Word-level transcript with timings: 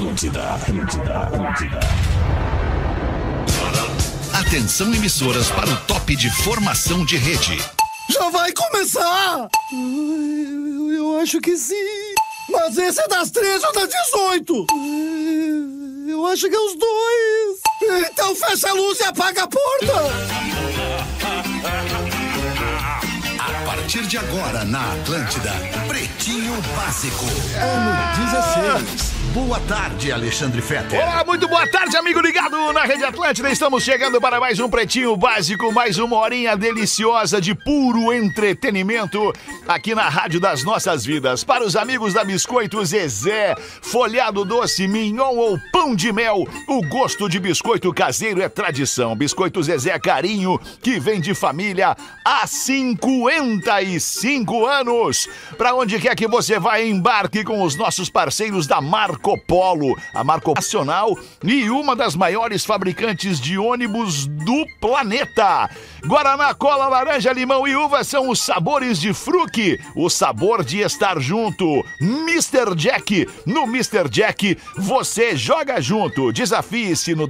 Atlântida, 0.00 0.54
Atlântida, 0.54 1.18
Atlântida. 1.18 1.80
Atenção 4.32 4.94
emissoras 4.94 5.50
para 5.50 5.68
o 5.68 5.76
top 5.82 6.16
de 6.16 6.30
formação 6.42 7.04
de 7.04 7.18
rede. 7.18 7.62
Já 8.08 8.30
vai 8.30 8.50
começar? 8.50 9.46
Eu, 9.70 10.90
eu 10.90 11.20
acho 11.20 11.38
que 11.42 11.54
sim. 11.54 11.74
Mas 12.48 12.78
esse 12.78 12.98
é 12.98 13.08
das 13.08 13.30
13 13.30 13.66
ou 13.66 13.72
das 13.74 13.90
18? 13.90 14.66
Eu 16.08 16.26
acho 16.28 16.48
que 16.48 16.56
é 16.56 16.60
os 16.60 16.76
dois. 16.78 18.08
Então 18.10 18.34
fecha 18.34 18.70
a 18.70 18.72
luz 18.72 18.98
e 19.00 19.04
apaga 19.04 19.42
a 19.42 19.48
porta. 19.48 19.92
A 23.38 23.66
partir 23.66 24.06
de 24.06 24.16
agora 24.16 24.64
na 24.64 24.94
Atlântida, 24.94 25.52
Pretinho 25.86 26.54
Básico. 26.74 27.26
Ano 27.60 28.32
16. 28.96 29.09
Boa 29.32 29.60
tarde, 29.60 30.10
Alexandre 30.10 30.60
Fetter. 30.60 31.00
Olá, 31.00 31.22
muito 31.24 31.46
boa 31.46 31.64
tarde, 31.70 31.96
amigo 31.96 32.20
ligado 32.20 32.72
na 32.72 32.82
Rede 32.82 33.04
Atlântida. 33.04 33.48
Estamos 33.48 33.84
chegando 33.84 34.20
para 34.20 34.40
mais 34.40 34.58
um 34.58 34.68
Pretinho 34.68 35.16
Básico, 35.16 35.72
mais 35.72 35.98
uma 35.98 36.16
horinha 36.16 36.56
deliciosa 36.56 37.40
de 37.40 37.54
puro 37.54 38.12
entretenimento 38.12 39.32
aqui 39.68 39.94
na 39.94 40.08
Rádio 40.08 40.40
das 40.40 40.64
Nossas 40.64 41.04
Vidas. 41.04 41.44
Para 41.44 41.64
os 41.64 41.76
amigos 41.76 42.12
da 42.12 42.24
Biscoito 42.24 42.84
Zezé, 42.84 43.54
folhado 43.80 44.44
doce, 44.44 44.88
mignon 44.88 45.36
ou 45.36 45.56
pão 45.70 45.94
de 45.94 46.12
mel, 46.12 46.44
o 46.66 46.82
gosto 46.88 47.28
de 47.28 47.38
biscoito 47.38 47.94
caseiro 47.94 48.42
é 48.42 48.48
tradição. 48.48 49.14
Biscoito 49.14 49.62
Zezé 49.62 49.96
Carinho, 50.00 50.58
que 50.82 50.98
vem 50.98 51.20
de 51.20 51.36
família 51.36 51.96
há 52.24 52.48
55 52.48 54.66
anos. 54.66 55.28
Para 55.56 55.72
onde 55.72 56.00
quer 56.00 56.16
que 56.16 56.26
você 56.26 56.58
vá, 56.58 56.80
embarque 56.80 57.44
com 57.44 57.62
os 57.62 57.76
nossos 57.76 58.10
parceiros 58.10 58.66
da 58.66 58.80
Marco 59.20 59.36
Polo, 59.36 59.98
a 60.14 60.24
Marco 60.24 60.54
Nacional 60.54 61.16
e 61.44 61.68
uma 61.68 61.94
das 61.94 62.16
maiores 62.16 62.64
fabricantes 62.64 63.38
de 63.38 63.58
ônibus 63.58 64.26
do 64.26 64.64
planeta. 64.80 65.68
Guaraná, 66.06 66.54
cola, 66.54 66.88
laranja, 66.88 67.30
limão 67.30 67.68
e 67.68 67.76
uva 67.76 68.02
são 68.02 68.30
os 68.30 68.40
sabores 68.40 68.98
de 68.98 69.12
fruque, 69.12 69.78
o 69.94 70.08
sabor 70.08 70.64
de 70.64 70.80
estar 70.80 71.20
junto. 71.20 71.84
Mr. 72.00 72.74
Jack, 72.74 73.28
no 73.44 73.64
Mr. 73.64 74.08
Jack 74.08 74.56
você 74.78 75.36
joga 75.36 75.82
junto. 75.82 76.32
Desafie-se 76.32 77.14
no 77.14 77.26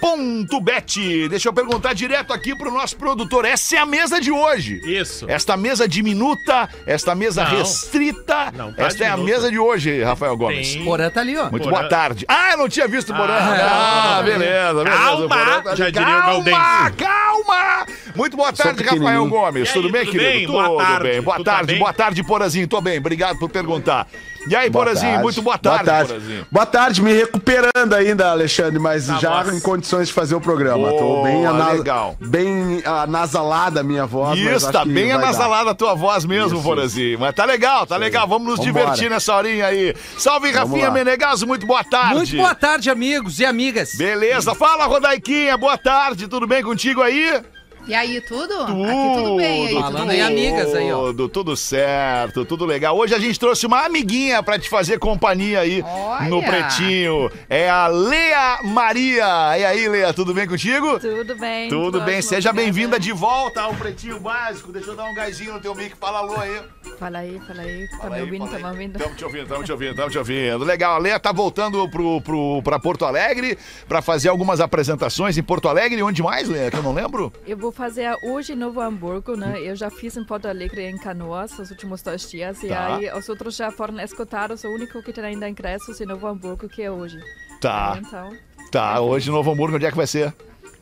www.mrjack.bet. 0.00 1.28
Deixa 1.28 1.48
eu 1.48 1.52
perguntar 1.52 1.92
direto 1.94 2.32
aqui 2.32 2.54
pro 2.56 2.70
nosso 2.70 2.96
produtor. 2.96 3.44
Essa 3.44 3.76
é 3.76 3.78
a 3.78 3.86
mesa 3.86 4.20
de 4.20 4.30
hoje. 4.30 4.80
Isso. 4.84 5.26
Esta 5.28 5.56
mesa 5.56 5.88
diminuta, 5.88 6.68
esta 6.86 7.14
mesa 7.14 7.44
Não. 7.44 7.50
restrita. 7.58 8.52
Não, 8.52 8.72
tá 8.72 8.84
esta 8.86 9.04
é 9.04 9.08
a 9.08 9.10
diminuta. 9.16 9.34
mesa 9.34 9.50
de 9.50 9.58
hoje, 9.58 10.02
Rafael 10.02 10.36
Gomes. 10.36 10.74
Tem- 10.74 10.84
Porã 10.84 11.10
tá 11.10 11.20
ali, 11.20 11.36
ó. 11.36 11.50
Muito 11.50 11.64
Porã. 11.64 11.76
boa 11.78 11.88
tarde. 11.88 12.24
Ah, 12.28 12.52
eu 12.52 12.58
não 12.58 12.68
tinha 12.68 12.86
visto 12.88 13.12
o 13.12 13.16
Porã. 13.16 13.34
Ah, 13.36 14.18
Ah, 14.18 14.22
beleza, 14.22 14.74
beleza. 14.84 14.96
Calma, 14.98 15.24
O 15.24 15.28
Porã 15.28 15.62
tá 15.62 15.70
ali. 15.70 15.78
já 15.78 15.90
diria 15.90 16.02
o 16.06 16.20
calma, 16.20 16.26
Galdense. 16.50 16.96
calma. 16.96 17.86
Muito 18.14 18.36
boa 18.36 18.52
tarde, 18.52 18.82
Rafael. 18.82 19.26
Gomes. 19.28 19.68
Aí, 19.68 19.74
tudo 19.74 19.90
bem, 19.90 20.04
tudo 20.04 20.12
querido? 20.12 20.30
bem? 20.30 20.46
Tudo 20.46 20.52
Boa 20.62 20.84
tarde. 20.84 21.02
bem. 21.08 21.20
Boa 21.22 21.36
Tu 21.36 21.44
tá 21.44 21.52
tarde, 21.52 21.66
bem? 21.72 21.78
boa 21.78 21.92
tarde, 21.92 22.22
Porazinho. 22.24 22.66
Tô 22.68 22.80
bem, 22.80 22.98
obrigado 22.98 23.38
por 23.38 23.48
perguntar. 23.50 24.06
E 24.48 24.54
aí, 24.54 24.70
Boa 24.70 24.84
Porazinho, 24.84 25.10
tarde. 25.10 25.22
muito 25.24 25.42
boa 25.42 25.58
tarde, 25.58 25.84
boa 25.84 25.96
tarde. 25.96 26.12
Porazinho. 26.12 26.46
Boa 26.52 26.66
tarde, 26.66 27.02
me 27.02 27.12
recuperando 27.12 27.94
ainda, 27.94 28.30
Alexandre, 28.30 28.78
mas 28.78 29.08
Na 29.08 29.18
já 29.18 29.44
em 29.52 29.58
condições 29.60 30.06
de 30.08 30.14
fazer 30.14 30.36
o 30.36 30.40
programa. 30.40 30.88
Tô 30.90 30.98
Boa, 30.98 31.24
bem, 31.24 31.44
ana- 31.46 31.72
legal. 31.72 32.16
bem 32.20 32.82
anasalada 32.84 33.80
a 33.80 33.82
minha 33.82 34.06
voz. 34.06 34.38
Isso, 34.38 34.70
tá 34.70 34.84
bem 34.84 35.10
anasalada 35.10 35.70
a 35.70 35.74
tua 35.74 35.94
voz 35.94 36.24
mesmo, 36.24 36.54
Isso, 36.54 36.62
Porazinho. 36.62 37.18
Mas 37.18 37.34
tá 37.34 37.44
legal, 37.44 37.86
tá 37.86 37.96
legal. 37.96 38.26
Vamos 38.28 38.46
nos 38.48 38.58
Vambora. 38.64 38.84
divertir 38.84 39.10
nessa 39.10 39.34
horinha 39.34 39.66
aí. 39.66 39.94
Salve, 40.16 40.52
Vamos 40.52 40.70
Rafinha 40.70 40.88
lá. 40.88 40.94
Menegaso, 40.94 41.46
muito 41.46 41.66
boa 41.66 41.82
tarde. 41.82 42.14
Muito 42.14 42.36
boa 42.36 42.54
tarde, 42.54 42.88
amigos 42.88 43.40
e 43.40 43.44
amigas. 43.44 43.94
Beleza, 43.96 44.54
fala, 44.54 44.84
Rodaiquinha, 44.86 45.56
boa 45.56 45.76
tarde, 45.76 46.28
tudo 46.28 46.46
bem 46.46 46.62
contigo 46.62 47.02
aí? 47.02 47.40
E 47.86 47.94
aí, 47.94 48.20
tudo? 48.20 48.52
Aqui 48.62 48.72
tudo 48.72 49.36
bem. 49.36 49.68
Aí, 49.68 49.74
Falando 49.74 49.96
tudo 49.96 50.06
bem? 50.08 50.20
amigas 50.20 50.74
aí, 50.74 50.92
ó. 50.92 51.06
Tudo, 51.06 51.28
tudo 51.28 51.56
certo, 51.56 52.44
tudo 52.44 52.64
legal. 52.64 52.96
Hoje 52.96 53.14
a 53.14 53.18
gente 53.20 53.38
trouxe 53.38 53.64
uma 53.64 53.84
amiguinha 53.84 54.42
pra 54.42 54.58
te 54.58 54.68
fazer 54.68 54.98
companhia 54.98 55.60
aí 55.60 55.84
Olha. 55.86 56.28
no 56.28 56.42
Pretinho. 56.42 57.30
É 57.48 57.70
a 57.70 57.86
Lea 57.86 58.58
Maria. 58.64 59.56
E 59.56 59.64
aí, 59.64 59.88
Lea, 59.88 60.12
tudo 60.12 60.34
bem 60.34 60.48
contigo? 60.48 60.98
Tudo 60.98 61.36
bem. 61.36 61.68
Tudo 61.68 62.00
bem, 62.00 62.20
seja 62.20 62.52
bem-vinda 62.52 62.98
de 62.98 63.12
volta 63.12 63.60
ao 63.62 63.72
Pretinho 63.74 64.18
Básico. 64.18 64.72
Deixa 64.72 64.90
eu 64.90 64.96
dar 64.96 65.04
um 65.04 65.14
gásinho 65.14 65.52
no 65.52 65.60
teu 65.60 65.72
mic, 65.72 65.94
fala 65.96 66.18
alô 66.18 66.34
aí. 66.40 66.60
Fala 66.98 67.18
aí, 67.18 67.40
fala 67.46 67.62
aí. 67.62 67.88
Tá 67.88 67.96
Fala 67.98 68.10
me 68.10 68.16
aí, 68.16 68.22
ouvindo, 68.22 68.48
tá 68.48 68.58
me 68.58 68.64
ouvindo? 68.64 68.98
Tamo 68.98 69.14
te 69.14 69.24
ouvindo, 69.24 69.46
tamo 69.46 69.62
te 69.64 69.72
ouvindo, 69.72 69.94
tamo 69.94 70.10
te 70.10 70.18
ouvindo. 70.18 70.64
Legal, 70.64 70.94
a 70.96 70.98
Lea 70.98 71.20
tá 71.20 71.30
voltando 71.30 71.88
pro, 71.88 72.20
pro, 72.20 72.60
pra 72.64 72.80
Porto 72.80 73.04
Alegre 73.04 73.56
pra 73.86 74.02
fazer 74.02 74.28
algumas 74.28 74.60
apresentações 74.60 75.38
em 75.38 75.42
Porto 75.42 75.68
Alegre. 75.68 76.00
E 76.00 76.02
onde 76.02 76.20
mais, 76.20 76.48
Lea, 76.48 76.68
que 76.68 76.76
eu 76.78 76.82
não 76.82 76.92
lembro? 76.92 77.32
Eu 77.46 77.56
vou 77.56 77.70
fazer 77.76 78.16
hoje 78.22 78.54
em 78.54 78.56
Novo 78.56 78.80
Hamburgo, 78.80 79.36
né? 79.36 79.60
Eu 79.60 79.76
já 79.76 79.90
fiz 79.90 80.16
em 80.16 80.24
Porto 80.24 80.46
Alegre 80.48 80.82
e 80.82 80.90
em 80.90 80.96
Canoas 80.96 81.56
os 81.58 81.70
últimos 81.70 82.02
dois 82.02 82.28
dias. 82.28 82.62
E 82.62 82.68
Tá. 82.68 82.96
aí 82.96 83.12
os 83.12 83.28
outros 83.28 83.54
já 83.54 83.70
foram 83.70 84.00
escutados. 84.00 84.64
O 84.64 84.68
único 84.68 85.02
que 85.02 85.12
tem 85.12 85.24
ainda 85.24 85.48
ingressos 85.48 86.00
em 86.00 86.06
Novo 86.06 86.26
Hamburgo, 86.26 86.68
que 86.68 86.82
é 86.82 86.90
hoje. 86.90 87.20
Tá, 87.60 87.98
Então, 88.00 88.30
tá. 88.72 89.00
Hoje 89.00 89.28
em 89.28 89.32
Novo 89.32 89.52
Hamburgo, 89.52 89.76
onde 89.76 89.86
é 89.86 89.90
que 89.90 89.96
vai 89.96 90.06
ser? 90.06 90.34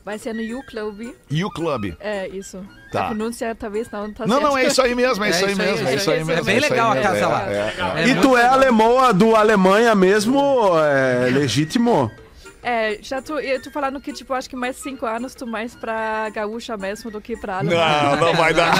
vai 0.05 0.19
ser 0.19 0.35
no 0.35 0.59
U-Club. 0.59 1.15
E 1.31 1.45
o 1.45 1.51
clube. 1.51 1.97
É, 1.99 2.29
isso. 2.29 2.63
Tá. 2.93 3.05
A 3.05 3.07
pronúncia 3.07 3.55
talvez 3.55 3.91
não 3.91 4.13
tá 4.13 4.27
Não, 4.27 4.39
não, 4.39 4.57
é 4.57 4.67
isso 4.67 4.83
aí 4.83 4.95
mesmo, 4.95 5.25
é, 5.25 5.29
É 5.29 5.31
isso 5.31 5.47
aí 5.47 5.55
mesmo, 5.55 5.89
é 5.89 5.93
é 5.93 5.97
isso 5.97 6.11
aí 6.11 6.25
mesmo. 6.25 6.33
É 6.33 6.43
bem 6.43 6.57
isso 6.59 6.67
aí 6.67 6.71
legal 6.71 6.93
a 6.93 7.01
casa 7.01 7.19
é, 7.19 7.27
lá. 7.27 7.51
é, 7.51 7.55
é. 7.55 8.03
É 8.03 8.09
E 8.09 8.21
tu 8.21 8.37
é 8.37 8.47
alemão 8.47 9.13
do 9.15 9.35
Alemanha 9.35 9.95
mesmo, 9.95 10.39
é 10.79 11.31
legítimo? 11.31 12.11
É, 12.65 12.99
já 13.03 13.21
tô, 13.21 13.39
eu 13.39 13.61
tô 13.63 13.71
falando 13.71 14.01
que, 14.01 14.11
tipo, 14.13 14.33
acho 14.33 14.49
que 14.49 14.57
mais 14.57 14.77
cinco 14.77 15.05
anos 15.05 15.35
tu 15.35 15.47
mais 15.47 15.75
pra 15.75 16.31
gaúcha 16.31 16.77
mesmo 16.79 17.11
do 17.11 17.21
que 17.21 17.37
pra 17.37 17.59
alemã. 17.59 17.77
Não, 17.77 18.17
não 18.29 18.35
vai 18.35 18.55
dar. 18.55 18.73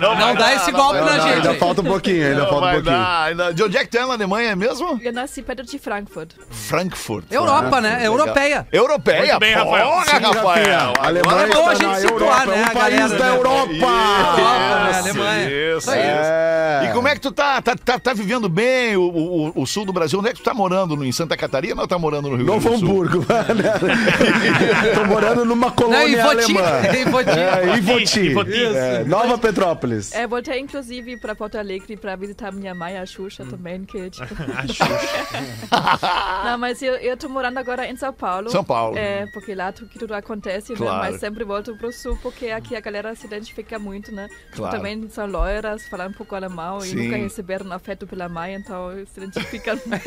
Não, 0.00 0.16
não 0.16 0.34
dá 0.34 0.54
esse 0.54 0.72
golpe 0.72 0.98
na 1.00 1.18
gente. 1.20 1.34
ainda 1.34 1.54
falta 1.54 1.80
um 1.80 1.84
pouquinho, 1.84 2.26
ainda 2.26 2.40
Não 2.42 2.48
falta 2.48 2.56
um 2.56 2.60
vai 2.60 2.74
pouquinho. 2.74 2.96
dar. 2.96 3.22
ainda- 3.28 3.54
De 3.54 3.62
onde 3.62 3.76
é 3.76 3.84
que 3.84 3.90
tu 3.90 3.98
é 3.98 4.06
na 4.06 4.14
Alemanha 4.14 4.56
mesmo? 4.56 4.98
Eu 5.00 5.12
nasci 5.12 5.42
perto 5.42 5.62
de 5.64 5.78
Frankfurt. 5.78 6.32
Frankfurt. 6.50 7.24
Europa, 7.30 7.80
né? 7.80 8.00
Europeia. 8.04 8.66
Europeia, 8.72 9.18
Muito 9.20 9.38
bem, 9.40 9.54
Rafael. 9.54 9.86
Porra, 9.88 10.18
Rafael. 10.18 10.92
Alemanha 10.98 11.42
é 11.42 11.46
bom 11.54 11.68
a 11.68 11.72
está 11.72 11.74
gente 11.74 11.86
na 11.86 11.94
situar, 11.96 12.42
Europa, 12.42 12.46
né, 12.46 12.56
é 12.56 12.62
um 12.62 12.80
país 12.80 13.10
da? 13.12 13.26
Europa. 13.28 13.72
Né? 13.72 14.90
Isso, 14.90 14.98
Alemanha. 14.98 15.50
Isso, 15.76 15.90
É. 15.92 16.80
isso. 16.82 16.90
E 16.90 16.94
como 16.94 17.06
é 17.08 17.14
que 17.14 17.20
tu 17.20 17.30
tá? 17.30 17.62
Tá, 17.62 17.76
tá, 17.76 17.98
tá 17.98 18.12
vivendo 18.12 18.48
bem 18.48 18.96
o, 18.96 19.64
sul 19.66 19.84
do 19.84 19.92
Brasil? 19.92 20.18
Onde 20.18 20.28
é 20.30 20.32
que 20.32 20.38
tu 20.40 20.44
tá 20.44 20.52
morando? 20.54 21.02
Em 21.04 21.12
Santa 21.12 21.36
Catarina 21.36 21.80
ou 21.80 21.86
tá 21.88 21.98
morando 21.98 22.28
no 22.28 22.36
Rio 22.36 22.46
Grande 22.46 22.60
do 22.60 22.68
Sul? 22.68 22.71
Hamburgo. 22.74 23.24
Tô 24.94 25.04
morando 25.06 25.44
numa 25.44 25.68
Não, 25.68 25.74
colônia 25.74 26.22
Voti. 26.22 26.58
alemã. 26.58 26.62
É, 26.92 27.76
Ivoti. 27.78 28.20
Ivoti. 28.20 28.64
É, 28.76 29.04
Nova 29.04 29.38
Petrópolis. 29.38 30.12
É, 30.12 30.26
voltei 30.26 30.58
inclusive 30.60 31.16
para 31.18 31.34
Porto 31.34 31.56
Alegre 31.56 31.96
para 31.96 32.14
visitar 32.16 32.52
minha 32.52 32.74
mãe, 32.74 32.98
a 32.98 33.06
Xuxa 33.06 33.44
também, 33.44 33.84
que 33.84 34.10
tipo... 34.10 34.34
Não, 36.44 36.58
mas 36.58 36.82
eu, 36.82 36.94
eu 36.96 37.16
tô 37.16 37.28
morando 37.28 37.58
agora 37.58 37.86
em 37.86 37.96
São 37.96 38.12
Paulo. 38.12 38.50
São 38.50 38.64
Paulo. 38.64 38.96
É, 38.98 39.26
porque 39.32 39.54
lá 39.54 39.72
tu- 39.72 39.86
que 39.86 39.98
tudo 39.98 40.14
acontece, 40.14 40.74
Claro. 40.74 41.02
né? 41.02 41.10
Mas 41.10 41.20
sempre 41.20 41.44
volto 41.44 41.76
pro 41.76 41.92
sul, 41.92 42.18
porque 42.22 42.50
aqui 42.50 42.76
a 42.76 42.80
galera 42.80 43.14
se 43.14 43.26
identifica 43.26 43.78
muito, 43.78 44.12
né? 44.14 44.28
Claro. 44.54 44.76
Também 44.76 45.08
são 45.10 45.26
loiras, 45.26 45.86
falam 45.88 46.08
um 46.08 46.12
pouco 46.12 46.34
alemão 46.34 46.80
Sim. 46.80 46.92
e 46.98 47.04
nunca 47.04 47.16
receberam 47.16 47.72
afeto 47.72 48.06
pela 48.06 48.28
mãe, 48.28 48.54
então 48.54 48.90
se 49.12 49.20
identificam 49.20 49.78
muito. 49.86 50.04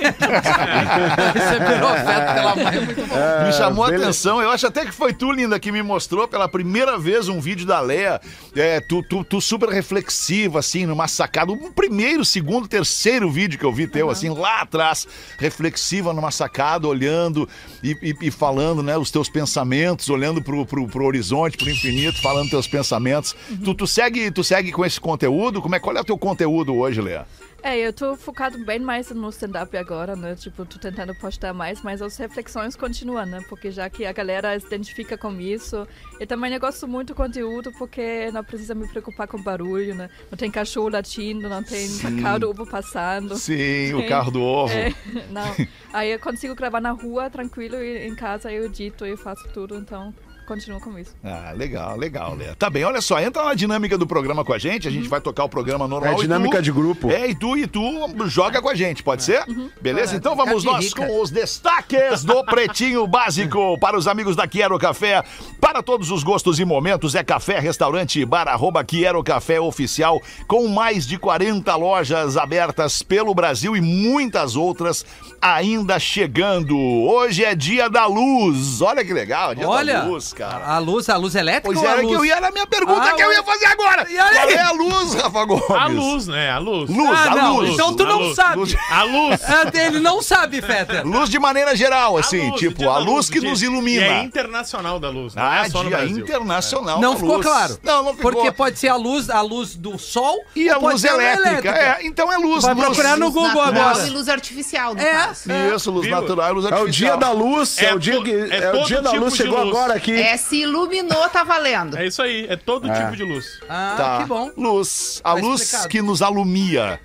Receberam 1.34 1.88
afeto 1.90 2.34
pela 2.36 2.55
muito 2.56 3.06
bom. 3.08 3.16
me 3.46 3.54
chamou 3.54 3.84
a 3.84 3.88
beleza. 3.88 4.06
atenção. 4.06 4.42
Eu 4.42 4.50
acho 4.52 4.68
até 4.68 4.86
que 4.86 4.92
foi 4.92 5.14
tu, 5.14 5.32
linda, 5.32 5.60
que 5.60 5.72
me 5.72 5.82
mostrou 5.84 6.28
pela 6.28 6.48
primeira 6.48 6.98
vez 6.98 7.28
um 7.28 7.40
vídeo 7.40 7.66
da 7.66 7.80
Leia. 7.80 8.20
É, 8.56 8.80
tu, 8.80 9.04
tu, 9.04 9.24
tu 9.24 9.40
super 9.42 9.70
reflexiva, 9.70 10.60
assim, 10.60 10.86
numa 10.86 11.08
sacada. 11.08 11.52
Um 11.52 11.72
primeiro, 11.72 12.24
segundo, 12.26 12.68
terceiro 12.68 13.30
vídeo 13.30 13.60
que 13.60 13.66
eu 13.66 13.72
vi 13.74 13.88
teu, 13.88 14.10
assim, 14.10 14.30
lá 14.30 14.62
atrás. 14.62 15.08
Reflexiva 15.38 16.14
numa 16.14 16.32
sacada, 16.32 16.88
olhando 16.88 17.48
e, 17.84 17.92
e- 18.02 18.28
e 18.28 18.32
falando, 18.32 18.82
né, 18.82 18.98
os 18.98 19.12
teus 19.12 19.30
pensamentos, 19.30 20.10
olhando 20.10 20.42
pro, 20.42 20.66
pro, 20.66 20.88
pro 20.88 21.06
horizonte, 21.06 21.58
pro 21.58 21.70
infinito, 21.70 22.22
falando 22.22 22.50
teus 22.50 22.68
pensamentos. 22.68 23.36
Tu, 23.64 23.74
tu, 23.74 23.86
segue, 23.88 24.32
tu 24.32 24.44
segue 24.44 24.72
com 24.72 24.86
esse 24.86 25.00
conteúdo? 25.00 25.62
Como 25.62 25.76
é, 25.76 25.80
qual 25.80 25.96
é 25.96 26.02
o 26.02 26.06
teu 26.06 26.18
conteúdo 26.18 26.76
hoje, 26.76 27.02
Leia? 27.02 27.26
É, 27.66 27.80
eu 27.80 27.92
tô 27.92 28.16
focado 28.16 28.64
bem 28.64 28.78
mais 28.78 29.10
no 29.10 29.28
stand-up 29.30 29.76
agora, 29.76 30.16
né? 30.16 30.36
Tipo, 30.36 30.68
tô 30.68 30.78
tentando 30.78 31.16
postar 31.16 31.52
mais, 31.52 31.82
mas 31.82 32.00
as 32.00 32.16
reflexões 32.16 32.76
continuam, 32.76 33.26
né? 33.26 33.44
Porque 33.50 33.72
já 33.72 33.90
que 33.90 34.06
a 34.06 34.14
galera 34.14 34.60
se 34.60 34.68
identifica 34.68 35.18
com 35.18 35.42
isso. 35.42 35.88
E 36.20 36.28
também 36.28 36.54
eu 36.54 36.60
gosto 36.60 36.88
muito 36.88 37.08
do 37.08 37.16
conteúdo 37.16 37.72
porque 37.72 38.30
não 38.32 38.44
precisa 38.44 38.76
me 38.76 38.88
preocupar 38.88 39.28
com 39.28 39.42
barulho, 39.42 39.96
né? 39.96 40.12
Não 40.30 40.38
tem 40.38 40.52
cachorro 40.52 40.90
latindo, 40.90 41.50
não 41.50 41.64
tem 41.64 41.90
carro 42.22 42.38
do 42.42 42.52
ovo 42.52 42.68
passando. 42.68 43.36
Sim, 43.36 43.96
o 43.96 44.02
Sim. 44.02 44.08
carro 44.10 44.30
do 44.30 44.44
ovo. 44.44 44.72
É, 44.72 44.94
não. 45.32 45.56
Aí 45.92 46.12
eu 46.12 46.20
consigo 46.20 46.54
gravar 46.54 46.80
na 46.80 46.92
rua, 46.92 47.32
tranquilo, 47.32 47.78
e 47.78 48.08
em 48.08 48.14
casa 48.14 48.52
eu 48.52 48.66
edito 48.66 49.08
e 49.08 49.18
faço 49.18 49.50
tudo, 49.52 49.76
então 49.76 50.14
continuo 50.46 50.80
com 50.80 50.98
isso. 50.98 51.12
Ah, 51.24 51.52
legal, 51.56 51.98
legal, 51.98 52.34
Lea. 52.36 52.56
Tá 52.58 52.70
bem, 52.70 52.84
olha 52.84 53.02
só, 53.02 53.20
entra 53.20 53.44
na 53.44 53.54
dinâmica 53.54 53.98
do 53.98 54.06
programa 54.08 54.46
com 54.46 54.54
a 54.54 54.58
gente, 54.58 54.88
a 54.88 54.92
gente 54.92 55.08
vai 55.08 55.20
tocar 55.20 55.44
o 55.44 55.50
programa 55.50 55.88
normal. 55.88 56.14
É 56.14 56.16
dinâmica 56.16 56.58
tu- 56.58 56.64
de 56.64 56.72
grupo. 56.72 57.10
É, 57.12 57.28
e 57.30 57.36
tu 57.36 57.58
e 57.58 57.68
tu 57.68 57.82
joga 58.28 58.62
com 58.62 58.70
a 58.70 58.76
gente, 58.76 59.04
pode 59.04 59.24
ser? 59.24 59.44
Beleza? 59.82 60.16
Então 60.16 60.36
vamos 60.36 60.64
nós 60.64 60.86
rica. 60.86 61.06
com 61.06 61.22
os 61.22 61.30
destaques 61.32 62.24
do 62.24 62.44
Pretinho 62.46 63.06
Básico 63.08 63.78
para 63.80 63.98
os 63.98 64.08
amigos 64.08 64.36
da 64.36 64.48
Quiero 64.48 64.78
Café. 64.78 65.24
Para 65.60 65.82
todos 65.82 66.12
os 66.12 66.24
gostos 66.24 66.60
e 66.60 66.66
momentos, 66.66 67.16
é 67.16 67.24
café, 67.24 67.60
restaurante 67.60 68.20
e 68.20 68.26
bar, 68.26 68.48
arroba 68.48 68.84
Quiero 68.84 69.24
Café 69.24 69.60
Oficial, 69.60 70.22
com 70.48 70.68
mais 70.68 71.06
de 71.08 71.18
40 71.18 71.76
lojas 71.76 72.38
abertas 72.38 73.02
pelo 73.02 73.34
Brasil 73.34 73.76
e 73.76 73.82
muitas 73.82 74.56
outras 74.56 75.06
ainda 75.42 76.00
chegando. 76.00 76.78
Hoje 76.78 77.44
é 77.44 77.56
dia 77.56 77.90
da 77.90 78.06
luz. 78.06 78.82
Olha 78.82 79.04
que 79.04 79.14
legal, 79.14 79.56
dia 79.56 79.68
Olha, 79.68 79.94
da 80.02 80.04
luz, 80.06 80.34
cara. 80.36 80.66
a 80.66 80.78
luz, 80.78 81.10
a 81.10 81.18
luz 81.18 81.34
elétrica 81.36 81.68
Pois 81.68 81.80
ou 81.80 81.88
a 81.88 81.92
era 81.92 82.02
luz? 82.02 82.10
que 82.12 82.18
eu 82.18 82.26
ia 82.26 82.40
na 82.42 82.52
minha 82.52 82.68
pergunta 82.68 83.02
Ah, 83.10 83.14
que 83.14 83.24
eu 83.24 83.32
ia 83.32 83.44
fazer 83.44 83.66
agora. 83.66 84.06
E 84.10 84.18
aí? 84.20 84.36
Qual 84.36 84.50
é 84.50 84.60
a 84.62 84.72
luz, 84.72 85.16
Rafa 85.36 85.46
Gomes? 85.46 85.70
A 85.70 85.88
luz, 85.88 86.28
né? 86.28 86.50
A 86.50 86.58
luz. 86.58 86.90
Luz, 86.90 87.10
Ah, 87.20 87.32
a 87.32 87.36
não, 87.36 87.56
luz. 87.58 87.70
então 87.72 87.94
tu 87.94 88.04
A 88.04 88.06
não 88.08 88.20
luz, 88.20 88.36
sabe. 88.36 88.56
luz. 88.58 88.76
A 88.90 89.04
luz. 89.04 89.42
É, 89.44 89.86
Ele 89.86 90.00
não 90.00 90.22
sabe, 90.22 90.62
Fetter. 90.62 91.06
Luz 91.06 91.30
de 91.30 91.38
maneira 91.38 91.76
geral, 91.76 92.18
assim, 92.18 92.50
luz, 92.50 92.60
tipo, 92.60 92.90
a 92.90 92.98
luz 92.98 93.30
que 93.30 93.40
dia- 93.40 93.50
nos 93.50 93.62
E 93.62 93.66
é 93.66 93.68
ilumina. 93.68 94.24
internacional 94.24 95.00
da 95.00 95.10
luz, 95.10 95.36
não 95.36 95.44
Ah, 95.44 95.66
é 95.66 95.70
só 95.70 95.84
no 95.84 95.90
dia 95.90 95.98
Brasil. 95.98 96.18
internacional 96.20 97.00
Não 97.02 97.12
da 97.14 97.20
ficou 97.20 97.36
luz. 97.36 97.46
claro. 97.46 97.78
Não, 97.84 98.04
não 98.04 98.14
ficou. 98.16 98.32
Porque 98.32 98.52
pode 98.52 98.80
ser 98.80 98.88
a 98.88 98.96
luz, 98.96 99.30
a 99.30 99.42
luz 99.42 99.76
do 99.76 99.98
sol 100.00 100.40
E 100.56 100.70
a 100.70 100.78
luz 100.78 101.04
elétrica. 101.04 101.70
É, 101.70 102.06
então 102.06 102.32
é 102.32 102.38
luz. 102.38 102.64
Vai 102.64 102.74
luz. 102.74 102.86
procurar 102.86 103.18
no 103.18 103.26
Luz 103.26 103.34
Google 103.36 103.66
natural 103.66 103.90
agora. 103.90 104.08
e 104.08 104.10
luz 104.10 104.30
artificial, 104.30 104.94
É. 104.98 105.12
caso. 105.12 105.50
Isso, 105.76 105.92
luz 105.92 106.06
Viu? 106.08 106.16
natural 106.16 106.50
e 106.52 106.54
luz 106.54 106.66
É 106.66 106.70
artificial. 106.70 106.86
o 106.88 106.92
dia 106.92 107.18
da 107.18 107.32
luz, 107.32 107.78
é, 107.80 107.86
É 107.86 107.94
o 107.94 108.00
dia 108.00 108.22
que. 108.24 108.32
é 108.32 108.56
É, 108.66 108.74
o 108.74 108.86
dia 108.86 109.02
da 109.02 109.10
tipo 109.12 109.24
luz, 109.24 109.36
chegou 109.36 109.58
agora 109.60 109.94
aqui. 109.94 110.14
É, 110.20 110.38
se 110.38 110.62
iluminou, 110.62 111.28
tá 111.30 111.44
valendo. 111.44 111.98
É 111.98 112.06
isso 112.06 112.22
aí, 112.22 112.46
é 112.50 112.56
todo 112.56 112.88
tipo 112.90 113.16
de 113.16 113.24
luz. 113.24 113.46
Ah, 113.70 113.94
Tá. 113.98 114.18
que 114.20 114.26
bom. 114.26 114.52
Luz. 114.58 115.22
A 115.26 115.34
Tá 115.34 115.42
luz 115.42 115.62
explicado. 115.62 115.90
que 115.90 116.02
nos 116.04 116.22
alumia. 116.22 117.00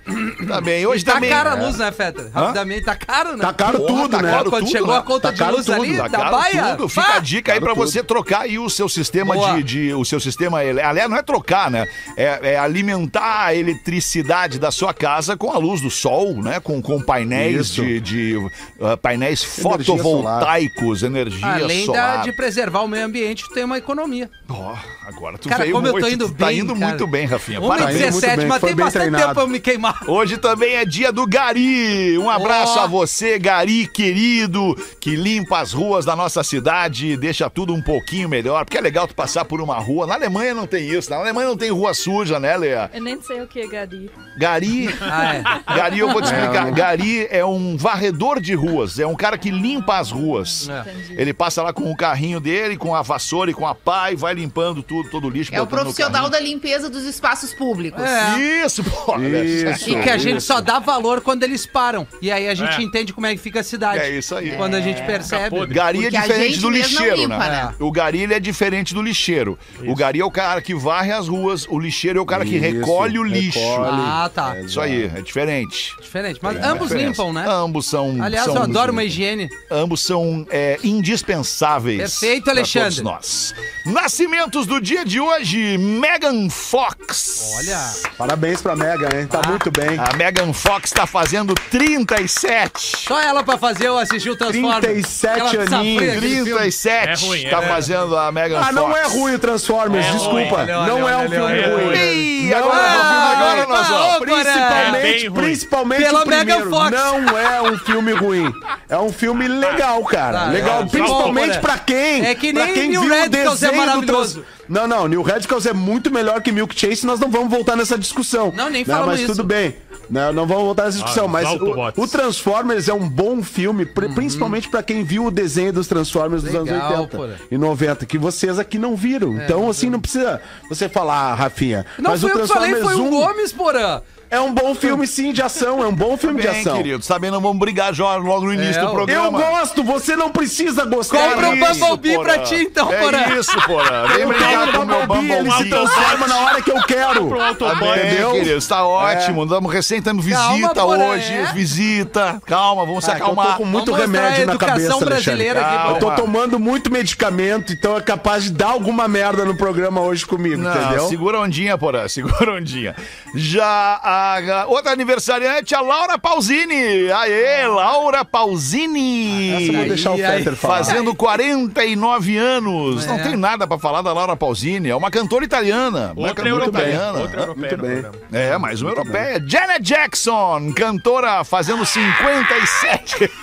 Tá 0.46 0.60
bem. 0.60 0.86
Hoje 0.86 1.02
Tá 1.02 1.14
também. 1.14 1.30
cara 1.30 1.52
a 1.52 1.54
luz, 1.54 1.78
né, 1.78 1.90
Fetter? 1.90 2.26
Rapidamente, 2.32 2.84
tá 2.84 2.94
caro, 2.94 3.32
né? 3.34 3.38
Tá 3.38 3.52
caro 3.54 3.78
Porra, 3.80 3.88
tudo, 4.02 4.08
tá 4.10 4.22
né? 4.22 4.30
caro 4.30 4.50
Quando 4.50 4.62
tudo, 4.64 4.72
chegou 4.72 4.92
né? 4.92 4.98
a 4.98 5.02
conta 5.02 5.20
Tá 5.28 5.30
de 5.32 5.38
caro 5.38 5.56
luz 5.56 5.64
tudo, 5.66 5.82
ali, 5.82 5.96
Tá 5.96 6.02
da 6.08 6.18
caro 6.18 6.30
baia. 6.36 6.76
tudo. 6.76 6.88
Fica 6.90 7.14
a 7.14 7.18
dica 7.18 7.52
aí 7.52 7.58
Caro 7.60 7.72
pra 7.72 7.74
tudo. 7.82 7.90
você 7.90 8.04
trocar 8.04 8.40
aí 8.42 8.58
o 8.58 8.68
seu 8.68 8.90
sistema 8.90 9.32
Boa. 9.34 9.54
de, 9.54 9.62
de- 9.62 9.94
o 9.94 10.04
seu 10.04 10.20
sistema, 10.20 10.58
aliás, 10.58 11.08
não 11.08 11.16
é 11.16 11.22
trocar, 11.22 11.70
né? 11.70 11.86
É, 12.14 12.52
é 12.52 12.58
alimentar 12.58 13.46
a 13.46 13.54
eletricidade 13.54 14.58
da 14.58 14.70
sua 14.70 14.92
casa 14.92 15.34
com 15.34 15.50
a 15.50 15.56
luz 15.56 15.80
do 15.80 15.90
sol, 15.90 16.34
né? 16.42 16.60
Com, 16.60 16.82
com 16.82 17.00
painéis 17.00 17.68
Isso. 17.68 17.82
de, 17.82 18.00
de, 18.00 18.50
ah, 18.82 18.98
painéis 18.98 19.42
Energia 19.42 19.62
fotovoltaicos, 19.62 21.02
energia 21.02 21.46
Além 21.54 21.86
solar. 21.86 22.22
de 22.22 22.32
preservar 22.32 22.80
o 22.82 22.88
meio 22.88 23.04
ambiente, 23.06 23.44
tu 23.44 23.54
tem 23.54 23.64
uma 23.64 23.78
economia. 23.78 24.28
Ó, 24.48 24.74
agora 25.06 25.38
tu 25.38 25.48
Cara, 25.48 25.62
veio 25.62 25.74
como 25.74 25.86
eu 25.86 25.92
muito, 25.92 26.04
tô 26.06 26.10
indo 26.12 26.26
tu 26.28 26.34
tá 26.34 26.46
bem, 26.46 26.58
indo 26.58 26.74
cara. 26.74 26.86
muito 26.88 27.06
bem, 27.06 27.26
Rafinha. 27.26 27.60
1 27.60 27.68
Parabéns. 27.68 28.09
Indo 28.10 28.20
muito 28.20 28.26
17 28.26 28.36
bem, 28.36 28.46
mas 28.48 28.60
tem 28.60 28.74
bastante 28.74 29.02
treinado. 29.02 29.22
tempo 29.22 29.34
pra 29.34 29.42
eu 29.42 29.48
me 29.48 29.60
queimar. 29.60 30.00
Hoje 30.06 30.36
também 30.38 30.74
é 30.74 30.84
dia 30.84 31.12
do 31.12 31.26
Gari. 31.26 32.18
Um 32.18 32.30
abraço 32.30 32.78
Ó. 32.78 32.82
a 32.82 32.86
você, 32.86 33.38
Gari 33.38 33.86
querido, 33.86 34.76
que 35.00 35.16
limpa 35.16 35.60
as 35.60 35.72
ruas 35.72 36.04
da 36.04 36.14
nossa 36.14 36.42
cidade 36.42 37.08
e 37.08 37.16
deixa 37.16 37.48
tudo 37.48 37.74
um 37.74 37.82
pouquinho 37.82 38.28
melhor. 38.28 38.64
Porque 38.64 38.78
é 38.78 38.80
legal 38.80 39.06
tu 39.06 39.14
passar 39.14 39.44
por 39.44 39.60
uma 39.60 39.78
rua. 39.78 40.06
Na 40.06 40.14
Alemanha 40.14 40.54
não 40.54 40.66
tem 40.66 40.88
isso. 40.88 41.10
Na 41.10 41.16
Alemanha 41.16 41.48
não 41.48 41.56
tem 41.56 41.70
rua 41.70 41.94
suja, 41.94 42.38
né, 42.38 42.56
Lea? 42.56 42.90
Eu 42.92 43.02
nem 43.02 43.20
sei 43.22 43.40
o 43.40 43.46
que 43.46 43.60
é 43.60 43.66
Gadi. 43.66 44.10
Gari. 44.36 44.88
Ah, 45.00 45.34
é. 45.34 45.74
Gari, 45.76 45.98
eu 45.98 46.10
vou 46.10 46.20
te 46.20 46.26
explicar. 46.26 46.68
É, 46.68 46.70
Gari 46.70 47.26
é 47.30 47.44
um 47.44 47.76
varredor 47.76 48.40
de 48.40 48.54
ruas. 48.54 48.98
É 48.98 49.06
um 49.06 49.14
cara 49.14 49.36
que 49.36 49.50
limpa 49.50 49.98
as 49.98 50.10
ruas. 50.10 50.68
É. 50.68 50.84
Ele 51.10 51.32
passa 51.32 51.62
lá 51.62 51.72
com 51.72 51.90
o 51.90 51.96
carrinho 51.96 52.40
dele, 52.40 52.76
com 52.76 52.94
a 52.94 53.02
vassoura 53.02 53.50
e 53.50 53.54
com 53.54 53.66
a 53.66 53.74
pá 53.74 54.12
e 54.12 54.16
vai 54.16 54.34
limpando 54.34 54.82
tudo, 54.82 55.10
todo 55.10 55.26
o 55.26 55.30
lixo. 55.30 55.54
É 55.54 55.60
o 55.60 55.66
profissional 55.66 56.28
da 56.28 56.40
limpeza 56.40 56.88
dos 56.88 57.04
espaços 57.04 57.52
públicos. 57.52 57.99
É. 58.04 58.64
Isso, 58.66 58.82
pô. 58.84 59.16
Isso. 59.18 59.90
E 59.90 60.02
que 60.02 60.10
a 60.10 60.16
gente 60.18 60.40
só 60.42 60.60
dá 60.60 60.78
valor 60.78 61.20
quando 61.20 61.42
eles 61.42 61.66
param. 61.66 62.06
E 62.20 62.30
aí 62.30 62.48
a 62.48 62.54
gente 62.54 62.78
É. 62.80 62.82
entende 62.82 63.12
como 63.12 63.26
é 63.26 63.34
que 63.34 63.40
fica 63.40 63.60
a 63.60 63.64
cidade. 63.64 63.98
É 64.00 64.10
isso 64.10 64.34
aí. 64.34 64.52
Quando 64.56 64.74
a 64.74 64.80
gente 64.80 65.02
percebe. 65.02 65.50
podre. 65.50 65.74
Gari 65.74 66.06
é 66.06 66.10
diferente 66.10 66.58
do 66.58 66.70
lixeiro, 66.70 67.16
limpa, 67.16 67.38
né? 67.38 67.48
né? 67.48 67.74
O 67.78 67.90
Gari 67.90 68.20
ele 68.22 68.34
é 68.34 68.40
diferente 68.40 68.94
do 68.94 69.02
lixeiro. 69.02 69.58
O 69.86 69.94
Gari 69.94 70.20
é 70.20 70.24
o 70.24 70.30
cara 70.30 70.60
que 70.62 70.74
varre 70.74 71.12
as 71.12 71.28
ruas, 71.28 71.66
o 71.68 71.78
lixeiro 71.78 72.18
é 72.18 72.22
o 72.22 72.26
cara 72.26 72.44
que 72.44 72.56
Isso, 72.56 72.60
recolhe 72.64 73.18
o 73.18 73.22
lixo. 73.24 73.58
recolhe. 73.58 73.88
Ah, 74.02 74.30
tá. 74.32 74.58
Isso 74.60 74.80
aí, 74.80 75.04
é 75.04 75.20
diferente. 75.22 75.94
Diferente. 76.00 76.38
Mas 76.42 76.56
ambos 76.64 76.90
limpam, 76.90 77.32
né? 77.32 77.44
Ambos 77.48 77.86
são. 77.86 78.16
Aliás, 78.22 78.44
são 78.46 78.56
eu 78.56 78.62
adoro 78.62 78.92
uma 78.92 79.04
higiene. 79.04 79.48
Ambos 79.70 80.00
são 80.02 80.46
é, 80.50 80.78
indispensáveis. 80.82 81.98
Perfeito, 81.98 82.44
pra 82.44 82.52
Alexandre. 82.52 82.88
todos 82.88 83.00
nós. 83.02 83.54
Nascimentos 83.86 84.66
do 84.66 84.80
dia 84.80 85.04
de 85.04 85.20
hoje: 85.20 85.78
Megan 85.78 86.48
Fox. 86.50 87.54
Olha. 87.58 87.79
Parabéns 88.16 88.60
pra 88.62 88.76
Mega, 88.76 89.08
hein? 89.18 89.26
Tá 89.26 89.40
muito 89.48 89.70
bem. 89.70 89.98
A 89.98 90.16
Megan 90.16 90.52
Fox 90.52 90.90
tá 90.90 91.06
fazendo 91.06 91.54
37. 91.54 92.96
Só 93.08 93.20
ela 93.20 93.42
pra 93.42 93.56
fazer 93.58 93.86
eu 93.88 93.98
assistir 93.98 94.30
o 94.30 94.36
Transformers. 94.36 94.80
37 94.80 95.26
Aquela 95.40 95.48
aninhos. 95.48 95.70
safrinha, 95.70 96.12
aquele 96.12 96.28
filme. 96.34 96.50
37 96.50 97.08
É 97.24 97.26
ruim, 97.26 97.44
é 97.44 97.50
tá 97.50 97.56
ruim. 97.58 97.68
fazendo 97.68 98.16
a 98.16 98.32
Megan 98.32 98.56
Fox. 98.56 98.68
Ah, 98.68 98.72
não 98.72 98.96
é 98.96 99.02
ruim 99.06 99.34
o 99.34 99.38
Transformers, 99.38 100.06
É 100.06 100.10
desculpa. 100.10 100.36
ruim. 100.36 100.70
Olha, 100.70 100.86
não 100.86 101.02
olha, 101.02 101.12
é 101.12 101.16
um 101.16 101.28
filme 101.30 101.44
olha, 101.44 101.76
ruim. 101.76 101.94
Ih, 101.96 102.54
agora, 102.54 102.76
é. 102.78 103.34
agora 103.36 103.66
nós 103.66 103.86
Ah, 103.86 103.92
vamos. 103.92 104.18
Porã. 104.18 104.40
É 104.40 105.00
Principalmente, 105.00 105.30
principalmente 105.30 106.02
Pela 106.02 106.20
o 106.20 106.26
primeiro. 106.26 106.46
Megan 106.46 106.70
Fox. 106.70 106.90
Não 106.90 107.38
é 107.38 107.62
um 107.62 107.78
filme 107.78 108.12
ruim. 108.12 108.52
É 108.88 108.98
um 108.98 109.12
filme 109.12 109.48
legal, 109.48 110.02
cara. 110.04 110.40
Ah, 110.42 110.46
legal. 110.50 110.82
é. 110.82 110.86
Principalmente 110.86 111.54
Bom, 111.54 111.60
pra 111.60 111.78
quem? 111.78 112.26
É 112.26 112.34
que 112.34 112.52
pra 112.52 112.64
nem 112.66 112.74
quem 112.74 112.88
New 112.90 113.00
viu 113.02 113.10
o 113.10 113.14
é 113.14 113.28
desenho 113.28 113.72
do 113.72 113.76
maravilhoso. 113.78 114.44
Não, 114.70 114.86
não. 114.86 115.08
New 115.08 115.20
Radicals 115.22 115.66
é 115.66 115.72
muito 115.72 116.10
melhor 116.10 116.40
que 116.40 116.52
Milk 116.52 116.78
Chase. 116.78 117.04
Nós 117.04 117.18
não 117.20 117.28
vamos 117.30 117.50
voltar 117.50 117.76
nessa 117.76 117.98
discussão. 117.98 118.52
Não, 118.56 118.70
nem 118.70 118.82
Né, 118.82 118.94
falamos 118.94 119.08
Mas 119.14 119.20
isso. 119.20 119.32
tudo 119.32 119.44
bem. 119.44 119.74
Não, 120.08 120.32
não 120.32 120.46
vamos 120.46 120.64
voltar 120.64 120.84
nessa 120.84 120.98
discussão. 120.98 121.24
Ah, 121.26 121.28
mas 121.28 121.48
o, 121.50 122.02
o 122.02 122.06
Transformers 122.08 122.88
é 122.88 122.94
um 122.94 123.08
bom 123.08 123.42
filme, 123.42 123.84
pri- 123.84 124.08
principalmente 124.14 124.68
pra 124.68 124.82
quem 124.82 125.04
viu 125.04 125.26
o 125.26 125.30
desenho 125.30 125.72
dos 125.72 125.86
Transformers 125.86 126.42
dos 126.42 126.52
Legal, 126.52 126.74
anos 126.76 126.98
80 127.00 127.16
porra. 127.16 127.36
e 127.50 127.58
90, 127.58 128.06
que 128.06 128.16
vocês 128.18 128.58
aqui 128.58 128.78
não 128.78 128.96
viram. 128.96 129.34
então, 129.34 129.68
assim, 129.68 129.90
não 129.90 130.00
precisa 130.00 130.40
você 130.68 130.88
falar, 130.88 131.34
Rafinha. 131.34 131.84
Não 131.98 132.10
mas 132.12 132.20
foi 132.20 132.30
o 132.30 132.32
eu 132.34 132.40
que 132.42 132.46
falei, 132.48 132.70
Transformers 132.74 132.98
foi 133.00 133.04
o 133.10 133.20
1 133.22 133.26
Gomes, 133.26 133.52
Porã. 133.52 134.00
É 134.30 134.40
um 134.40 134.52
bom 134.54 134.74
filme, 134.74 135.06
sim, 135.06 135.32
de 135.32 135.42
ação. 135.42 135.82
É 135.82 135.86
um 135.86 135.94
bom 135.94 136.16
filme 136.16 136.40
de 136.40 136.48
Bem, 136.48 136.60
ação. 136.60 136.76
queridos, 136.76 137.06
também 137.06 137.30
não 137.30 137.40
vamos 137.40 137.58
brigar 137.58 137.92
já 137.92 138.16
logo 138.16 138.46
no 138.46 138.54
início 138.54 138.76
É, 138.76 138.80
do 138.80 138.86
eu- 138.86 138.88
Eu 138.88 138.94
programa. 138.94 139.38
gosto, 139.38 139.82
você 139.82 140.14
não 140.16 140.30
precisa 140.30 140.84
gostar. 140.84 141.18
Compra 141.30 141.48
um 141.50 141.54
disso. 141.56 141.80
Bumblebee 141.80 142.18
pra 142.22 142.38
ti, 142.38 142.54
então, 142.56 142.92
é 142.92 142.98
Porã. 143.00 143.18
isso, 143.38 143.60
Porã. 143.66 144.06
Vem 144.08 144.20
Eu 144.22 144.28
brigar 144.28 144.48
quero 144.48 144.72
com 144.72 144.78
o 144.78 144.86
meu 144.86 145.06
Bumblebee, 145.06 145.32
ele 145.32 145.50
se 145.50 145.64
Bumblebee. 145.64 145.70
transforma 145.70 146.26
na 146.28 146.38
hora 146.40 146.62
que 146.62 146.70
eu 146.70 146.82
quero. 146.82 147.30
Tá 147.56 147.74
bem, 147.74 147.90
Entendeu? 147.90 148.32
queridos, 148.32 148.66
tá 148.66 148.84
ótimo. 148.86 149.42
Andamos 149.42 149.72
recém 149.72 150.00
tendo 150.00 150.22
Calma, 150.22 150.52
visita 150.56 150.74
Porã, 150.74 151.04
hoje. 151.06 151.32
é. 151.32 151.52
Visita. 151.52 152.42
Calma, 152.46 152.84
vamos 152.86 153.04
se 153.04 153.10
Ah, 153.10 153.14
que 153.16 153.22
eu 153.22 153.26
tô 153.26 153.32
acalmar. 153.32 153.56
com 153.56 153.64
muito 153.64 153.90
Vamos 153.90 154.06
mostrar 154.06 154.20
remédio 154.22 154.42
a 154.42 154.46
na 154.46 154.52
educação 154.52 154.76
cabeça, 154.98 155.04
brasileira 155.04 155.60
aqui, 155.60 155.88
Eu 155.90 155.98
tô 155.98 156.10
tomando 156.12 156.58
muito 156.58 156.90
medicamento, 156.90 157.72
então 157.72 157.96
é 157.96 158.00
capaz 158.00 158.44
de 158.44 158.50
dar 158.52 158.68
alguma 158.70 159.08
merda 159.08 159.44
no 159.44 159.56
programa 159.56 160.00
hoje 160.00 160.24
comigo, 160.26 160.56
Não, 160.62 160.70
entendeu? 160.74 161.08
segura 161.08 161.38
a 161.38 161.40
ondinha, 161.42 161.76
Porã, 161.76 162.06
segura 162.08 162.52
a 162.52 162.54
ondinha. 162.54 162.94
Já 163.34 164.00
a, 164.20 164.62
a 164.62 164.66
outra 164.66 164.92
aniversariante, 164.92 165.74
a 165.74 165.80
Laura 165.80 166.18
Pausini. 166.18 167.10
Aê, 167.12 167.66
Laura 167.66 168.24
Pausini. 168.24 169.50
Essa 169.50 169.62
eu 169.72 169.72
vou 169.78 169.84
deixar 169.88 170.10
o 170.10 170.14
Aí, 170.14 170.24
aí. 170.24 170.38
Fetter 170.38 170.56
falar. 170.56 170.76
Fazendo 170.78 171.14
49 171.14 172.36
anos. 172.36 173.06
Não 173.06 173.14
É. 173.18 173.22
tem 173.22 173.36
nada 173.36 173.66
pra 173.66 173.78
falar 173.78 174.02
da 174.02 174.12
Laura 174.12 174.36
Pausini. 174.36 174.88
É 174.90 174.96
uma 174.96 175.10
cantora 175.10 175.44
italiana. 175.44 176.12
Uma 176.16 176.28
Outra 176.28 176.44
cantora 176.44 176.48
europeia. 176.64 176.82
italiana. 176.94 177.18
Outra 177.20 177.40
europeia 177.42 177.76
no 177.76 177.82
bem. 177.82 178.02
programa. 178.02 178.26
É, 178.32 178.58
mais 178.58 178.82
uma 178.82 178.90
europeia. 178.90 179.42
Janet 179.46 179.82
Jackson, 179.82 180.72
cantora 180.74 181.42
fazendo 181.44 181.84
57. 181.86 183.30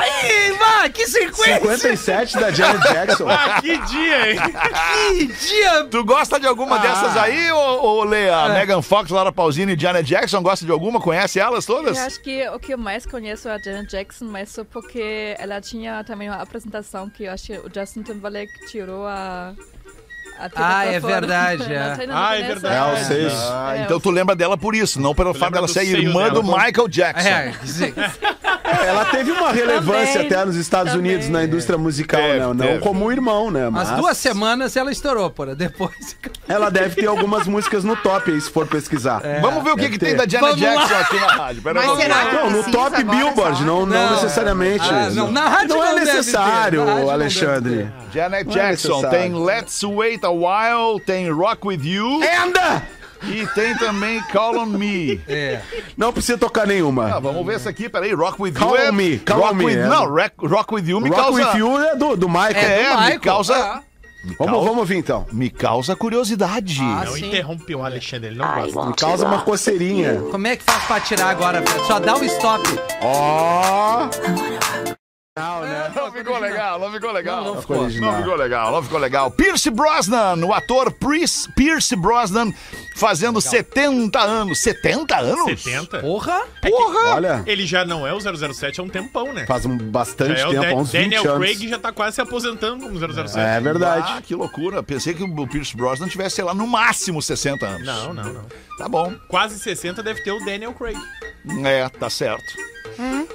Aí, 0.00 0.52
vá, 0.52 0.88
que 0.88 1.06
sequência. 1.06 1.54
57 1.60 2.38
da 2.38 2.50
Janet 2.50 2.82
Jackson. 2.92 3.26
Ah, 3.30 3.60
que 3.60 3.76
dia, 3.86 4.32
hein? 4.32 4.38
Que 5.18 5.26
dia. 5.26 5.84
Tu 5.90 6.04
gosta 6.04 6.38
de 6.40 6.46
alguma 6.46 6.78
dessas 6.78 7.16
aí, 7.16 7.50
ô, 7.52 7.56
ô 7.98 8.04
Lea? 8.04 8.48
Megan 8.50 8.82
Fox, 8.82 9.10
Laura 9.10 9.30
Pausini 9.32 9.74
e 9.74 9.78
Janet 9.80 10.06
Jackson, 10.08 10.42
gosta 10.42 10.64
de 10.64 10.72
alguma? 10.72 11.00
Conhece 11.00 11.38
elas 11.38 11.64
todas? 11.66 11.96
Eu 11.98 12.04
acho 12.04 12.20
que 12.22 12.48
o 12.48 12.58
que 12.58 12.72
eu 12.74 12.78
mais 12.78 13.04
conheço 13.06 13.48
é 13.48 13.54
a 13.54 13.58
Janet 13.58 13.88
Jackson, 13.90 14.24
mas 14.26 14.50
só 14.50 14.64
porque 14.64 15.34
ela 15.38 15.60
tinha 15.60 16.02
também 16.04 16.28
uma 16.28 16.40
apresentação 16.42 17.08
que 17.10 17.24
eu 17.24 17.32
acho 17.32 17.46
que 17.46 17.52
o 17.58 17.70
Justin 17.74 18.02
Timberlake 18.02 18.66
tirou 18.66 19.06
a. 19.06 19.52
Ah, 20.56 20.86
é 20.86 20.98
fora. 21.00 21.12
verdade, 21.20 21.64
é. 21.70 21.76
Ela 21.76 21.96
tem- 21.98 22.06
não 22.06 22.16
Ah, 22.16 22.34
é 22.34 22.42
verdade. 22.42 22.74
É, 22.74 23.00
eu 23.02 23.04
sei. 23.04 23.26
Ah, 23.50 23.74
É, 23.76 23.82
então 23.82 24.00
tu 24.00 24.10
lembra 24.10 24.34
dela 24.34 24.56
por 24.56 24.74
isso, 24.74 24.98
não 25.00 25.14
pelo 25.14 25.34
fato 25.34 25.52
dela 25.52 25.68
ser 25.68 25.84
irmã 25.84 26.24
dela. 26.30 26.34
do 26.34 26.42
Michael 26.42 26.88
Jackson. 26.88 27.28
É, 27.28 27.52
sim. 27.64 27.92
Ela 28.86 29.04
teve 29.06 29.30
uma 29.32 29.50
relevância 29.52 30.12
Também, 30.22 30.26
até 30.26 30.44
nos 30.44 30.56
Estados 30.56 30.92
também. 30.92 31.10
Unidos 31.12 31.28
na 31.28 31.44
indústria 31.44 31.78
musical, 31.78 32.20
Teve, 32.20 32.38
né? 32.38 32.46
Não 32.46 32.56
teve. 32.56 32.78
como 32.80 33.10
irmão, 33.12 33.50
né? 33.50 33.66
As 33.66 33.70
Mas 33.72 33.90
duas 33.92 34.16
semanas 34.16 34.76
ela 34.76 34.90
estourou, 34.90 35.30
porra. 35.30 35.54
Depois. 35.54 36.16
Ela 36.48 36.68
deve 36.68 36.96
ter 36.96 37.06
algumas 37.06 37.46
músicas 37.46 37.84
no 37.84 37.94
top 37.96 38.32
aí, 38.32 38.40
se 38.40 38.50
for 38.50 38.66
pesquisar. 38.66 39.22
Vamos 39.40 39.62
ver 39.62 39.70
o 39.70 39.76
que, 39.76 39.82
deve 39.82 39.92
que 39.92 39.98
tem 39.98 40.16
da 40.16 40.26
Janet 40.26 40.58
Vamos 40.58 40.74
lá. 40.74 40.84
Jackson 40.86 40.94
aqui 40.96 41.20
na 41.20 41.26
rádio. 41.44 41.62
Pera 41.62 41.74
Mas 41.86 41.96
será 42.00 42.26
que 42.26 42.34
Não, 42.34 42.50
no 42.50 42.62
top 42.64 42.96
agora 42.96 43.04
Billboard, 43.04 43.64
não, 43.64 43.86
não, 43.86 43.86
Não. 43.86 44.10
necessariamente. 44.14 44.84
Ah, 44.90 45.10
não, 45.10 45.30
na 45.30 45.48
rádio 45.48 45.68
não 45.76 45.84
é 45.84 45.94
deve 45.94 46.06
necessário, 46.06 46.84
na 46.84 46.90
rádio 46.92 47.06
não 47.06 47.12
Alexandre. 47.12 47.76
deve 47.76 47.92
Janet 48.12 48.48
é 48.50 48.52
Jackson, 48.52 48.88
necessário. 48.96 49.10
tem 49.10 49.34
Let's 49.44 49.82
Wait 49.84 50.24
a 50.24 50.30
While, 50.30 51.00
tem 51.06 51.30
Rock 51.30 51.68
With 51.68 51.80
You 51.84 52.20
Anda! 52.44 52.82
E 53.22 53.46
tem 53.54 53.76
também 53.76 54.20
Call 54.32 54.58
On 54.58 54.66
Me. 54.66 55.20
É. 55.28 55.60
Não 55.96 56.12
precisa 56.12 56.38
tocar 56.38 56.66
nenhuma. 56.66 57.16
Ah, 57.16 57.20
vamos 57.20 57.44
ver 57.44 57.56
essa 57.56 57.70
aqui, 57.70 57.88
peraí, 57.88 58.12
Rock 58.12 58.40
With 58.40 58.52
Call 58.52 58.76
You 58.76 58.82
é... 58.82 58.88
On 58.90 58.92
Me, 58.92 59.18
Call 59.18 59.38
rock 59.38 59.52
On 59.52 59.56
Me, 59.56 59.64
with, 59.64 59.76
é. 59.76 59.86
Não, 59.86 60.06
rock, 60.06 60.34
rock 60.42 60.74
With 60.74 60.88
You 60.88 61.00
me 61.00 61.08
Rock 61.10 61.22
causa... 61.22 61.50
With 61.52 61.58
You 61.58 61.78
é 61.80 61.96
do, 61.96 62.16
do 62.16 62.28
Michael. 62.28 62.56
É, 62.56 62.82
do 62.84 62.96
me 62.96 63.02
Michael, 63.02 63.20
causa... 63.20 63.54
ah. 63.56 63.82
Vamos, 64.38 64.62
vamos 64.64 64.78
ouvir 64.78 64.96
então. 64.98 65.26
Me 65.32 65.48
causa 65.48 65.96
curiosidade. 65.96 66.78
Ah, 66.82 67.04
Não 67.06 67.14
sim. 67.14 67.28
interrompe 67.28 67.74
o 67.74 67.82
Alexandre, 67.82 68.28
ele 68.28 68.36
não 68.36 68.46
gosta. 68.54 68.84
Me 68.84 68.94
causa 68.94 69.26
uma 69.26 69.40
coceirinha. 69.40 70.20
Como 70.30 70.46
é 70.46 70.56
que 70.56 70.62
faz 70.62 70.84
pra 70.84 71.00
tirar 71.00 71.30
agora? 71.30 71.64
Só 71.86 71.98
dá 71.98 72.14
o 72.16 72.24
stop. 72.24 72.62
Ó. 73.00 74.10
Não, 75.38 75.60
né? 75.60 75.92
Não 75.94 76.10
ficou 76.10 76.40
legal, 76.40 76.80
não 76.80 76.90
ficou 76.90 77.12
legal. 77.12 77.44
Não, 77.44 77.54
não 77.54 77.60
ficou. 77.60 77.88
Não 77.88 78.16
ficou 78.16 78.34
legal, 78.34 78.72
não 78.72 78.82
ficou 78.82 78.98
legal. 78.98 79.30
Pierce 79.30 79.70
Brosnan, 79.70 80.44
o 80.44 80.52
ator 80.52 80.90
Pierce, 80.90 81.48
Pierce 81.52 81.94
Brosnan, 81.94 82.52
fazendo 82.96 83.40
70 83.40 84.18
anos. 84.18 84.58
70 84.58 85.16
anos? 85.16 85.62
70? 85.62 86.00
Porra! 86.00 86.42
Porra! 86.60 87.14
Olha, 87.14 87.44
Ele 87.46 87.64
já 87.64 87.84
não 87.84 88.04
é 88.04 88.12
o 88.12 88.18
007 88.20 88.80
há 88.80 88.82
um 88.82 88.88
tempão, 88.88 89.32
né? 89.32 89.46
faz 89.46 89.64
um 89.64 89.78
bastante 89.78 90.40
é 90.40 90.48
tempo, 90.48 90.64
há 90.66 90.74
uns 90.74 90.90
20 90.90 91.02
Daniel 91.02 91.34
anos. 91.34 91.46
Craig 91.46 91.68
já 91.68 91.78
tá 91.78 91.92
quase 91.92 92.16
se 92.16 92.20
aposentando 92.20 92.82
como 92.84 92.98
007. 92.98 93.38
É 93.38 93.60
verdade. 93.60 94.14
Ah, 94.16 94.20
que 94.20 94.34
loucura. 94.34 94.82
Pensei 94.82 95.14
que 95.14 95.22
o 95.22 95.46
Pierce 95.46 95.76
Brosnan 95.76 96.08
tivesse, 96.08 96.36
sei 96.36 96.44
lá, 96.44 96.52
no 96.52 96.66
máximo 96.66 97.22
60 97.22 97.64
anos. 97.64 97.86
Não, 97.86 98.12
não, 98.12 98.32
não. 98.32 98.46
Tá 98.76 98.88
bom. 98.88 99.14
Quase 99.28 99.60
60 99.60 100.02
deve 100.02 100.24
ter 100.24 100.32
o 100.32 100.44
Daniel 100.44 100.72
Craig. 100.74 100.98
É, 101.64 101.88
tá 101.88 102.10
certo. 102.10 102.52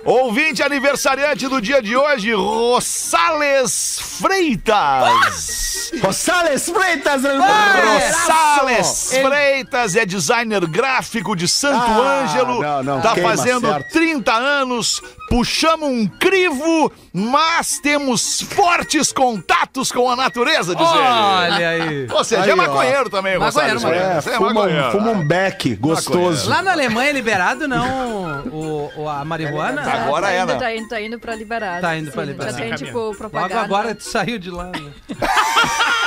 Ouvinte 0.04 0.62
aniversariante 0.62 1.48
do 1.48 1.60
dia 1.62 1.82
de 1.82 1.96
hoje, 1.96 2.34
Rosales 2.34 4.00
Freitas. 4.20 5.92
Rosales 6.02 6.70
Freitas, 6.70 7.22
Rosales 7.24 9.10
Freitas 9.22 9.96
é 9.96 10.06
designer 10.06 10.66
gráfico 10.68 11.36
de 11.36 11.48
Santo 11.48 11.84
Ah, 12.02 12.24
Ângelo. 12.24 12.62
não, 12.62 12.84
não, 12.84 13.02
tá 13.02 13.14
queima, 13.14 13.30
fazendo 13.30 13.68
certo. 13.68 13.92
30 13.92 14.32
anos. 14.34 15.02
Puxamos 15.28 15.90
um 15.90 16.06
crivo, 16.08 16.92
mas 17.12 17.80
temos 17.80 18.42
fortes 18.44 19.12
contatos 19.12 19.92
com 19.92 20.08
a 20.08 20.16
natureza, 20.16 20.76
diz 20.76 20.88
ele. 20.88 21.00
Olha 21.00 21.70
aí. 21.70 22.08
Ou 22.12 22.24
seja, 22.24 22.44
Aí, 22.44 22.50
é 22.52 22.54
ó. 22.54 22.56
maconheiro 22.56 23.10
também, 23.10 23.40
Maconheiro, 23.40 23.80
Rosales 23.80 23.84
É, 23.84 23.88
Freitas. 23.88 24.28
É 24.28 24.38
fuma, 24.38 24.54
maconheiro. 24.54 24.88
um, 24.88 24.92
fuma 24.92 25.12
um 25.12 25.28
beck 25.28 25.76
gostoso. 25.78 26.48
Lá 26.48 26.62
na 26.62 26.74
Alemanha 26.74 27.10
é 27.10 27.14
liberado, 27.14 27.68
não? 27.68 28.44
O, 28.52 28.92
o- 28.98 29.10
a 29.10 29.26
marihuana? 29.26 29.55
Agora 29.62 30.28
tá 30.28 30.34
é, 30.34 30.42
indo, 30.42 30.54
né? 30.54 30.60
Tá 30.60 30.76
indo, 30.76 30.88
tá 30.88 31.02
indo 31.02 31.20
pra 31.20 31.36
liberar. 31.36 31.82
Tá 31.82 31.98
indo 31.98 32.12
pra 32.12 32.24
liberar. 32.24 32.52
Já 32.52 32.58
tem, 32.58 32.70
Tá 32.70 32.76
tipo, 32.76 33.16
propaganda. 33.16 33.56
Logo 33.56 33.66
agora 33.66 33.96
tu 33.96 34.04
saiu 34.04 34.40
de 34.40 34.52
lá. 34.52 34.66
Né? 34.66 34.92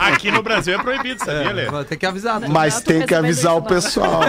Aqui 0.00 0.30
no 0.30 0.42
Brasil 0.42 0.74
é 0.74 0.82
proibido, 0.82 1.24
sabia, 1.24 1.52
Lê? 1.52 1.66
Vou 1.66 1.84
ter 1.84 1.96
que 1.96 2.06
avisar. 2.06 2.40
né? 2.40 2.48
Mas 2.50 2.80
tem 2.80 3.06
que 3.06 3.14
avisar 3.14 3.56
o 3.56 3.62
pessoal. 3.62 4.20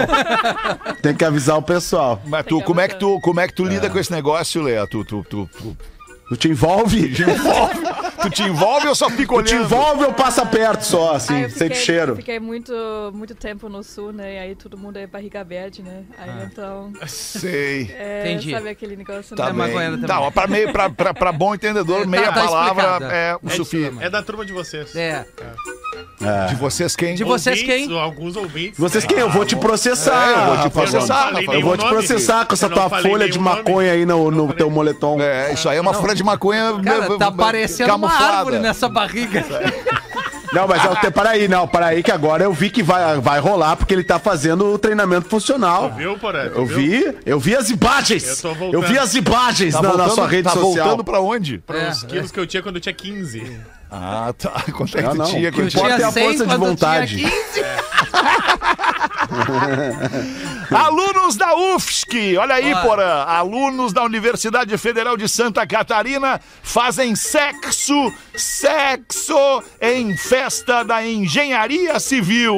tem 1.02 1.14
que 1.14 1.24
avisar 1.24 1.58
o 1.58 1.62
pessoal. 1.62 2.20
Mas 2.26 2.46
tu, 2.46 2.62
como 2.62 2.80
é 2.80 2.88
que 2.88 2.96
tu, 2.96 3.20
como 3.20 3.40
é 3.40 3.48
que 3.48 3.54
tu 3.54 3.64
lida 3.64 3.90
com 3.90 3.98
esse 3.98 4.12
negócio, 4.12 4.62
Lea? 4.62 4.86
Tu, 4.86 5.04
tu, 5.04 5.24
tu, 5.28 5.50
tu, 6.28 6.36
Tu 6.36 6.36
te 6.36 6.48
envolve? 6.48 7.08
tu 8.22 8.30
te 8.30 8.42
envolve 8.42 8.88
ou 8.88 8.94
só 8.94 9.08
fica 9.10 9.34
Tu 9.34 9.42
te 9.42 9.54
olhando? 9.54 9.64
envolve 9.64 10.04
ou 10.04 10.12
passa 10.12 10.44
perto 10.44 10.82
só, 10.82 11.12
Ah, 11.12 11.16
assim, 11.16 11.42
eu 11.42 11.50
sente 11.50 11.76
cheiro? 11.76 12.16
Fiquei 12.16 12.38
muito, 12.38 12.72
muito 13.14 13.34
tempo 13.34 13.68
no 13.68 13.82
sul, 13.82 14.12
né? 14.12 14.34
E 14.34 14.38
aí 14.38 14.54
todo 14.54 14.76
mundo 14.76 14.96
é 14.98 15.06
barriga 15.06 15.42
verde, 15.44 15.82
né? 15.82 16.02
Aí 16.18 16.30
então. 16.44 16.92
Sei. 17.06 17.90
É, 17.96 18.22
Entendi. 18.32 18.50
Sabe 18.52 18.68
aquele 18.68 18.96
negócio, 18.96 19.36
Tá 19.36 19.52
né? 19.52 19.64
É 19.70 19.90
também. 19.90 20.00
Tá, 20.06 20.30
pra, 20.30 20.46
meio, 20.46 20.72
pra, 20.72 20.90
pra, 20.90 21.14
pra 21.14 21.32
bom 21.32 21.54
entendedor, 21.54 21.98
É, 21.98 22.04
tá- 22.04 22.06
meia 22.06 22.26
tá 22.26 22.32
palavra 22.32 22.82
explicado. 22.84 23.04
é 23.14 23.36
o 23.36 23.40
É, 23.46 23.50
suficiente. 23.50 24.04
é 24.04 24.10
da 24.10 24.22
turma 24.22 24.44
de 24.44 24.52
vocês. 24.52 24.94
É. 24.94 25.26
De 26.48 26.54
vocês 26.56 26.96
quem? 26.96 27.14
De 27.14 27.22
vocês 27.24 27.60
Ouvintes, 27.60 27.86
quem? 27.86 28.00
Alguns 28.00 28.36
ouvintes. 28.36 28.78
Vocês 28.78 29.04
quem? 29.04 29.18
Eu 29.18 29.30
vou 29.30 29.44
te 29.44 29.54
processar. 29.54 30.28
É, 30.28 30.32
eu 30.32 30.46
vou 30.46 30.62
te 30.64 30.70
processar, 30.70 31.24
falei 31.30 31.46
Eu 31.50 31.62
vou 31.62 31.76
te 31.76 31.86
processar 31.86 32.44
com 32.44 32.54
essa 32.54 32.66
Eu 32.66 32.70
não 32.70 32.76
tua 32.88 33.00
folha 33.02 33.28
de 33.28 33.38
maconha 33.38 33.92
aí 33.92 34.04
no, 34.04 34.30
no 34.30 34.52
teu 34.52 34.68
moletom. 34.68 35.20
É, 35.20 35.52
isso 35.52 35.68
aí 35.68 35.76
é 35.78 35.80
uma 35.80 35.94
folha 35.94 36.14
de 36.14 36.24
maconha 36.24 36.74
Cara, 36.82 37.16
tá 37.18 37.30
parecendo 37.30 37.94
uma 37.94 38.08
camuflada. 38.08 38.36
árvore 38.38 38.58
nessa 38.58 38.88
barriga. 38.88 39.44
Não, 40.50 40.66
mas 40.66 40.82
eu 40.82 40.96
te, 40.96 41.10
para 41.10 41.28
aí, 41.30 41.46
não, 41.46 41.68
para 41.68 41.88
aí 41.88 42.02
que 42.02 42.10
agora 42.10 42.42
eu 42.42 42.54
vi 42.54 42.70
que 42.70 42.82
vai, 42.82 43.20
vai 43.20 43.38
rolar 43.38 43.76
porque 43.76 43.92
ele 43.92 44.02
tá 44.02 44.18
fazendo 44.18 44.72
o 44.72 44.78
treinamento 44.78 45.28
funcional. 45.28 45.92
Viu, 45.94 46.18
Porã? 46.18 46.44
Eu 46.44 46.64
vi, 46.64 47.14
eu 47.26 47.38
vi 47.38 47.54
as 47.54 47.68
imagens. 47.68 48.42
Eu 48.42 48.54
tô 48.56 48.72
Eu, 48.72 48.80
vi 48.80 48.98
as 48.98 49.14
imagens 49.14 49.74
Tá 49.74 49.82
na, 49.82 49.88
na 49.88 49.94
voltando, 49.96 50.14
sua 50.14 50.26
rede 50.26 50.44
tá 50.44 50.50
social. 50.52 50.86
voltando 50.86 51.04
pra 51.04 51.20
onde? 51.20 51.58
Para 51.58 51.90
os 51.90 52.02
É, 52.02 52.06
quilos 52.06 52.30
que 52.32 52.40
eu 52.40 52.46
tinha 52.46 52.62
quando 52.62 52.76
eu 52.76 52.80
tinha 52.80 52.94
15. 52.94 53.60
Ah, 53.90 54.34
tá. 54.36 54.50
Quanto 54.76 54.96
é 54.98 55.02
que 55.02 55.06
Não, 55.08 55.12
tu 55.12 55.18
não. 55.18 55.24
tinha? 55.26 55.48
O 55.48 55.52
que 55.52 55.58
quando 55.60 55.68
importa 55.68 55.94
tinha- 55.96 56.04
é 56.06 56.08
a 56.08 56.12
força 56.12 56.46
de 56.46 56.56
vontade. 56.56 57.16
tinha 57.16 57.30
15. 57.30 57.64
Alunos 60.74 61.36
da 61.36 61.54
UFSC, 61.56 62.36
olha 62.36 62.54
aí, 62.54 62.72
Olha. 62.72 62.82
Porã. 62.82 63.24
Alunos 63.24 63.92
da 63.92 64.02
Universidade 64.02 64.76
Federal 64.78 65.16
de 65.16 65.28
Santa 65.28 65.66
Catarina 65.66 66.40
fazem 66.62 67.14
sexo, 67.16 68.12
sexo 68.36 69.62
em 69.80 70.16
festa 70.16 70.82
da 70.84 71.04
engenharia 71.04 71.98
civil. 71.98 72.56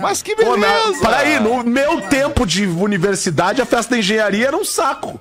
Mas 0.00 0.22
que 0.22 0.34
Pô, 0.36 0.56
na, 0.56 0.66
beleza! 0.68 1.00
para 1.00 1.16
aí, 1.18 1.40
no 1.40 1.64
meu 1.64 2.00
tempo 2.02 2.46
de 2.46 2.66
universidade, 2.66 3.60
a 3.62 3.66
festa 3.66 3.92
da 3.94 3.98
engenharia 3.98 4.48
era 4.48 4.56
um 4.56 4.64
saco. 4.64 5.18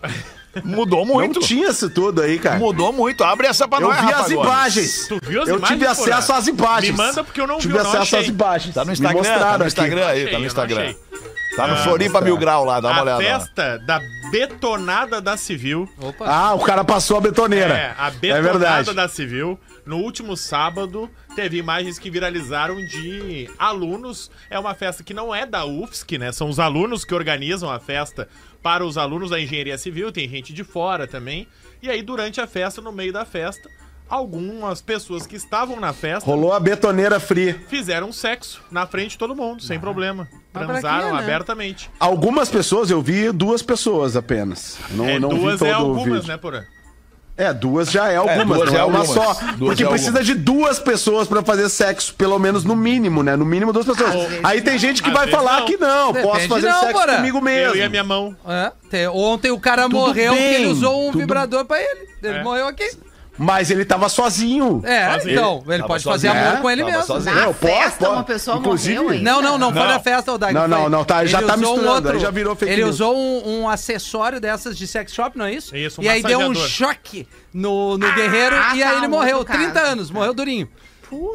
Mudou 0.63 1.05
muito. 1.05 1.39
Não 1.39 1.47
tinha 1.47 1.69
isso 1.69 1.89
tudo 1.89 2.21
aí, 2.21 2.39
cara. 2.39 2.57
Mudou 2.57 2.93
muito. 2.93 3.23
Abre 3.23 3.47
essa 3.47 3.67
pra 3.67 3.79
Eu 3.79 3.87
nós, 3.87 3.97
vi 3.99 4.05
Rafa 4.05 4.21
as 4.21 4.31
imagens. 4.31 5.07
Tu 5.07 5.19
viu 5.23 5.41
as 5.41 5.49
eu 5.49 5.57
imagens, 5.57 5.77
tive 5.79 5.87
acesso 5.91 6.27
Porã? 6.27 6.39
às 6.39 6.47
imagens. 6.47 6.91
Me 6.91 6.97
manda 6.97 7.23
porque 7.23 7.41
eu 7.41 7.47
não 7.47 7.55
vi, 7.57 7.61
tive 7.63 7.77
eu 7.77 7.83
não 7.83 7.89
acesso 7.91 8.15
às 8.15 8.21
achei. 8.21 8.29
imagens. 8.33 8.73
Tá 8.75 8.85
no 8.85 8.91
Instagram, 8.93 9.23
tá 9.23 9.47
no 9.49 9.53
aqui. 9.55 9.67
Instagram 9.67 10.07
aí, 10.07 10.25
tá 10.25 10.31
no 10.37 10.43
eu 10.43 10.47
Instagram. 10.47 10.85
não. 10.87 11.25
Tá 11.55 11.67
no 11.67 11.77
Floripa 11.77 12.19
Mil 12.19 12.37
Grau 12.37 12.65
lá, 12.65 12.81
dá 12.81 12.89
uma 12.89 12.99
a 12.99 13.01
olhada. 13.03 13.23
lá. 13.23 13.39
festa 13.39 13.79
da 13.85 14.01
betonada 14.29 15.21
da 15.21 15.37
Civil. 15.37 15.87
Opa. 16.01 16.25
Ah, 16.27 16.53
o 16.53 16.59
cara 16.59 16.83
passou 16.83 17.17
a 17.17 17.21
betoneira. 17.21 17.73
É, 17.73 17.93
a 17.97 18.07
É 18.07 18.11
betonada 18.11 18.43
verdade. 18.51 18.93
da 18.93 19.07
Civil. 19.07 19.57
No 19.85 19.97
último 19.97 20.35
sábado, 20.35 21.09
teve 21.35 21.57
imagens 21.57 21.99
que 21.99 22.09
viralizaram 22.09 22.75
de 22.85 23.49
alunos. 23.59 24.31
É 24.49 24.57
uma 24.57 24.73
festa 24.73 25.03
que 25.03 25.13
não 25.13 25.33
é 25.33 25.45
da 25.45 25.65
UFSC, 25.65 26.17
né? 26.17 26.31
São 26.31 26.49
os 26.49 26.59
alunos 26.59 27.05
que 27.05 27.13
organizam 27.13 27.69
a 27.69 27.79
festa 27.79 28.27
para 28.63 28.83
os 28.83 28.97
alunos 28.97 29.29
da 29.29 29.39
engenharia 29.39 29.77
civil. 29.77 30.11
Tem 30.11 30.27
gente 30.27 30.51
de 30.53 30.63
fora 30.63 31.05
também. 31.05 31.47
E 31.83 31.89
aí, 31.89 32.01
durante 32.01 32.41
a 32.41 32.47
festa, 32.47 32.81
no 32.81 32.91
meio 32.91 33.13
da 33.13 33.25
festa, 33.25 33.69
algumas 34.09 34.81
pessoas 34.81 35.27
que 35.27 35.35
estavam 35.35 35.79
na 35.79 35.93
festa 35.93 36.29
Rolou 36.29 36.53
a 36.53 36.59
betoneira 36.59 37.19
fria. 37.19 37.59
fizeram 37.67 38.11
sexo 38.11 38.61
na 38.71 38.87
frente 38.87 39.11
de 39.11 39.17
todo 39.19 39.35
mundo, 39.35 39.61
sem 39.61 39.79
problema. 39.79 40.27
Mas 40.31 40.41
pra 40.51 40.65
Transaram 40.65 41.09
quê, 41.09 41.13
né? 41.17 41.23
abertamente. 41.23 41.91
Algumas 41.99 42.49
pessoas, 42.49 42.89
eu 42.89 43.01
vi 43.01 43.31
duas 43.31 43.61
pessoas 43.61 44.15
apenas. 44.15 44.79
Não, 44.91 45.07
é, 45.07 45.19
não 45.19 45.29
duas 45.29 45.53
vi 45.53 45.59
todo 45.59 45.67
é 45.67 45.73
o 45.73 45.75
algumas, 45.75 46.05
vídeo. 46.05 46.27
né, 46.27 46.37
Porã? 46.37 46.63
É, 47.37 47.53
duas 47.53 47.91
já 47.91 48.09
é 48.09 48.15
algumas, 48.15 48.45
duas 48.59 48.71
não 48.71 48.77
é 48.77 48.81
é 48.81 48.85
uma 48.85 48.99
algumas. 48.99 49.25
só. 49.25 49.33
Duas 49.57 49.57
porque 49.71 49.83
é 49.83 49.87
precisa 49.87 50.23
de 50.23 50.33
duas 50.33 50.79
pessoas 50.79 51.27
pra 51.27 51.43
fazer 51.43 51.67
sexo, 51.67 52.13
pelo 52.13 52.39
menos 52.39 52.63
no 52.63 52.75
mínimo, 52.77 53.21
né? 53.23 53.35
No 53.35 53.43
mínimo 53.45 53.73
duas 53.73 53.85
pessoas. 53.85 54.13
Aí 54.41 54.61
tem 54.61 54.77
gente 54.79 55.03
que 55.03 55.09
Às 55.09 55.15
vai 55.15 55.27
falar 55.27 55.59
não. 55.59 55.65
que 55.65 55.75
não, 55.75 56.13
posso 56.13 56.23
Depende 56.23 56.47
fazer 56.47 56.69
não, 56.69 56.79
sexo 56.79 57.05
comigo 57.17 57.41
mesmo. 57.41 57.75
Eu 57.75 57.81
e 57.81 57.83
a 57.83 57.89
minha 57.89 58.03
mão. 58.05 58.33
É, 58.47 58.71
te- 58.89 59.07
ontem 59.09 59.51
o 59.51 59.59
cara 59.59 59.83
Tudo 59.83 59.97
morreu 59.97 60.31
porque 60.33 60.43
bem, 60.43 60.53
ele 60.55 60.67
usou 60.67 61.01
um 61.03 61.11
tudo- 61.11 61.19
vibrador 61.19 61.65
pra 61.65 61.77
ele. 61.81 62.07
Ele 62.23 62.37
É. 62.37 62.43
morreu 62.43 62.67
aqui. 62.67 62.89
Mas 63.37 63.69
ele 63.69 63.83
tava 63.83 64.07
sozinho. 64.07 64.81
É, 64.85 65.11
Sozinho. 65.13 65.33
então, 65.33 65.63
ele 65.67 65.77
Tava 65.79 65.87
pode 65.87 66.03
fazer 66.05 66.27
sozinho. 66.29 66.45
amor 66.47 66.57
É, 66.57 66.61
com 66.61 66.69
ele 66.71 66.81
tava 66.83 66.91
mesmo. 66.93 67.05
sozinho. 67.05 67.35
Na 67.35 67.41
Eu 67.41 67.53
posso, 67.53 67.73
festa, 67.73 67.97
posso. 68.05 68.11
uma 68.13 68.23
pessoa 68.23 68.57
Inclusive- 68.57 68.95
morreu 68.95 69.09
ainda. 69.11 69.31
Não, 69.31 69.41
não, 69.41 69.57
não, 69.57 69.71
foi 69.73 69.81
Não. 69.81 69.87
na 69.89 69.99
festa, 69.99 70.31
o 70.31 70.37
Dag. 70.37 70.53
Não, 70.53 70.67
não, 70.67 70.89
não, 70.89 71.03
tá- 71.03 71.25
já 71.25 71.39
ele 71.39 71.47
tá 71.47 71.55
um 71.55 71.57
misturando, 71.57 71.89
outro- 71.91 72.11
aí 72.13 72.19
já 72.19 72.31
virou 72.31 72.55
fake 72.55 72.71
Ele 72.71 72.83
news. 72.83 72.95
usou 72.95 73.13
um, 73.17 73.61
um 73.61 73.69
acessório 73.69 74.39
dessas 74.39 74.77
de 74.77 74.87
sex 74.87 75.11
shop, 75.13 75.37
não 75.37 75.45
é 75.45 75.53
isso? 75.53 75.75
Isso, 75.75 75.99
um 75.99 76.03
E 76.05 76.07
aí 76.09 76.23
deu 76.23 76.39
um 76.39 76.49
massageador. 76.49 76.69
choque 76.95 77.27
no, 77.53 77.97
no 77.97 78.13
guerreiro 78.13 78.55
ah, 78.55 78.75
e 78.75 78.81
aí 78.81 78.89
tá, 78.91 78.97
ele 78.99 79.07
um 79.07 79.09
morreu. 79.09 79.37
outro 79.39 79.53
30 79.53 79.71
caso. 79.73 79.91
anos, 79.91 80.09
morreu 80.11 80.33
durinho. 80.33 80.69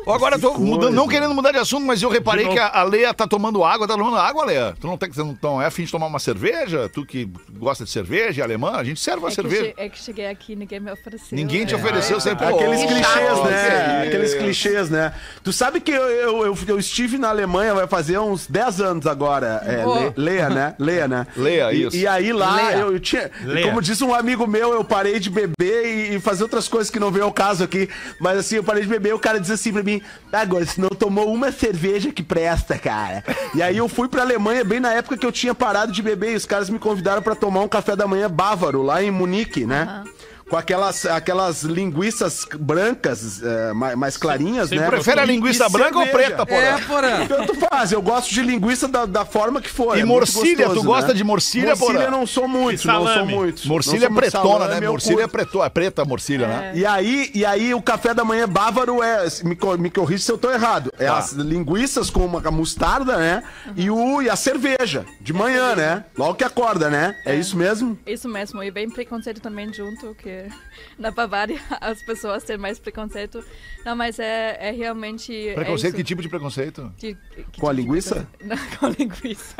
Agora 0.06 0.36
eu 0.36 0.40
tô 0.40 0.50
coisa. 0.52 0.64
mudando, 0.64 0.94
não 0.94 1.06
querendo 1.08 1.34
mudar 1.34 1.52
de 1.52 1.58
assunto, 1.58 1.86
mas 1.86 2.02
eu 2.02 2.08
reparei 2.10 2.48
que 2.48 2.58
a 2.58 2.80
a 2.80 2.82
Leia 2.82 3.12
tá 3.12 3.26
tomando 3.26 3.62
água, 3.64 3.86
tá 3.86 3.94
tomando 3.96 4.16
água, 4.16 4.44
Leia. 4.44 4.74
Tu 4.80 4.86
não, 4.86 4.96
tem, 4.96 5.10
tu 5.10 5.24
não, 5.24 5.38
não 5.42 5.62
é 5.62 5.66
afim 5.66 5.84
de 5.84 5.90
tomar 5.92 6.06
uma 6.06 6.18
cerveja? 6.18 6.88
Tu 6.88 7.04
que 7.04 7.28
gosta 7.58 7.84
de 7.84 7.90
cerveja, 7.90 8.42
alemã, 8.42 8.72
a 8.72 8.84
gente 8.84 9.00
serve 9.00 9.20
uma 9.20 9.28
É 9.28 9.30
que, 9.30 9.34
cerveja. 9.34 9.64
che- 9.64 9.74
é 9.76 9.88
que 9.88 9.98
cheguei 9.98 10.26
aqui 10.28 10.56
ninguém 10.56 10.80
me 10.80 10.90
ofereceu. 10.90 11.28
Ninguém 11.36 11.64
te 11.66 11.74
É. 11.74 11.76
ofereceu, 11.76 12.20
sempre 12.20 12.46
Aqueles 12.46 12.80
Que 12.80 12.86
clichês, 12.86 13.38
né? 13.44 14.00
Que 14.02 14.08
Aqueles 14.08 14.34
clichês, 14.34 14.90
né? 14.90 15.12
Tu 15.42 15.52
sabe 15.52 15.80
que 15.80 15.90
eu, 15.92 16.02
eu, 16.08 16.46
eu, 16.46 16.58
eu 16.68 16.78
estive 16.78 17.18
na 17.18 17.28
Alemanha, 17.28 17.74
vai 17.74 17.86
fazer 17.86 18.18
uns 18.18 18.46
10 18.46 18.80
anos 18.80 19.06
agora. 19.06 19.62
É, 19.66 19.86
Oh. 19.86 19.94
Le- 19.94 20.12
Leia, 20.16 20.50
né? 20.50 20.74
Leia, 20.78 21.08
né? 21.08 21.26
Leia, 21.36 21.72
E- 21.72 21.86
isso. 21.86 21.96
E, 21.96 22.06
aí 22.06 22.32
lá, 22.32 22.72
eu, 22.72 22.92
eu 22.92 23.00
tinha. 23.00 23.30
Leia. 23.44 23.66
Como 23.66 23.80
disse 23.80 24.04
um 24.04 24.14
amigo 24.14 24.46
meu, 24.46 24.72
eu 24.72 24.84
parei 24.84 25.18
de 25.18 25.30
beber 25.30 25.84
e, 25.86 26.14
e 26.16 26.20
fazer 26.20 26.42
outras 26.42 26.68
coisas 26.68 26.90
que 26.90 26.98
não 27.00 27.10
veio 27.10 27.24
ao 27.24 27.32
caso 27.32 27.64
aqui. 27.64 27.88
Mas 28.18 28.38
assim, 28.38 28.56
eu 28.56 28.64
parei 28.64 28.82
de 28.82 28.88
beber 28.88 29.10
e 29.10 29.12
o 29.12 29.18
cara 29.18 29.38
diz 29.40 29.50
assim 29.60 29.72
pra 29.72 29.82
mim: 29.82 30.00
agora, 30.32 30.64
se 30.64 30.80
não 30.80 30.88
tomou 30.88 31.32
uma 31.32 31.52
cerveja 31.52 32.10
que 32.10 32.22
presta, 32.22 32.78
cara. 32.78 33.22
E 33.54 33.62
aí 33.62 33.76
eu 33.76 33.88
fui 33.88 34.08
pra 34.08 34.22
Alemanha 34.22 34.64
bem 34.64 34.80
na 34.80 34.92
época 34.92 35.16
que 35.16 35.26
eu 35.26 35.32
tinha 35.32 35.54
parado 35.54 35.92
de 35.92 36.02
beber 36.02 36.32
e 36.32 36.36
os 36.36 36.46
caras 36.46 36.70
me 36.70 36.78
convidaram 36.78 37.22
pra 37.22 37.34
tomar 37.34 37.60
um 37.60 37.68
café 37.68 37.94
da 37.94 38.06
manhã 38.06 38.28
bávaro 38.28 38.82
lá 38.82 39.02
em 39.02 39.10
Munique, 39.10 39.66
né? 39.66 40.02
Com 40.50 40.56
aquelas, 40.56 41.06
aquelas 41.06 41.62
linguiças 41.62 42.44
brancas, 42.58 43.40
eh, 43.40 43.72
mais, 43.72 43.96
mais 43.96 44.16
clarinhas, 44.16 44.68
Sem 44.68 44.80
né? 44.80 44.88
Prefere 44.88 45.20
a 45.20 45.24
linguiça 45.24 45.66
e 45.66 45.70
branca 45.70 45.96
ou 45.96 46.04
cerveja. 46.04 46.26
preta, 46.26 46.44
porra? 46.46 46.60
É, 46.60 46.78
porra. 46.80 47.26
Tanto 47.28 47.54
faz, 47.54 47.92
eu 47.92 48.02
gosto 48.02 48.30
de 48.34 48.42
linguiça 48.42 48.88
da, 48.88 49.06
da 49.06 49.24
forma 49.24 49.60
que 49.60 49.70
for. 49.70 49.96
E 49.96 50.00
é 50.00 50.04
morcilha, 50.04 50.66
gostoso, 50.66 50.80
tu 50.80 50.86
gosta 50.86 51.08
né? 51.08 51.14
de 51.14 51.22
morcilha, 51.22 51.76
Morcilha 51.76 51.98
porra? 52.00 52.10
não 52.10 52.26
sou 52.26 52.48
muito, 52.48 52.84
não 52.84 53.06
sou 53.06 53.26
muito. 53.26 53.68
Morcilha 53.68 53.96
é 53.96 54.00
sou 54.00 54.10
muito 54.10 54.20
pretona, 54.22 54.48
salame, 54.64 54.80
né? 54.80 54.86
eu 54.86 54.90
Morcilha 54.90 55.22
é, 55.22 55.26
preto, 55.28 55.62
é 55.62 55.68
preta 55.68 56.02
a 56.02 56.04
morcilha, 56.04 56.48
né? 56.48 56.72
E 56.74 56.84
aí, 56.84 57.30
e 57.32 57.44
aí 57.46 57.72
o 57.72 57.80
café 57.80 58.12
da 58.12 58.24
manhã 58.24 58.48
bávaro 58.48 59.04
é, 59.04 59.26
me, 59.44 59.56
me 59.78 59.88
corrija 59.90 60.24
se 60.24 60.32
eu 60.32 60.38
tô 60.38 60.50
errado, 60.50 60.92
é 60.98 61.06
Tá. 61.06 61.18
as 61.18 61.30
linguiças 61.32 62.10
com 62.10 62.26
uma 62.26 62.40
mostarda, 62.50 63.16
né? 63.16 63.44
E, 63.76 63.88
o, 63.88 64.20
e 64.20 64.28
a 64.28 64.34
cerveja, 64.34 65.06
de 65.20 65.32
manhã, 65.32 65.76
né? 65.76 66.04
Logo 66.18 66.34
que 66.34 66.42
acorda, 66.42 66.90
né? 66.90 67.14
É, 67.24 67.36
isso 67.36 67.56
mesmo? 67.56 67.96
Isso 68.04 68.28
mesmo, 68.28 68.62
e 68.64 68.70
bem 68.72 68.90
preconceito 68.90 69.40
também 69.40 69.72
junto, 69.72 70.12
que 70.16 70.39
na 70.98 71.10
Bavária 71.10 71.60
as 71.80 72.02
pessoas 72.02 72.44
têm 72.44 72.56
mais 72.58 72.78
preconceito. 72.78 73.44
Não, 73.84 73.94
mas 73.96 74.18
é, 74.18 74.56
é 74.60 74.70
realmente. 74.70 75.32
Preconceito, 75.54 75.94
é 75.94 75.96
que 75.96 76.04
tipo 76.04 76.22
de 76.22 76.28
preconceito? 76.28 76.92
De- 76.98 77.14
que 77.52 77.60
Com 77.60 77.68
a 77.68 77.70
tipo 77.70 77.74
de 77.74 77.82
linguiça? 77.82 78.26
preconceito? 78.38 78.44
Não, 78.46 78.78
com 78.78 78.86
a 78.86 78.90
linguiça. 78.90 79.56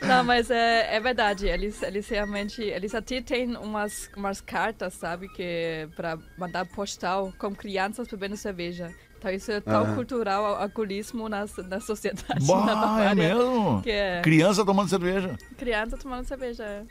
Não, 0.02 0.24
mas 0.24 0.50
é, 0.50 0.96
é 0.96 1.00
verdade. 1.00 1.46
Eles, 1.46 1.82
eles 1.82 2.08
realmente. 2.08 2.62
Eles 2.62 2.94
até 2.94 3.20
têm 3.20 3.54
umas, 3.56 4.10
umas 4.16 4.40
cartas, 4.40 4.94
sabe? 4.94 5.28
Que 5.28 5.88
para 5.94 6.18
mandar 6.38 6.64
postal 6.66 7.32
com 7.38 7.54
crianças 7.54 8.08
bebendo 8.08 8.36
cerveja. 8.36 8.90
Então 9.18 9.30
isso 9.30 9.52
é 9.52 9.60
tão 9.60 9.94
cultural, 9.94 10.42
o 10.42 10.56
alcoolismo 10.56 11.28
na, 11.28 11.44
na 11.68 11.78
sociedade. 11.80 12.26
na 12.40 12.46
Bah, 12.46 12.62
é 12.62 12.74
Bavária, 12.74 13.14
mesmo? 13.14 13.82
Que 13.82 13.90
é 13.90 14.20
Criança 14.22 14.64
tomando 14.64 14.88
cerveja. 14.88 15.36
criança 15.58 15.98
tomando 15.98 16.24
cerveja. 16.24 16.86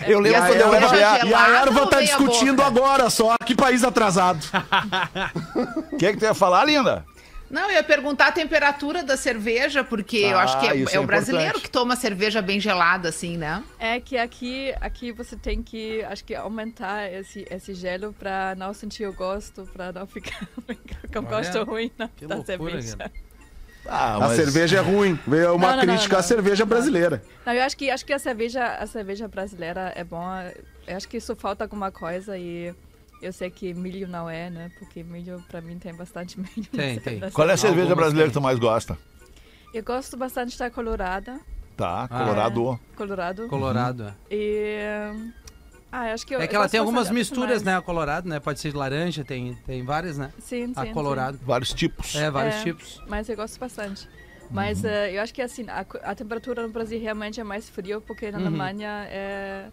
É. 0.00 0.12
Eu 0.12 0.20
lembro 0.20 0.38
E 0.38 0.42
a 0.42 0.46
quando 0.46 0.60
eu 0.60 0.74
era... 0.74 0.84
erva, 0.86 0.96
e 0.96 1.02
a 1.04 1.18
gelada 1.24 1.56
erva 1.58 1.86
tá 1.86 2.00
discutindo 2.00 2.62
agora 2.62 3.10
só. 3.10 3.36
Que 3.44 3.54
país 3.54 3.84
atrasado. 3.84 4.44
O 5.92 5.96
que 5.96 6.06
é 6.06 6.12
que 6.12 6.18
tu 6.18 6.24
ia 6.24 6.34
falar, 6.34 6.64
linda? 6.64 7.04
Não, 7.50 7.68
eu 7.68 7.74
ia 7.74 7.84
perguntar 7.84 8.28
a 8.28 8.32
temperatura 8.32 9.04
da 9.04 9.16
cerveja, 9.16 9.84
porque 9.84 10.16
eu 10.16 10.38
Ah, 10.38 10.42
acho 10.42 10.58
que 10.58 10.66
é, 10.66 10.74
isso 10.76 10.92
é 10.92 10.96
é 10.96 11.00
o 11.00 11.06
brasileiro 11.06 11.60
que 11.60 11.70
toma 11.70 11.94
cerveja 11.94 12.42
bem 12.42 12.58
gelada, 12.58 13.08
assim, 13.10 13.36
né? 13.36 13.62
É 13.78 14.00
que 14.00 14.16
aqui, 14.18 14.74
aqui 14.80 15.12
você 15.12 15.36
tem 15.36 15.62
que, 15.62 16.02
acho 16.04 16.24
que 16.24 16.34
aumentar 16.34 17.12
esse, 17.12 17.46
esse 17.48 17.72
gelo 17.74 18.12
para 18.18 18.54
não 18.56 18.72
sentir 18.74 19.06
o 19.06 19.12
gosto, 19.12 19.68
para 19.72 19.92
não 19.92 20.04
ficar 20.06 20.40
com 21.14 21.22
gosto 21.22 21.62
ruim 21.62 21.92
na, 21.96 22.08
que 22.08 22.26
da 22.26 22.36
loucura, 22.36 22.58
cerveja. 22.58 22.96
cara. 22.96 23.12
Ah, 23.86 24.24
A 24.26 24.34
cerveja 24.34 24.78
é 24.78 24.80
ruim. 24.80 25.18
Veio 25.26 25.54
uma 25.54 25.68
Não, 25.68 25.76
não, 25.76 25.84
não, 25.84 25.94
crítica 25.94 26.16
à 26.16 26.18
não. 26.18 26.22
cerveja 26.26 26.64
brasileira. 26.64 27.22
Não, 27.44 27.52
eu 27.52 27.62
acho 27.62 27.76
que, 27.76 27.90
acho 27.90 28.04
que 28.04 28.12
a 28.12 28.18
cerveja, 28.18 28.64
a 28.76 28.86
cerveja 28.86 29.28
brasileira 29.28 29.92
é 29.94 30.02
bom. 30.04 30.22
Eu 30.86 30.96
acho 30.96 31.06
que 31.08 31.16
isso 31.18 31.34
falta 31.36 31.64
alguma 31.64 31.90
coisa 31.92 32.36
e 32.38 32.74
eu 33.20 33.32
sei 33.32 33.50
que 33.50 33.74
milho 33.74 34.08
não 34.08 34.28
é, 34.28 34.48
né? 34.50 34.70
Porque 34.78 35.02
milho, 35.02 35.42
para 35.50 35.60
mim, 35.60 35.78
tem 35.78 35.94
bastante 35.94 36.38
milho. 36.40 36.68
Tem, 36.72 36.98
tem. 36.98 37.20
Qual 37.30 37.48
é 37.48 37.52
a 37.52 37.56
cerveja 37.56 37.82
Algumas 37.90 37.96
brasileira 37.98 38.28
que 38.30 38.34
tem. 38.34 38.40
tu 38.42 38.44
mais 38.44 38.58
gosta? 38.58 38.96
Eu 39.72 39.82
gosto 39.82 40.16
bastante 40.16 40.58
da 40.58 40.70
Colorada. 40.70 41.38
Tá, 41.76 42.04
Ah, 42.04 42.18
Colorado. 42.24 42.80
Colorado. 42.96 43.48
Colorado. 43.48 44.14
é. 44.30 44.34
E. 44.34 45.43
Ah, 45.96 46.12
acho 46.12 46.26
que 46.26 46.34
eu, 46.34 46.40
É 46.40 46.48
que 46.48 46.56
ela 46.56 46.68
tem 46.68 46.80
algumas 46.80 47.08
misturas, 47.08 47.48
mais. 47.48 47.62
né? 47.62 47.76
A 47.76 47.80
Colorado, 47.80 48.28
né? 48.28 48.40
Pode 48.40 48.58
ser 48.58 48.72
de 48.72 48.76
laranja, 48.76 49.22
tem, 49.24 49.54
tem 49.64 49.84
várias, 49.84 50.18
né? 50.18 50.32
Sim, 50.40 50.66
sim. 50.66 50.72
A 50.74 50.84
sim. 50.86 50.92
Colorado. 50.92 51.38
Vários 51.40 51.72
tipos. 51.72 52.16
É, 52.16 52.28
vários 52.32 52.56
É, 52.56 52.62
tipos. 52.64 53.00
Mas 53.06 53.28
eu 53.28 53.36
gosto 53.36 53.60
bastante. 53.60 54.08
Mas 54.50 54.82
Uhum. 54.82 54.90
eh, 54.90 55.16
eu 55.16 55.22
acho 55.22 55.32
que 55.32 55.40
assim, 55.40 55.64
a, 55.68 55.86
a 56.02 56.14
temperatura 56.16 56.62
no 56.62 56.68
Brasil 56.68 57.00
realmente 57.00 57.40
é 57.40 57.44
mais 57.44 57.70
frio, 57.70 58.00
porque 58.00 58.26
Uhum. 58.26 58.32
na 58.32 58.38
Alemanha 58.38 59.06
é, 59.08 59.66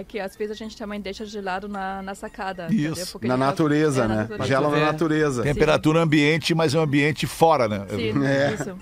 é 0.00 0.02
que 0.04 0.18
às 0.18 0.34
vezes 0.36 0.52
a 0.52 0.58
gente 0.58 0.76
também 0.76 1.00
deixa 1.00 1.24
gelado 1.24 1.68
na, 1.68 2.02
na 2.02 2.14
sacada. 2.14 2.66
Isso, 2.70 3.18
Na 3.22 3.36
natureza, 3.36 4.04
é, 4.04 4.08
na 4.08 4.14
né? 4.14 4.20
natureza. 4.22 4.44
Gela 4.46 4.68
na 4.70 4.86
natureza. 4.86 5.42
Temperatura 5.42 6.00
ambiente, 6.00 6.54
mas 6.54 6.74
é 6.74 6.78
um 6.78 6.82
ambiente 6.82 7.26
fora, 7.26 7.68
né? 7.68 7.86
Sim, 7.88 8.24
É. 8.26 8.54
isso. 8.54 8.76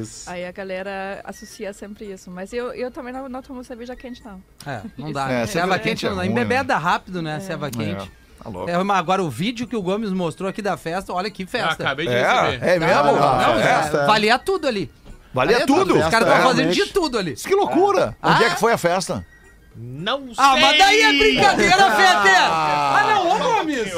Isso. 0.00 0.30
Aí 0.30 0.44
a 0.46 0.52
galera 0.52 1.20
associa 1.24 1.72
sempre 1.72 2.04
isso. 2.12 2.30
Mas 2.30 2.52
eu, 2.52 2.72
eu 2.74 2.90
também 2.90 3.12
não, 3.12 3.28
não 3.28 3.42
tomo 3.42 3.64
cerveja 3.64 3.96
quente, 3.96 4.22
não. 4.24 4.40
É, 4.64 4.80
não 4.96 5.10
dá. 5.12 5.24
É, 5.30 5.32
né? 5.40 5.46
cerveja 5.46 5.78
quente 5.78 5.88
quente 5.88 6.06
é 6.06 6.08
não 6.10 6.16
dá. 6.16 6.22
ruim, 6.22 6.30
Embebeda 6.30 6.76
rápido, 6.76 7.20
né? 7.20 7.40
Ceva 7.40 7.70
quente. 7.70 8.10
Tá 8.42 8.48
louco. 8.48 8.70
É, 8.70 8.80
mas 8.84 8.98
agora 8.98 9.24
o 9.24 9.30
vídeo 9.30 9.66
que 9.66 9.74
o 9.74 9.82
Gomes 9.82 10.10
mostrou 10.12 10.48
aqui 10.48 10.62
da 10.62 10.76
festa, 10.76 11.12
olha 11.12 11.28
que 11.30 11.42
Eu 11.42 11.48
festa. 11.48 11.82
acabei 11.82 12.06
de 12.06 12.12
É, 12.14 12.22
receber. 12.42 12.66
é 12.68 12.78
mesmo? 12.78 12.94
Não, 13.02 13.14
Rafa? 13.18 13.46
não, 13.46 13.58
É. 13.58 13.60
é, 13.60 13.64
festa, 13.64 13.96
é. 14.02 14.06
valia 14.06 14.38
tudo 14.38 14.68
ali. 14.68 14.90
Valia 15.34 15.66
tudo. 15.66 15.94
Os 15.98 16.06
caras 16.08 16.28
estão 16.28 16.36
É, 16.38 16.42
fazendo 16.42 16.72
de 16.72 16.86
tudo 16.86 17.18
ali. 17.18 17.34
Que 17.34 17.54
loucura. 17.54 18.16
Onde 18.22 18.44
Ah. 18.44 18.46
é 18.46 18.50
que 18.54 18.60
foi 18.60 18.72
a 18.72 18.78
festa? 18.78 19.26
Não 19.78 20.34
sei. 20.34 20.34
Ah, 20.38 20.56
mas 20.58 20.78
daí 20.78 21.00
é 21.02 21.12
brincadeira, 21.12 21.90
Fete! 21.96 22.34
Ah, 22.38 23.04
não, 23.14 23.22
ô 23.22 23.24
Gomes! 23.24 23.25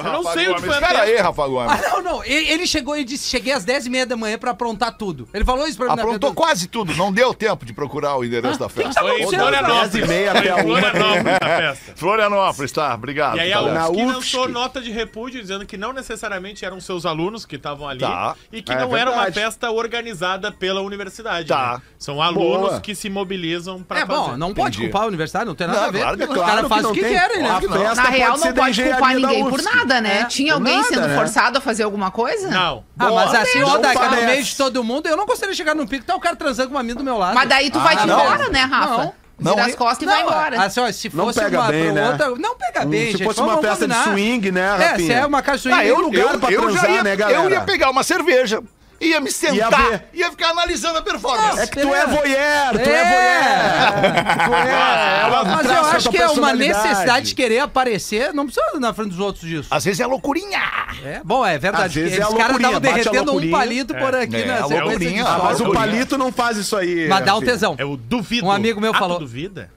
Eu 0.07 0.13
não 0.13 0.23
sei 0.33 0.49
onde 0.49 0.61
foi 0.61 0.69
a 0.71 0.73
Espera 0.75 0.89
festa. 0.99 1.03
aí, 1.05 1.17
Rafa 1.17 1.47
Gomes. 1.47 1.73
Ah, 1.73 1.91
não, 1.91 2.03
não. 2.03 2.25
Ele, 2.25 2.49
ele 2.51 2.67
chegou 2.67 2.97
e 2.97 3.05
disse: 3.05 3.29
cheguei 3.29 3.53
às 3.53 3.65
10h30 3.65 4.05
da 4.07 4.17
manhã 4.17 4.39
pra 4.39 4.51
aprontar 4.53 4.97
tudo. 4.97 5.29
Ele 5.35 5.45
falou 5.45 5.67
isso 5.67 5.77
pra 5.77 5.87
mim 5.87 5.93
Aprontou 6.01 6.33
quase 6.35 6.69
tudo. 6.69 6.95
Não 6.95 7.13
deu 7.13 7.33
tempo 7.35 7.65
de 7.65 7.73
procurar 7.73 8.17
o 8.17 8.25
endereço 8.25 8.59
da 8.59 8.69
festa. 8.69 9.01
Foi 9.01 9.21
em 9.23 9.27
Florianópolis. 9.29 9.91
dez 9.91 10.05
e 10.05 10.09
meia 10.09 10.31
Foi 10.33 10.41
até 10.41 10.49
em 10.49 10.53
a 10.53 10.57
uma. 10.65 10.81
Florianópolis 10.81 11.39
a 11.41 11.47
festa. 11.59 11.93
Florianópolis, 11.97 12.73
tá? 12.73 12.95
Obrigado. 12.95 13.37
E 13.37 13.41
aí 13.41 13.53
a 13.53 13.61
UFSC 13.63 14.05
lançou 14.05 14.49
nota 14.49 14.81
de 14.81 14.91
repúdio 14.91 15.41
dizendo 15.41 15.65
que 15.67 15.77
não 15.77 15.93
necessariamente 15.93 16.65
eram 16.65 16.81
seus 16.81 17.05
alunos 17.07 17.45
que 17.47 17.57
estavam 17.57 17.89
ali 17.89 18.01
Tá. 18.01 18.35
e 18.53 18.63
que 18.63 18.73
É 18.73 18.77
não 18.79 18.97
era 18.97 19.11
uma 19.11 19.31
festa 19.33 19.71
organizada 19.71 20.51
pela 20.53 20.81
universidade. 20.81 21.49
Tá. 21.49 21.75
né? 21.75 21.83
São 21.99 22.23
alunos 22.23 22.69
Boa. 22.71 22.81
que 22.81 22.95
se 22.95 23.09
mobilizam 23.11 23.83
pra 23.83 24.01
É 24.01 24.07
fazer. 24.07 24.19
bom, 24.21 24.37
não 24.37 24.55
pode 24.55 24.77
Entendi. 24.77 24.91
culpar 24.91 25.03
a 25.05 25.07
universidade, 25.09 25.45
não 25.47 25.55
tem 25.55 25.67
nada 25.67 25.81
Não, 25.81 25.89
a 25.89 25.91
ver. 25.91 25.99
claro 26.01 26.17
Os 26.19 26.27
claro 26.27 26.41
caras 26.43 26.63
que 26.63 26.69
fazem 26.69 26.83
não 26.85 26.91
o 26.91 26.95
que 26.95 27.01
querem, 27.01 27.43
né? 27.43 27.49
A 27.51 27.61
festa 27.61 27.95
Na 27.95 28.09
real, 28.09 28.39
não 28.39 28.53
da 28.53 28.63
pode 28.63 28.83
culpar 28.83 29.01
da 29.01 29.15
ninguém 29.29 29.45
por 29.45 29.53
UFSC. 29.55 29.69
Nada, 29.89 30.01
né? 30.01 30.21
É. 30.21 30.25
Tinha 30.25 30.55
alguém 30.55 30.77
Nada, 30.77 30.89
sendo 30.89 31.09
né? 31.09 31.17
forçado 31.17 31.59
a 31.59 31.61
fazer 31.61 31.83
alguma 31.83 32.11
coisa? 32.11 32.49
Não. 32.49 32.85
Ah, 32.99 33.11
mas 33.11 33.35
assim, 33.35 33.63
ó, 33.63 33.79
daqui 33.79 34.05
no 34.05 34.23
meio 34.27 34.43
de 34.43 34.57
todo 34.57 34.85
mundo, 34.85 35.09
eu 35.09 35.17
não 35.17 35.27
gostaria 35.27 35.53
de 35.53 35.57
chegar 35.57 35.75
num 35.75 35.87
pico, 35.87 36.05
tá 36.05 36.15
o 36.15 36.21
cara 36.21 36.37
transando 36.37 36.69
com 36.69 36.75
uma 36.77 36.83
mina 36.83 36.97
do 36.99 37.05
meu 37.05 37.17
lado. 37.19 37.35
Mas 37.35 37.49
daí 37.49 37.71
tu 37.71 37.81
vai 37.81 37.95
Ah, 37.95 37.99
te 37.99 38.07
não. 38.07 38.21
embora, 38.21 38.49
né, 38.51 38.61
Rafa? 38.61 38.97
Não. 39.05 39.15
Não, 39.41 39.55
Vira 39.55 39.67
as 39.67 39.75
costas 39.77 40.03
e 40.03 40.07
não, 40.07 40.13
vai 40.13 40.23
embora. 40.23 40.63
Assim, 40.65 40.81
ó, 40.81 40.91
se 40.91 41.11
Não 41.15 41.27
fosse 41.27 41.39
pega 41.41 41.61
uma 41.61 41.69
bem, 41.71 41.85
pra 41.85 41.93
né? 41.93 42.09
outra. 42.11 42.31
Não 42.31 42.57
pega 42.57 42.85
Hum, 42.85 42.91
bem, 42.91 43.05
se 43.07 43.13
gente. 43.13 43.25
fosse 43.25 43.41
uma 43.41 43.59
festa 43.59 43.87
de 43.87 43.95
swing, 43.95 44.51
né, 44.51 44.61
É, 44.63 44.87
Rafinha? 44.89 45.07
se 45.07 45.13
é 45.13 45.25
uma 45.27 45.41
casa 45.43 45.57
de 45.59 45.63
swing, 45.63 45.79
Ah, 45.79 45.85
eu, 45.85 46.01
lugar 46.01 46.35
eu, 46.35 46.41
pra 46.41 46.51
eu 46.51 46.61
já 46.73 46.81
transar, 46.81 46.91
ia, 46.91 47.03
né, 47.05 47.15
galera? 47.17 47.39
eu 47.45 47.49
ia 47.51 47.61
pegar 47.61 47.89
uma 47.89 48.03
cerveja, 48.03 48.61
ia 49.01 49.21
me 49.21 49.31
sentar, 49.31 49.71
ver. 49.91 50.05
ia, 50.13 50.31
ficar 50.31 50.51
analisando 50.51 50.99
a 50.99 51.03
performance. 51.03 51.61
É 51.61 51.67
que 51.67 51.81
tu 51.81 51.95
é 51.95 52.07
voyeur, 52.07 52.73
tu 52.73 52.79
é, 52.91 52.93
É. 52.93 53.91
voyeur. 53.93 54.49
Tu 54.49 54.55
é, 54.69 55.21
ela 55.23 55.45
Mas 55.45 55.67
eu 55.67 55.85
acho 55.85 56.11
que 56.11 56.19
é 56.19 56.27
uma 56.29 56.53
necessidade 56.53 57.27
de 57.27 57.35
querer 57.35 57.61
aparecer, 57.61 58.33
não 58.35 58.47
precisa 58.47 58.79
na 58.81 58.93
frente 58.93 59.11
dos 59.11 59.21
outros 59.21 59.45
disso. 59.49 59.69
Às 59.71 59.85
vezes 59.85 60.01
é 60.01 60.07
loucurinha. 60.07 60.61
É, 61.05 61.21
bom, 61.25 61.45
é 61.47 61.55
Às 61.57 61.63
verdade. 61.63 61.95
vezes 62.01 62.19
Esses 62.19 62.25
é 62.25 62.35
a 62.35 62.37
caras 62.37 62.59
loucurinha, 62.59 62.69
estavam 62.79 62.81
derretendo 63.03 63.37
um 63.37 63.51
palito 63.51 63.95
por 63.95 64.15
aqui 64.15 64.37
É, 64.37 64.47
na 64.47 64.67
sequência 64.67 65.25
sol. 65.25 65.33
a 65.33 65.45
Mas 65.45 65.61
o 65.61 65.73
palito 65.73 66.19
não 66.19 66.33
faz 66.33 66.57
isso 66.57 66.77
aí. 66.77 67.07
Mas 67.09 67.25
dá 67.25 67.33
o 67.35 67.39
Rafinha. 67.39 67.53
tesão. 67.53 67.75
É 67.79 67.85
o 67.85 67.97
duvido. 67.97 68.47
Um 68.47 68.51
amigo 68.53 68.81
meu 68.81 68.91
Ah, 68.91 68.95
tu 68.95 68.99
falou. 68.99 69.19
duvida? 69.19 69.71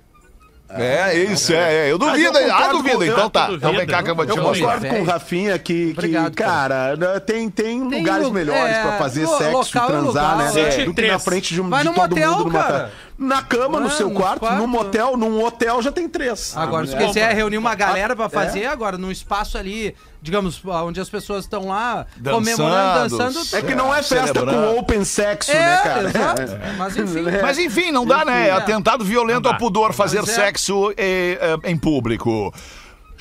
É, 0.77 1.15
isso, 1.15 1.53
é, 1.53 1.87
é. 1.87 1.91
Eu 1.91 1.97
duvido, 1.97 2.37
eu 2.37 2.53
ah, 2.53 2.57
concordo 2.57 2.77
duvido. 2.77 3.05
Então 3.05 3.23
eu- 3.23 3.29
tá. 3.29 3.47
tu 3.47 3.53
Então 3.55 3.73
vem 3.75 3.85
cá 3.87 4.03
que 4.03 4.09
eu 4.09 4.15
vou 4.15 4.25
te 4.25 4.31
Eu 4.31 4.37
Eu 4.37 4.43
mostrar. 4.43 4.73
concordo 4.75 4.87
com 4.95 5.01
o. 5.01 5.05
Rafinha 5.05 5.59
que, 5.59 5.85
que 5.85 5.91
Obrigado, 5.91 6.35
cara, 6.35 6.95
né, 6.95 7.19
tem, 7.19 7.49
tem, 7.49 7.87
Tem 7.89 7.99
lugares 7.99 8.25
lu- 8.27 8.33
melhores 8.33 8.75
é, 8.75 8.81
pra 8.81 8.91
fazer 8.97 9.25
lo- 9.25 9.37
sexo, 9.37 9.77
é 9.77 9.85
transar, 9.85 10.37
né? 10.37 10.51
é. 10.81 10.85
Do 10.85 10.93
que 10.93 11.07
na 11.07 11.19
frente 11.19 11.53
de, 11.53 11.61
um, 11.61 11.69
Vai 11.69 11.81
de 11.83 11.89
num 11.89 11.93
todo 11.95 12.09
motel, 12.11 12.31
mundo 12.31 12.43
numa 12.45 12.63
cara. 12.63 12.79
ca- 12.79 12.89
Na 13.17 13.41
cama, 13.43 13.79
no 13.79 13.87
Vai, 13.87 13.97
seu 13.97 14.09
no 14.09 14.15
quarto, 14.15 14.39
quarto. 14.39 14.57
no 14.57 14.67
motel, 14.67 15.15
num 15.17 15.43
hotel 15.43 15.81
já 15.81 15.91
tem 15.91 16.09
três. 16.09 16.53
Agora, 16.57 16.87
se 16.87 16.95
É. 16.95 17.05
quiser 17.05 17.35
reunir 17.35 17.57
uma 17.57 17.75
galera 17.75 18.13
É. 18.13 18.15
pra 18.15 18.29
fazer, 18.29 18.65
agora, 18.65 18.97
num 18.97 19.11
espaço 19.11 19.57
ali, 19.59 19.93
digamos, 20.21 20.61
onde 20.63 20.99
as 21.01 21.09
pessoas 21.09 21.45
estão 21.45 21.67
lá 21.67 22.05
Dançando, 22.15 22.35
comemorando, 22.35 23.17
dançando. 23.17 23.55
É 23.55 23.61
que 23.61 23.73
não 23.73 23.93
é 23.93 24.03
festa 24.03 24.27
Celebrando. 24.27 24.73
com 24.73 24.79
open 24.79 25.03
sexo, 25.03 25.51
É, 25.51 25.55
né, 25.55 25.77
cara? 25.83 26.03
exato. 26.09 26.41
Mas 26.77 26.97
enfim. 26.97 27.21
Mas 27.41 27.57
enfim, 27.57 27.91
não 27.91 28.05
dá, 28.05 28.23
né? 28.23 28.45
É 28.45 28.47
é. 28.49 28.51
atentado 28.51 29.03
violento 29.03 29.47
ao 29.47 29.57
pudor 29.57 29.93
fazer 29.93 30.19
é. 30.19 30.25
sexo 30.25 30.93
eh, 30.95 31.39
eh, 31.41 31.69
em 31.69 31.77
público. 31.77 32.53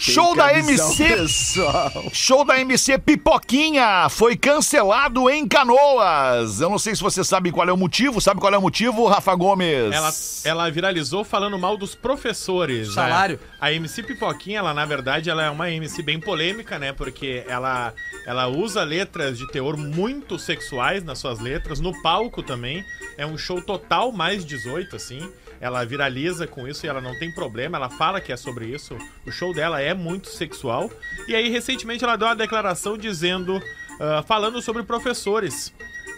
Show 0.01 0.35
da 0.35 0.59
MC. 0.59 1.05
pessoal. 1.05 2.09
Show 2.11 2.43
da 2.43 2.59
MC 2.59 2.97
Pipoquinha 2.99 4.09
foi 4.09 4.35
cancelado 4.35 5.29
em 5.29 5.47
Canoas. 5.47 6.59
Eu 6.59 6.71
não 6.71 6.79
sei 6.79 6.97
se 6.97 7.03
você 7.03 7.23
sabe 7.23 7.53
qual 7.53 7.69
é 7.69 7.73
o 7.73 7.77
motivo. 7.77 8.19
Sabe 8.19 8.41
qual 8.41 8.53
é 8.55 8.57
o 8.57 8.63
motivo, 8.63 9.07
Rafa 9.07 9.35
Gomes? 9.35 9.93
Ela, 9.93 10.11
ela 10.43 10.71
viralizou 10.71 11.23
falando 11.23 11.59
mal 11.59 11.77
dos 11.77 11.95
professores. 11.95 12.95
Salário. 12.95 13.39
A, 13.61 13.67
a 13.67 13.73
MC 13.75 14.03
Pipoquinha, 14.03 14.61
ela 14.61 14.73
na 14.73 14.87
verdade, 14.87 15.29
ela 15.29 15.45
é 15.45 15.51
uma 15.51 15.71
MC 15.71 16.03
bem 16.03 16.19
polêmica, 16.19 16.79
né? 16.79 16.95
Porque 16.95 17.45
ela, 17.47 17.93
ela 18.25 18.47
usa 18.47 18.83
letras 18.83 19.37
de 19.37 19.47
teor 19.49 19.77
muito 19.77 20.39
sexuais 20.39 21.05
nas 21.05 21.19
suas 21.19 21.39
letras, 21.41 21.79
no 21.79 21.93
palco 22.01 22.43
também. 22.43 22.83
É 23.19 23.27
um 23.27 23.37
show 23.37 23.61
total 23.61 24.13
mais 24.13 24.47
18, 24.47 24.97
assim. 24.97 25.31
Ela 25.61 25.85
viraliza 25.85 26.47
com 26.47 26.67
isso 26.67 26.87
e 26.87 26.89
ela 26.89 27.01
não 27.01 27.19
tem 27.19 27.31
problema, 27.31 27.77
ela 27.77 27.91
fala 27.91 28.21
que 28.21 28.33
é 28.33 28.37
sobre 28.37 28.67
isso. 28.67 28.97
O 29.27 29.31
show 29.31 29.53
dela 29.53 29.81
é 29.81 29.93
muito 29.93 30.29
sexual. 30.29 30.91
E 31.29 31.35
aí, 31.35 31.51
recentemente, 31.51 32.03
ela 32.03 32.17
deu 32.17 32.27
uma 32.29 32.35
declaração 32.35 32.97
dizendo, 32.97 33.63
ah, 34.01 34.25
falando 34.27 34.63
sobre 34.63 34.83
professores. 34.83 35.73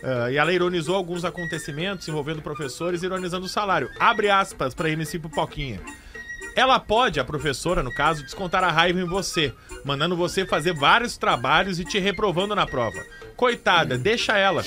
Ah, 0.05 0.31
e 0.31 0.37
ela 0.37 0.53
ironizou 0.53 0.95
alguns 0.95 1.25
acontecimentos 1.25 2.07
envolvendo 2.07 2.41
professores, 2.41 3.03
ironizando 3.03 3.47
o 3.47 3.49
salário. 3.49 3.91
Abre 3.99 4.31
aspas 4.31 4.75
pra 4.75 4.91
MC 4.91 5.19
Pipoquinha. 5.19 5.81
Ela 6.55 6.79
pode, 6.79 7.19
a 7.19 7.25
professora, 7.25 7.83
no 7.83 7.93
caso, 7.93 8.23
descontar 8.23 8.63
a 8.63 8.71
raiva 8.71 9.01
em 9.01 9.07
você, 9.07 9.53
mandando 9.85 10.17
você 10.17 10.45
fazer 10.45 10.75
vários 10.75 11.17
trabalhos 11.17 11.81
e 11.81 11.85
te 11.85 11.99
reprovando 11.99 12.55
na 12.55 12.67
prova. 12.67 13.03
Coitada, 13.37 13.97
deixa 13.97 14.37
ela. 14.37 14.63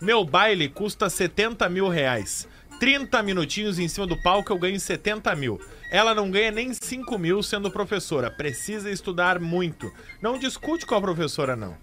Meu 0.00 0.24
baile 0.24 0.68
custa 0.68 1.08
70 1.08 1.68
mil 1.68 1.88
reais. 1.88 2.46
30 2.80 3.22
minutinhos 3.22 3.78
em 3.78 3.86
cima 3.86 4.06
do 4.06 4.16
palco 4.16 4.50
eu 4.52 4.58
ganho 4.58 4.80
70 4.80 5.34
mil. 5.36 5.60
Ela 5.92 6.14
não 6.14 6.30
ganha 6.30 6.50
nem 6.50 6.72
5 6.72 7.18
mil 7.18 7.42
sendo 7.42 7.70
professora. 7.70 8.30
Precisa 8.30 8.90
estudar 8.90 9.38
muito. 9.38 9.92
Não 10.20 10.38
discute 10.38 10.86
com 10.86 10.94
a 10.94 11.00
professora, 11.00 11.54
não. 11.54 11.76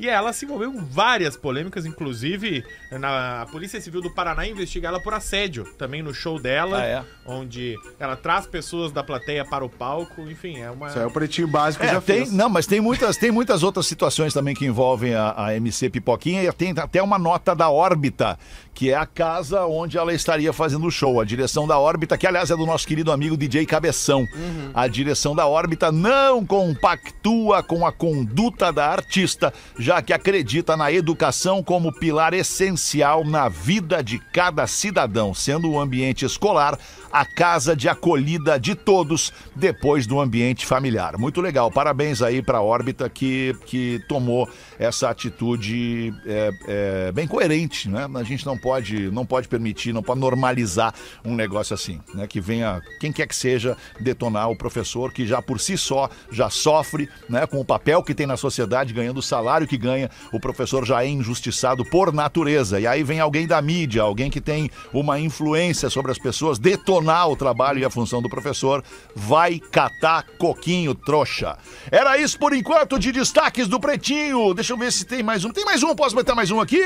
E 0.00 0.08
ela 0.08 0.32
se 0.32 0.44
envolveu 0.44 0.70
em 0.72 0.76
várias 0.84 1.36
polêmicas, 1.36 1.84
inclusive 1.84 2.64
na 2.92 3.42
a 3.42 3.46
Polícia 3.46 3.80
Civil 3.80 4.00
do 4.00 4.14
Paraná 4.14 4.46
investiga 4.46 4.86
ela 4.86 5.00
por 5.00 5.12
assédio, 5.12 5.64
também 5.76 6.04
no 6.04 6.14
show 6.14 6.40
dela, 6.40 6.78
Ah, 6.78 6.84
é? 6.84 7.04
onde 7.26 7.74
ela 7.98 8.14
traz 8.14 8.46
pessoas 8.46 8.92
da 8.92 9.02
plateia 9.02 9.44
para 9.44 9.64
o 9.64 9.68
palco, 9.68 10.20
enfim, 10.30 10.58
é 10.60 10.70
uma... 10.70 10.86
Isso 10.86 11.00
é 11.00 11.04
o 11.04 11.10
pretinho 11.10 11.48
básico 11.48 11.82
É, 11.84 11.88
já 11.88 12.00
tem, 12.00 12.18
fez. 12.18 12.32
não, 12.32 12.48
mas 12.48 12.64
tem 12.64 12.80
muitas, 12.80 13.16
tem 13.16 13.32
muitas 13.32 13.64
outras 13.64 13.88
situações 13.88 14.32
também 14.32 14.54
que 14.54 14.64
envolvem 14.64 15.16
a, 15.16 15.34
a 15.46 15.56
MC 15.56 15.90
Pipoquinha 15.90 16.44
e 16.44 16.52
tem 16.52 16.72
até 16.78 17.02
uma 17.02 17.18
nota 17.18 17.52
da 17.52 17.68
órbita, 17.68 18.38
que 18.78 18.92
é 18.92 18.94
a 18.94 19.04
casa 19.04 19.66
onde 19.66 19.98
ela 19.98 20.14
estaria 20.14 20.52
fazendo 20.52 20.86
o 20.86 20.90
show. 20.90 21.20
A 21.20 21.24
direção 21.24 21.66
da 21.66 21.76
órbita, 21.80 22.16
que 22.16 22.28
aliás 22.28 22.48
é 22.48 22.56
do 22.56 22.64
nosso 22.64 22.86
querido 22.86 23.10
amigo 23.10 23.36
DJ 23.36 23.66
Cabeção. 23.66 24.24
A 24.72 24.86
direção 24.86 25.34
da 25.34 25.48
órbita 25.48 25.90
não 25.90 26.46
compactua 26.46 27.60
com 27.60 27.84
a 27.84 27.90
conduta 27.90 28.72
da 28.72 28.86
artista, 28.86 29.52
já 29.76 30.00
que 30.00 30.12
acredita 30.12 30.76
na 30.76 30.92
educação 30.92 31.60
como 31.60 31.92
pilar 31.92 32.32
essencial 32.32 33.24
na 33.24 33.48
vida 33.48 34.00
de 34.00 34.20
cada 34.32 34.64
cidadão, 34.68 35.34
sendo 35.34 35.68
o 35.68 35.80
ambiente 35.80 36.24
escolar 36.24 36.78
a 37.12 37.24
casa 37.24 37.74
de 37.74 37.88
acolhida 37.88 38.58
de 38.58 38.74
todos 38.74 39.32
depois 39.54 40.06
do 40.06 40.20
ambiente 40.20 40.66
familiar. 40.66 41.16
Muito 41.18 41.40
legal. 41.40 41.70
Parabéns 41.70 42.22
aí 42.22 42.42
para 42.42 42.58
a 42.58 42.62
órbita 42.62 43.08
que, 43.08 43.56
que 43.66 44.00
tomou 44.08 44.48
essa 44.78 45.10
atitude 45.10 46.14
é, 46.26 46.50
é, 46.68 47.12
bem 47.12 47.26
coerente, 47.26 47.88
né? 47.88 48.06
A 48.14 48.22
gente 48.22 48.44
não 48.46 48.56
pode, 48.56 48.67
não 49.12 49.24
pode 49.24 49.48
permitir, 49.48 49.92
não 49.92 50.02
pode 50.02 50.20
normalizar 50.20 50.94
um 51.24 51.34
negócio 51.34 51.74
assim, 51.74 52.00
né? 52.14 52.26
Que 52.26 52.40
venha 52.40 52.80
quem 53.00 53.12
quer 53.12 53.26
que 53.26 53.34
seja 53.34 53.76
detonar 54.00 54.50
o 54.50 54.56
professor 54.56 55.12
que 55.12 55.26
já 55.26 55.40
por 55.40 55.60
si 55.60 55.76
só 55.76 56.10
já 56.30 56.50
sofre, 56.50 57.08
né? 57.28 57.46
Com 57.46 57.60
o 57.60 57.64
papel 57.64 58.02
que 58.02 58.14
tem 58.14 58.26
na 58.26 58.36
sociedade, 58.36 58.92
ganhando 58.92 59.18
o 59.18 59.22
salário 59.22 59.66
que 59.66 59.76
ganha, 59.76 60.10
o 60.32 60.40
professor 60.40 60.84
já 60.84 61.02
é 61.02 61.08
injustiçado 61.08 61.84
por 61.84 62.12
natureza. 62.12 62.80
E 62.80 62.86
aí 62.86 63.02
vem 63.02 63.20
alguém 63.20 63.46
da 63.46 63.60
mídia, 63.62 64.02
alguém 64.02 64.30
que 64.30 64.40
tem 64.40 64.70
uma 64.92 65.18
influência 65.18 65.90
sobre 65.90 66.12
as 66.12 66.18
pessoas, 66.18 66.58
detonar 66.58 67.28
o 67.28 67.36
trabalho 67.36 67.78
e 67.78 67.84
a 67.84 67.90
função 67.90 68.20
do 68.20 68.28
professor, 68.28 68.82
vai 69.14 69.58
catar 69.58 70.24
coquinho, 70.38 70.94
trouxa. 70.94 71.56
Era 71.90 72.18
isso 72.18 72.38
por 72.38 72.52
enquanto 72.52 72.98
de 72.98 73.12
destaques 73.12 73.68
do 73.68 73.80
Pretinho. 73.80 74.54
Deixa 74.54 74.72
eu 74.72 74.78
ver 74.78 74.92
se 74.92 75.04
tem 75.04 75.22
mais 75.22 75.44
um. 75.44 75.50
Tem 75.50 75.64
mais 75.64 75.82
um, 75.82 75.94
posso 75.94 76.14
botar 76.14 76.34
mais 76.34 76.50
um 76.50 76.60
aqui? 76.60 76.82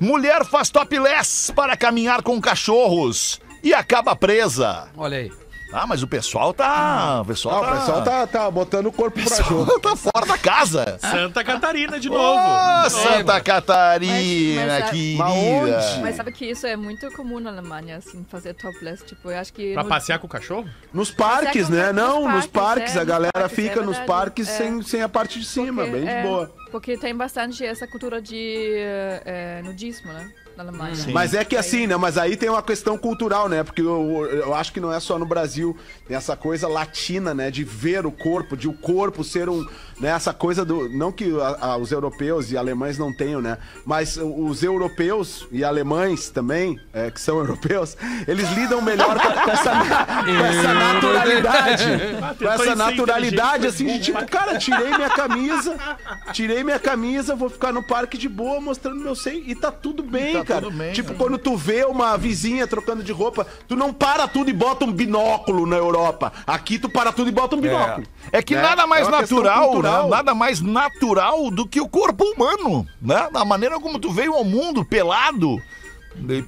Mulher 0.00 0.44
faz 0.44 0.70
topless 0.70 1.19
para 1.54 1.76
caminhar 1.76 2.22
com 2.22 2.40
cachorros 2.40 3.40
e 3.62 3.72
acaba 3.74 4.14
presa. 4.16 4.88
Olha 4.96 5.18
aí. 5.18 5.32
Ah, 5.72 5.86
mas 5.86 6.02
o 6.02 6.08
pessoal 6.08 6.52
tá. 6.52 7.20
O 7.22 7.24
pessoal, 7.26 7.62
Ah, 7.62 7.70
o 7.74 7.78
pessoal 7.78 8.02
tá, 8.02 8.26
tá 8.26 8.50
botando 8.50 8.86
o 8.86 8.92
corpo 8.92 9.20
pra 9.22 9.36
jogo. 9.44 9.78
tá 9.78 9.94
fora 9.94 10.26
da 10.26 10.36
casa. 10.36 10.98
Santa 11.00 11.44
Catarina 11.44 12.00
de 12.00 12.08
novo. 12.08 12.40
De 12.40 12.92
novo. 12.96 13.08
Santa 13.08 13.40
Catarina, 13.40 14.66
Mas- 14.66 14.80
mas- 14.80 14.90
querida. 14.90 15.98
Mas 16.00 16.16
sabe 16.16 16.32
que 16.32 16.44
isso 16.46 16.66
é 16.66 16.74
muito 16.74 17.08
comum 17.12 17.38
na 17.38 17.50
Alemanha, 17.50 17.98
assim, 17.98 18.26
fazer 18.28 18.54
topless. 18.54 19.04
Tipo, 19.04 19.30
eu 19.30 19.38
acho 19.38 19.52
que. 19.52 19.72
Pra 19.74 19.84
no- 19.84 19.88
passear 19.88 20.18
com 20.18 20.26
o 20.26 20.30
cachorro? 20.30 20.68
Nos 20.92 21.12
parques, 21.12 21.68
é 21.68 21.70
né? 21.72 21.86
nos 21.92 21.94
Não, 21.94 22.22
nos 22.28 22.46
parques, 22.46 22.50
parques. 22.50 22.96
é, 22.96 22.98
a 22.98 23.02
nos 23.02 23.08
galera 23.08 23.32
parques, 23.32 23.58
é 23.58 23.62
fica 23.62 23.76
nos 23.76 23.96
verdade, 23.96 24.06
parques 24.06 24.48
é. 24.48 24.52
sem, 24.56 24.82
sem 24.82 25.02
a 25.02 25.08
parte 25.08 25.38
de 25.38 25.44
cima, 25.46 25.82
porque, 25.84 25.90
bem 25.98 26.02
de 26.04 26.08
é, 26.10 26.22
boa. 26.24 26.52
Porque 26.72 26.96
tem 26.98 27.14
bastante 27.14 27.64
essa 27.64 27.86
cultura 27.86 28.20
de 28.20 28.74
é, 29.24 29.60
nudismo, 29.62 30.12
né? 30.12 30.28
Alemanha. 30.60 30.94
Mas 31.12 31.34
é 31.34 31.44
que 31.44 31.56
assim, 31.56 31.86
né? 31.86 31.96
Mas 31.96 32.16
aí 32.18 32.36
tem 32.36 32.48
uma 32.48 32.62
questão 32.62 32.96
cultural, 32.98 33.48
né? 33.48 33.62
Porque 33.64 33.80
eu, 33.80 34.26
eu 34.30 34.54
acho 34.54 34.72
que 34.72 34.80
não 34.80 34.92
é 34.92 35.00
só 35.00 35.18
no 35.18 35.26
Brasil. 35.26 35.76
Tem 36.06 36.16
essa 36.16 36.36
coisa 36.36 36.68
latina, 36.68 37.32
né? 37.34 37.50
De 37.50 37.64
ver 37.64 38.04
o 38.06 38.12
corpo, 38.12 38.56
de 38.56 38.68
o 38.68 38.72
corpo 38.72 39.22
ser 39.24 39.48
um. 39.48 39.64
Né? 39.98 40.10
Essa 40.10 40.32
coisa 40.32 40.64
do. 40.64 40.88
Não 40.88 41.10
que 41.12 41.30
a- 41.40 41.58
a- 41.72 41.76
os 41.76 41.92
europeus 41.92 42.50
e 42.52 42.56
alemães 42.56 42.98
não 42.98 43.12
tenham, 43.12 43.40
né? 43.40 43.58
Mas 43.84 44.16
os 44.16 44.62
europeus 44.62 45.46
e 45.50 45.62
alemães 45.64 46.30
também, 46.30 46.78
é, 46.92 47.10
que 47.10 47.20
são 47.20 47.38
europeus, 47.40 47.96
eles 48.26 48.48
lidam 48.52 48.80
melhor 48.82 49.18
com, 49.18 49.32
com 49.32 49.50
essa, 49.50 49.70
com 49.70 50.30
essa 50.46 50.74
naturalidade. 50.74 51.84
com 52.38 52.48
essa 52.50 52.74
naturalidade, 52.74 53.66
assim, 53.66 53.86
de 53.86 54.00
tipo, 54.00 54.24
cara, 54.26 54.58
tirei 54.58 54.88
minha 54.94 55.10
camisa, 55.10 55.76
tirei 56.32 56.62
minha 56.64 56.78
camisa, 56.78 57.34
vou 57.34 57.50
ficar 57.50 57.72
no 57.72 57.82
parque 57.82 58.16
de 58.18 58.28
boa 58.28 58.60
mostrando 58.60 59.00
meu 59.00 59.14
seio 59.14 59.42
e 59.46 59.54
tá 59.54 59.70
tudo 59.70 60.02
bem, 60.02 60.42
Tá 60.44 60.44
cara. 60.54 60.62
tudo 60.62 60.76
bem, 60.76 60.92
tipo, 60.92 61.10
né? 61.10 61.14
quando 61.18 61.38
tu 61.38 61.56
vê 61.56 61.84
uma 61.84 62.16
vizinha 62.16 62.66
trocando 62.66 63.02
de 63.02 63.12
roupa, 63.12 63.46
tu 63.66 63.74
não 63.76 63.92
para 63.92 64.28
tudo 64.28 64.50
e 64.50 64.52
bota 64.52 64.84
um 64.84 64.92
binóculo 64.92 65.66
na 65.66 65.76
Europa. 65.76 66.32
Aqui 66.46 66.78
tu 66.78 66.88
para 66.88 67.12
tudo 67.12 67.28
e 67.28 67.32
bota 67.32 67.56
um 67.56 67.60
binóculo. 67.60 68.06
É 68.32 68.42
que 68.42 68.54
Né? 68.54 68.62
nada 68.62 68.86
mais 68.86 69.08
É 69.08 69.10
natural, 69.10 69.82
né? 69.82 70.08
nada 70.08 70.34
mais 70.34 70.60
natural 70.60 71.50
do 71.50 71.66
que 71.66 71.80
o 71.80 71.88
corpo 71.88 72.24
humano, 72.24 72.86
né? 73.00 73.28
Da 73.32 73.44
maneira 73.44 73.78
como 73.80 73.98
tu 73.98 74.10
veio 74.10 74.34
ao 74.34 74.44
mundo 74.44 74.84
pelado. 74.84 75.60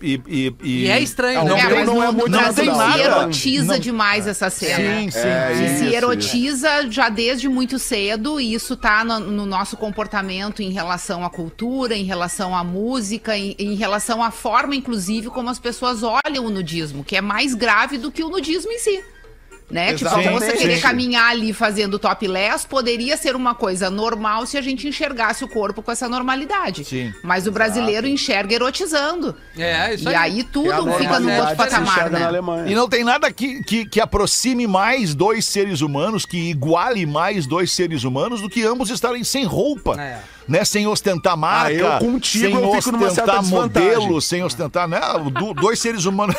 E, 0.03 0.21
e, 0.29 0.55
e- 0.61 0.85
E 0.85 0.91
é 0.91 1.01
estranho, 1.01 1.45
não, 1.45 1.57
né? 1.57 1.85
Não 1.85 1.95
no, 1.95 2.03
é 2.03 2.11
muito 2.11 2.37
se 2.53 3.01
erotiza 3.01 3.65
Não- 3.75 3.79
demais 3.79 4.27
essa 4.27 4.51
cena. 4.51 5.01
Sim, 5.01 5.11
sim. 5.11 5.19
É, 5.21 5.55
Se, 5.55 5.65
isso, 5.65 5.79
se 5.79 5.85
isso. 5.87 5.95
erotiza 5.95 6.91
já 6.91 7.09
desde 7.09 7.49
muito 7.49 7.79
cedo, 7.79 8.41
e 8.41 8.53
isso 8.55 8.77
tá 8.77 9.05
no, 9.05 9.21
no 9.21 9.47
nosso 9.47 9.77
comportamento 9.77 10.61
em 10.63 10.71
relação 10.71 11.25
à 11.25 11.31
cultura, 11.31 11.95
em 11.95 12.05
relação 12.05 12.55
à 12.57 12.65
música, 12.65 13.37
em, 13.37 13.55
em 13.59 13.75
relação 13.75 14.23
à 14.23 14.31
forma, 14.31 14.75
inclusive, 14.75 15.29
como 15.29 15.49
as 15.49 15.59
pessoas 15.59 16.03
olham 16.03 16.45
o 16.45 16.51
nudismo, 16.51 17.05
que 17.05 17.17
é 17.17 17.21
mais 17.21 17.55
grave 17.55 17.99
do 17.99 18.11
que 18.11 18.23
o 18.25 18.29
nudismo 18.29 18.71
em 18.73 18.79
si. 18.79 19.03
Né? 19.73 19.95
Tipo, 19.95 20.11
a 20.11 20.21
Exatamente. 20.21 20.33
moça 20.45 20.53
querer 20.59 20.77
Sim. 20.77 20.83
caminhar 20.83 21.31
ali 21.31 21.51
fazendo 21.55 21.99
topless 21.99 22.67
poderia 22.69 23.17
ser 23.17 23.35
uma 23.35 23.55
coisa 23.55 23.89
normal 23.89 24.45
se 24.45 24.59
a 24.59 24.61
gente 24.61 24.87
enxergasse 24.87 25.43
o 25.45 25.49
corpo 25.49 25.81
com 25.83 25.91
essa 25.91 26.07
normalidade. 26.11 26.85
Sim. 26.85 27.11
Mas 27.25 27.47
o 27.47 27.53
brasileiro 27.53 28.07
enxerga 28.07 28.55
erotizando. 28.55 29.35
É, 29.57 29.95
isso 29.95 30.11
E 30.11 30.15
aí 30.15 30.45
tudo 30.45 30.69
É 30.71 30.77
fica 30.77 30.85
no 31.19 31.27
normalidade 31.27 31.41
outro 31.41 31.57
patamar, 31.57 31.89
enxerga 31.89 32.11
na 32.11 32.19
né? 32.19 32.25
Alemanha. 32.27 32.71
E 32.71 32.75
não 32.75 32.87
tem 32.87 33.03
nada 33.03 33.33
que, 33.33 33.65
que, 33.65 33.87
que 33.87 33.99
aproxime 33.99 34.67
mais 34.67 35.15
dois 35.15 35.47
seres 35.47 35.81
humanos, 35.81 36.27
que 36.27 36.51
iguale 36.51 37.07
mais 37.07 37.47
dois 37.47 37.73
seres 37.73 38.05
humanos 38.05 38.43
do 38.43 38.51
que 38.51 38.63
ambos 38.63 38.91
estarem 38.91 39.25
sem 39.25 39.47
roupa. 39.47 39.99
É. 39.99 40.21
Né, 40.47 40.65
sem 40.65 40.89
ostentar 40.89 41.37
marca, 41.37 41.73
eu 41.73 41.99
contigo, 42.01 42.45
sem 42.45 42.53
eu 42.53 42.75
fico 42.75 42.91
numa 42.93 43.11
certa 43.11 43.39
ostentar 43.39 43.45
modelo, 43.45 44.21
sem 44.21 44.43
ostentar, 44.43 44.89
né? 44.89 45.01
do- 45.33 45.55
dois 45.55 45.79
seres 45.79 46.05
humanos. 46.05 46.35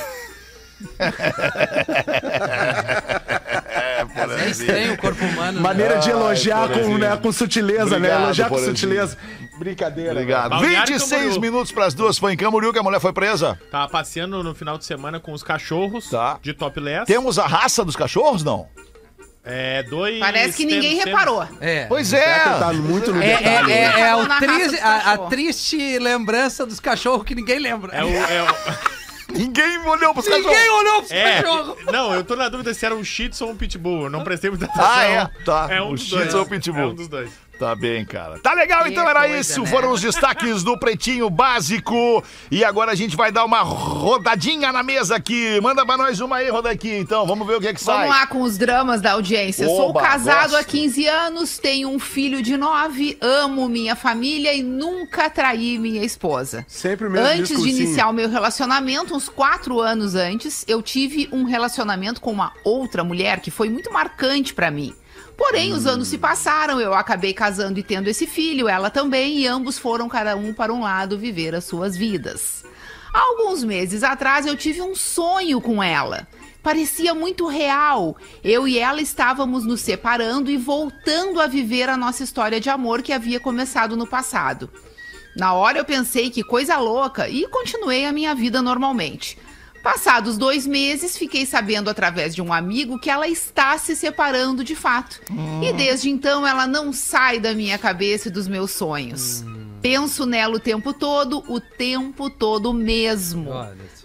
É 4.39 4.50
estranho 4.50 4.93
o 4.93 4.98
corpo 4.98 5.24
humano. 5.26 5.54
né? 5.54 5.62
Maneira 5.62 5.98
de 5.98 6.10
Ai, 6.12 6.15
elogiar 6.17 6.62
com, 6.67 6.74
Porazinho. 6.74 6.98
né, 6.98 7.17
com 7.22 7.32
sutileza, 7.32 7.86
né? 7.91 7.96
Obrigado, 7.98 8.24
Elogiar 8.24 8.50
com 8.50 8.58
sutileza. 8.58 9.17
Brincadeira. 9.58 10.12
Obrigado. 10.12 10.50
Balneário 10.52 10.93
26 10.93 11.22
Camboriú. 11.22 11.41
minutos 11.41 11.72
para 11.72 11.86
as 11.86 11.93
duas. 11.93 12.17
Foi 12.17 12.34
em 12.34 12.38
Camboriú 12.38 12.74
que 12.74 12.80
a 12.80 12.84
mulher 12.84 13.00
foi 13.00 13.13
presa. 13.13 13.58
Tava 13.72 13.88
passeando 13.89 14.43
no 14.43 14.54
final 14.56 14.78
de 14.78 14.86
semana 14.86 15.19
com 15.19 15.32
os 15.32 15.43
cachorros 15.43 16.10
Tá. 16.10 16.38
de 16.41 16.54
topless. 16.54 17.06
Temos 17.06 17.38
a 17.39 17.46
raça 17.46 17.86
dos 17.86 17.96
cachorros, 17.96 18.43
não? 18.43 18.67
É, 19.46 19.84
dois... 19.84 20.19
Parece 20.19 20.56
que 20.58 20.65
ninguém 20.65 20.91
temos- 20.98 21.06
reparou. 21.06 21.46
É. 21.60 21.86
Pois 21.86 22.13
é. 22.13 22.39
tá 22.39 22.72
muito 22.74 23.12
no 23.13 23.22
É, 23.22 23.32
é, 23.34 23.38
detalhe? 23.38 23.72
é, 23.74 24.00
é 24.00 24.15
o 24.15 24.24
raça 24.26 24.39
tri- 24.46 24.67
dos 24.69 24.82
a, 24.82 25.12
a 25.13 25.17
triste 25.17 26.00
lembrança 26.00 26.65
dos 26.65 26.80
cachorros 26.80 27.24
que 27.26 27.36
ninguém 27.36 27.60
lembra. 27.60 27.93
É 27.96 28.04
o, 28.04 28.08
é 28.10 28.41
o- 28.43 28.56
Ninguém 29.34 29.63
Ninguém 29.78 29.88
olhou 29.89 30.13
pros 30.13 30.26
Ninguém 30.28 30.43
cachorros. 30.43 30.80
olhou 30.80 30.98
pros 31.00 31.12
É, 31.12 31.41
cachorros. 31.41 31.86
não, 31.91 32.13
eu 32.15 32.24
tô 32.24 32.36
na 32.36 32.50
dúvida 32.50 32.74
se 32.74 32.86
era 32.86 32.96
um 32.96 33.04
Shih 33.04 33.30
Tzu 33.30 33.46
ou 33.46 33.52
um 33.52 33.56
Pitbull. 33.58 34.04
Eu 34.04 34.10
não 34.10 34.24
prestei 34.24 34.50
muita 34.50 34.65
atenção. 34.65 34.86
Ah, 34.86 35.04
é? 35.04 35.26
Tá. 35.43 35.67
É 35.69 35.82
um 35.82 35.89
O 35.89 35.91
dos 35.96 36.04
Shih 36.04 36.12
dois. 36.15 36.28
Tzu 36.30 36.38
ou 36.38 36.43
o 36.43 36.48
Pitbull? 36.50 36.82
É 36.82 36.86
um 36.88 36.96
dos 36.96 37.08
dois. 37.08 37.32
Tá 37.63 37.76
bem, 37.76 38.04
cara. 38.06 38.39
Tá 38.39 38.54
legal, 38.54 38.84
Que 38.84 38.89
então 38.89 39.08
era 39.08 39.21
coisa, 39.21 39.38
isso. 39.39 39.62
né? 39.62 39.67
Foram 39.67 39.91
os 39.91 40.02
destaques 40.02 40.63
do 40.63 40.78
Pretinho 40.78 41.30
Básico. 41.30 42.23
E 42.52 42.63
agora 42.63 42.91
a 42.91 42.95
gente 42.95 43.15
vai 43.15 43.32
dar 43.32 43.45
uma 43.45 43.62
rodadinha 43.62 44.71
na 44.71 44.84
mesa 44.84 45.15
aqui. 45.15 45.60
Manda 45.62 45.86
pra 45.86 45.97
nós 45.97 46.19
uma 46.19 46.38
aí, 46.38 46.49
Rodaquinha, 46.49 46.97
então. 46.99 47.26
Vamos 47.26 47.47
ver 47.47 47.56
o 47.58 47.62
que 47.62 47.67
é 47.67 47.73
que 47.73 47.82
sai. 47.82 48.08
Vamos 48.08 48.10
lá 48.21 48.28
com 48.28 48.41
os 48.41 48.58
dramas 48.58 49.02
da 49.02 49.13
audiência. 49.13 49.65
Sou 49.65 49.89
Oba, 49.89 50.02
casado 50.02 50.52
gosto. 50.52 50.56
há 50.62 50.63
15 50.63 51.08
anos, 51.08 51.58
tenho 51.58 51.89
um 51.89 51.99
filho 51.99 52.41
de 52.41 52.58
9, 52.58 53.17
amo 53.21 53.67
minha 53.69 53.95
família 53.95 54.54
e 54.54 54.62
nunca 54.62 55.30
traí 55.30 55.80
minha 55.80 56.04
esposa. 56.04 56.65
Sempre 56.67 57.10
mesmo 57.10 57.26
Antes 57.28 57.38
de 57.49 57.56
discursinho. 57.56 57.82
iniciar 57.84 58.10
o 58.10 58.13
meu 58.13 58.30
relacionamento, 58.30 59.15
uns 59.15 59.30
quatro 59.30 59.80
anos 59.80 60.15
antes, 60.15 60.65
eu 60.67 60.82
tive 60.82 61.30
um 61.32 61.43
relacionamento 61.43 62.19
com 62.19 62.32
uma 62.32 62.52
outra 62.63 63.04
mulher 63.04 63.39
que 63.39 63.49
foi 63.52 63.69
muito 63.69 63.91
marcante 63.91 64.54
pra 64.54 64.69
mim. 64.69 64.93
Porém, 65.38 65.73
os 65.73 65.86
anos 65.88 66.07
se 66.07 66.17
passaram, 66.17 66.79
eu 66.79 66.93
acabei 66.93 67.33
casando 67.33 67.79
e 67.79 67.83
tendo 67.83 68.07
esse 68.07 68.27
filho, 68.27 68.69
ela 68.69 68.89
também, 68.89 69.39
e 69.39 69.47
ambos 69.47 69.79
foram 69.79 70.07
cada 70.07 70.36
um 70.36 70.53
para 70.53 70.73
um 70.73 70.81
lado 70.81 71.17
viver 71.17 71.55
as 71.55 71.63
suas 71.65 71.97
vidas. 71.97 72.63
Alguns 73.13 73.63
meses 73.63 74.03
atrás 74.03 74.45
eu 74.45 74.55
tive 74.55 74.81
um 74.81 74.95
sonho 74.95 75.62
com 75.62 75.81
ela. 75.83 76.27
Parecia 76.63 77.13
muito 77.13 77.45
real. 77.45 78.15
Eu 78.43 78.67
e 78.67 78.79
ela 78.79 79.01
estávamos 79.01 79.65
nos 79.65 79.81
separando 79.81 80.49
e 80.49 80.57
voltando 80.57 81.41
a 81.41 81.45
viver 81.45 81.89
a 81.89 81.97
nossa 81.97 82.23
história 82.23 82.59
de 82.59 82.69
amor 82.69 83.01
que 83.01 83.12
havia 83.12 83.39
começado 83.39 83.97
no 83.97 84.07
passado. 84.07 84.69
Na 85.36 85.53
hora 85.53 85.79
eu 85.79 85.86
pensei 85.86 86.29
que 86.29 86.43
coisa 86.43 86.77
louca 86.77 87.27
e 87.27 87.47
continuei 87.47 88.05
a 88.05 88.13
minha 88.13 88.33
vida 88.33 88.62
normalmente. 88.62 89.38
Passados 89.84 90.38
dois 90.38 90.65
meses, 90.65 91.17
fiquei 91.17 91.46
sabendo 91.46 91.89
através 91.89 92.34
de 92.34 92.41
um 92.41 92.54
amigo 92.54 92.98
que 92.98 93.10
ela 93.10 93.28
está 93.28 93.78
se 93.78 93.98
separando 93.98 94.63
de 94.63 94.76
fato. 94.78 95.19
E 95.62 95.74
desde 95.74 96.10
então 96.10 96.48
ela 96.48 96.65
não 96.65 96.93
sai 96.93 97.38
da 97.38 97.54
minha 97.54 97.78
cabeça 97.78 98.30
e 98.30 98.32
dos 98.32 98.48
meus 98.48 98.72
sonhos. 98.72 99.43
Penso 99.82 100.26
nela 100.26 100.56
o 100.56 100.60
tempo 100.60 100.93
todo, 100.93 101.43
o 101.50 101.60
tempo 101.60 102.30
todo 102.30 102.74
mesmo. 102.74 103.50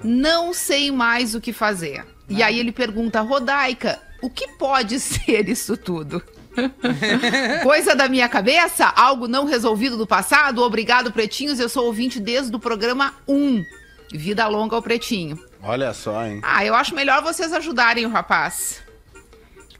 Não 0.02 0.52
sei 0.52 0.90
mais 0.90 1.36
o 1.36 1.40
que 1.40 1.52
fazer. 1.52 2.04
E 2.28 2.42
aí 2.42 2.58
ele 2.58 2.72
pergunta, 2.72 3.20
Rodaica, 3.20 4.02
o 4.20 4.28
que 4.28 4.48
pode 4.58 4.98
ser 5.00 5.48
isso 5.48 5.76
tudo? 5.76 6.20
Coisa 7.62 7.94
da 7.94 8.08
minha 8.08 8.28
cabeça? 8.28 8.84
Algo 8.96 9.28
não 9.28 9.44
resolvido 9.44 9.96
do 9.96 10.08
passado? 10.08 10.60
Obrigado, 10.60 11.12
pretinhos. 11.12 11.60
Eu 11.60 11.68
sou 11.68 11.86
ouvinte 11.86 12.18
desde 12.18 12.54
o 12.56 12.58
programa 12.58 13.14
1. 13.28 13.64
Vida 14.12 14.48
longa 14.48 14.74
ao 14.74 14.82
pretinho. 14.82 15.38
Olha 15.62 15.92
só, 15.92 16.24
hein? 16.24 16.40
Ah, 16.42 16.64
eu 16.64 16.74
acho 16.74 16.94
melhor 16.94 17.22
vocês 17.22 17.52
ajudarem 17.52 18.06
o 18.06 18.08
rapaz. 18.08 18.80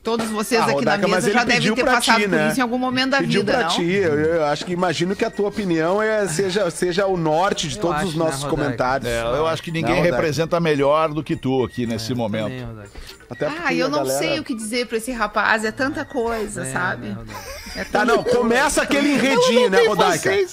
Todos 0.02 0.26
vocês 0.30 0.60
Ah, 0.60 0.64
aqui 0.64 0.72
Rodaica, 0.74 1.06
na 1.06 1.14
mesa 1.16 1.30
já 1.30 1.44
devem 1.44 1.74
ter 1.74 1.84
passado 1.84 2.16
ti, 2.16 2.22
por 2.22 2.30
né? 2.30 2.48
isso 2.48 2.58
em 2.58 2.62
algum 2.62 2.78
momento 2.78 3.10
da 3.10 3.18
Pediu 3.18 3.40
vida, 3.40 3.52
pra 3.52 3.62
não? 3.64 3.68
ti. 3.70 3.84
Eu, 3.92 4.18
eu 4.18 4.44
acho 4.46 4.64
que 4.64 4.72
imagino 4.72 5.14
que 5.14 5.24
a 5.24 5.30
tua 5.30 5.48
opinião 5.48 6.00
é, 6.00 6.26
seja, 6.28 6.70
seja 6.70 7.06
o 7.06 7.16
norte 7.16 7.68
de 7.68 7.76
Eu 7.76 7.82
todos 7.82 7.96
acho, 7.98 8.06
os 8.08 8.14
né, 8.14 8.18
nossos 8.24 8.42
Rodaica? 8.44 8.62
comentários. 8.62 9.08
É, 9.10 9.22
eu 9.22 9.46
acho 9.46 9.62
que 9.62 9.70
ninguém 9.70 9.96
Não, 9.96 10.02
representa 10.02 10.58
melhor 10.60 11.12
do 11.12 11.22
que 11.22 11.36
tu 11.36 11.62
aqui 11.62 11.84
nesse 11.86 12.14
momento. 12.14 12.44
Também. 12.66 12.86
Até 13.30 13.46
porque 13.46 13.62
Ah, 13.62 13.74
eu 13.74 13.86
a 13.86 13.88
não 13.90 13.98
galera- 13.98 14.18
sei 14.18 14.40
o 14.40 14.44
que 14.44 14.54
dizer 14.54 14.86
pra 14.86 14.96
esse 14.96 15.12
rapaz. 15.12 15.64
É 15.64 15.70
tanta 15.70 16.04
coisa, 16.04 16.62
É, 16.66 16.72
sabe? 16.72 17.16
É 17.76 17.84
Tá, 17.84 18.04
não, 18.04 18.24
começa 18.24 18.80
aquele 18.82 19.12
enredinho, 19.12 19.68
né, 19.68 19.86
Rodaica? 19.86 20.32
Eu 20.34 20.48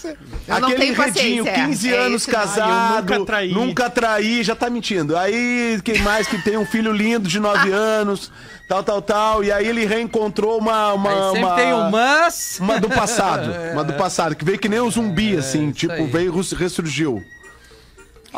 não 0.60 0.68
Aquele 0.68 0.86
enredinho, 0.88 1.46
paciência, 1.46 1.54
15 1.54 1.94
é 1.94 1.98
anos 1.98 2.26
casado, 2.26 3.14
nunca 3.14 3.26
traí. 3.26 3.54
nunca 3.54 3.90
traí, 3.90 4.44
já 4.44 4.56
tá 4.56 4.70
mentindo. 4.70 5.18
Aí, 5.18 5.80
quem 5.84 6.00
mais 6.00 6.28
que 6.28 6.38
tem 6.44 6.58
um 6.58 6.66
filho 6.66 6.92
lindo 6.92 7.28
de 7.30 7.40
9 7.40 7.72
anos, 7.74 8.30
tal, 8.68 8.84
tal, 8.84 9.02
tal, 9.02 9.44
e 9.44 9.52
aí 9.52 9.66
ele 9.68 9.86
reencontrou 9.86 10.58
uma... 10.60 10.94
uma, 10.94 11.32
sempre 11.32 11.40
uma... 11.40 11.56
tem 11.56 11.74
um 11.74 11.90
mas. 11.90 12.58
Uma 12.60 12.80
do 12.80 12.90
passado, 12.90 13.52
uma 13.72 13.84
do 13.86 13.94
passado, 13.94 14.36
que 14.36 14.44
veio 14.44 14.60
que 14.60 14.68
nem 14.68 14.82
um 14.82 14.92
zumbi, 14.92 15.38
assim, 15.38 15.72
tipo, 15.72 16.06
veio, 16.08 16.36
res- 16.36 16.52
ressurgiu. 16.52 17.24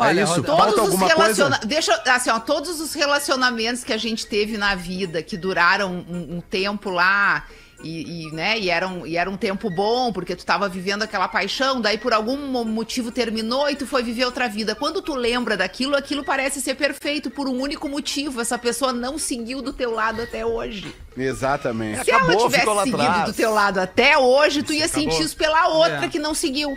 Olha, 0.00 0.20
é 0.20 0.24
isso, 0.24 0.42
falta 0.44 0.64
Todos 0.72 0.74
os 0.74 0.80
alguma 0.80 1.06
relaciona... 1.08 1.56
coisa? 1.56 1.66
Deixa, 1.66 1.92
eu- 2.06 2.12
assim, 2.12 2.30
ó, 2.30 2.38
todos 2.38 2.80
os 2.80 2.94
relacionamentos 2.94 3.84
que 3.84 3.92
a 3.92 3.98
gente 3.98 4.26
teve 4.26 4.56
na 4.58 4.74
vida, 4.74 5.22
que 5.22 5.36
duraram 5.36 6.04
um, 6.08 6.36
um 6.36 6.40
tempo 6.40 6.90
lá, 6.90 7.44
e, 7.80 8.26
e, 8.26 8.32
né, 8.32 8.58
e, 8.58 8.70
era 8.70 8.88
um, 8.88 9.06
e 9.06 9.16
era 9.16 9.30
um 9.30 9.36
tempo 9.36 9.70
bom, 9.70 10.12
porque 10.12 10.34
tu 10.34 10.44
tava 10.44 10.68
vivendo 10.68 11.04
aquela 11.04 11.28
paixão, 11.28 11.80
daí 11.80 11.96
por 11.96 12.12
algum 12.12 12.36
mo- 12.36 12.64
motivo 12.64 13.12
terminou 13.12 13.70
e 13.70 13.76
tu 13.76 13.86
foi 13.86 14.02
viver 14.02 14.24
outra 14.24 14.48
vida. 14.48 14.74
Quando 14.74 15.00
tu 15.00 15.14
lembra 15.14 15.56
daquilo, 15.56 15.94
aquilo 15.94 16.24
parece 16.24 16.60
ser 16.60 16.74
perfeito 16.74 17.30
por 17.30 17.48
um 17.48 17.56
único 17.60 17.88
motivo. 17.88 18.40
Essa 18.40 18.58
pessoa 18.58 18.92
não 18.92 19.16
seguiu 19.16 19.62
do 19.62 19.72
teu 19.72 19.92
lado 19.92 20.20
até 20.22 20.44
hoje. 20.44 20.92
Exatamente. 21.16 22.02
Se 22.04 22.10
ela 22.10 22.22
Acabou, 22.24 22.46
tivesse 22.46 22.60
ficou 22.60 22.74
lá 22.74 22.82
seguido 22.82 23.02
atrás. 23.02 23.24
do 23.26 23.32
teu 23.32 23.54
lado 23.54 23.78
até 23.78 24.18
hoje, 24.18 24.62
tu 24.64 24.72
ia 24.72 24.88
sentir 24.88 25.22
isso 25.22 25.36
pela 25.36 25.68
outra 25.68 26.06
É. 26.06 26.08
que 26.08 26.18
não 26.18 26.34
seguiu. 26.34 26.76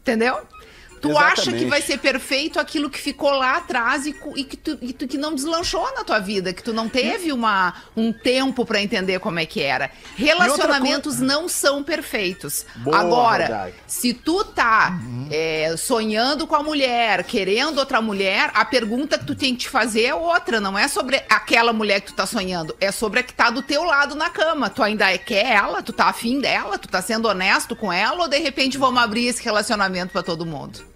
Entendeu? 0.00 0.38
Tu 1.00 1.08
Exatamente. 1.10 1.40
acha 1.40 1.52
que 1.52 1.64
vai 1.64 1.80
ser 1.80 1.98
perfeito 1.98 2.60
aquilo 2.60 2.90
que 2.90 2.98
ficou 2.98 3.30
lá 3.30 3.56
atrás 3.56 4.04
e, 4.06 4.14
e 4.36 4.44
que, 4.44 4.56
tu, 4.56 4.78
e 4.82 4.92
tu- 4.92 5.08
que 5.08 5.16
não 5.16 5.34
deslanchou 5.34 5.82
na 5.94 6.04
tua 6.04 6.18
vida, 6.18 6.52
que 6.52 6.62
tu 6.62 6.72
não 6.74 6.88
teve 6.88 7.32
uma, 7.32 7.74
um 7.96 8.12
tempo 8.12 8.64
pra 8.66 8.82
entender 8.82 9.18
como 9.18 9.38
é 9.38 9.46
que 9.46 9.62
era. 9.62 9.90
Relacionamentos 10.16 11.18
não 11.20 11.48
são 11.48 11.82
perfeitos. 11.82 12.66
Boa, 12.76 12.98
Agora, 12.98 13.46
Rodaica. 13.46 13.78
se 13.86 14.12
tu 14.14 14.44
tá 14.44 14.98
é, 15.30 15.74
sonhando 15.76 16.46
com 16.46 16.54
a 16.54 16.62
mulher, 16.62 17.24
querendo 17.24 17.78
outra 17.78 18.00
mulher, 18.02 18.50
a 18.54 18.64
pergunta 18.64 19.18
que 19.18 19.24
tu 19.24 19.34
tem 19.34 19.54
que 19.54 19.60
te 19.62 19.68
fazer 19.68 20.04
é 20.04 20.14
outra. 20.14 20.60
Não 20.60 20.78
é 20.78 20.86
sobre 20.88 21.22
aquela 21.28 21.72
mulher 21.72 22.00
que 22.00 22.08
tu 22.08 22.14
tá 22.14 22.26
sonhando. 22.26 22.76
É 22.80 22.92
sobre 22.92 23.20
a 23.20 23.22
que 23.22 23.32
tá 23.32 23.50
do 23.50 23.62
teu 23.62 23.84
lado 23.84 24.14
na 24.14 24.28
cama. 24.30 24.68
Tu 24.70 24.82
ainda 24.82 25.10
é- 25.10 25.18
quer 25.18 25.46
ela? 25.46 25.82
Tu 25.82 25.92
tá 25.92 26.06
afim 26.06 26.40
dela? 26.40 26.78
Tu 26.78 26.88
tá 26.88 27.00
sendo 27.00 27.26
honesto 27.28 27.74
com 27.74 27.92
ela? 27.92 28.22
Ou 28.22 28.28
de 28.28 28.38
repente 28.38 28.76
vamos 28.76 29.02
abrir 29.02 29.26
esse 29.26 29.42
relacionamento 29.42 30.12
pra 30.12 30.22
todo 30.22 30.44
mundo? 30.44 30.89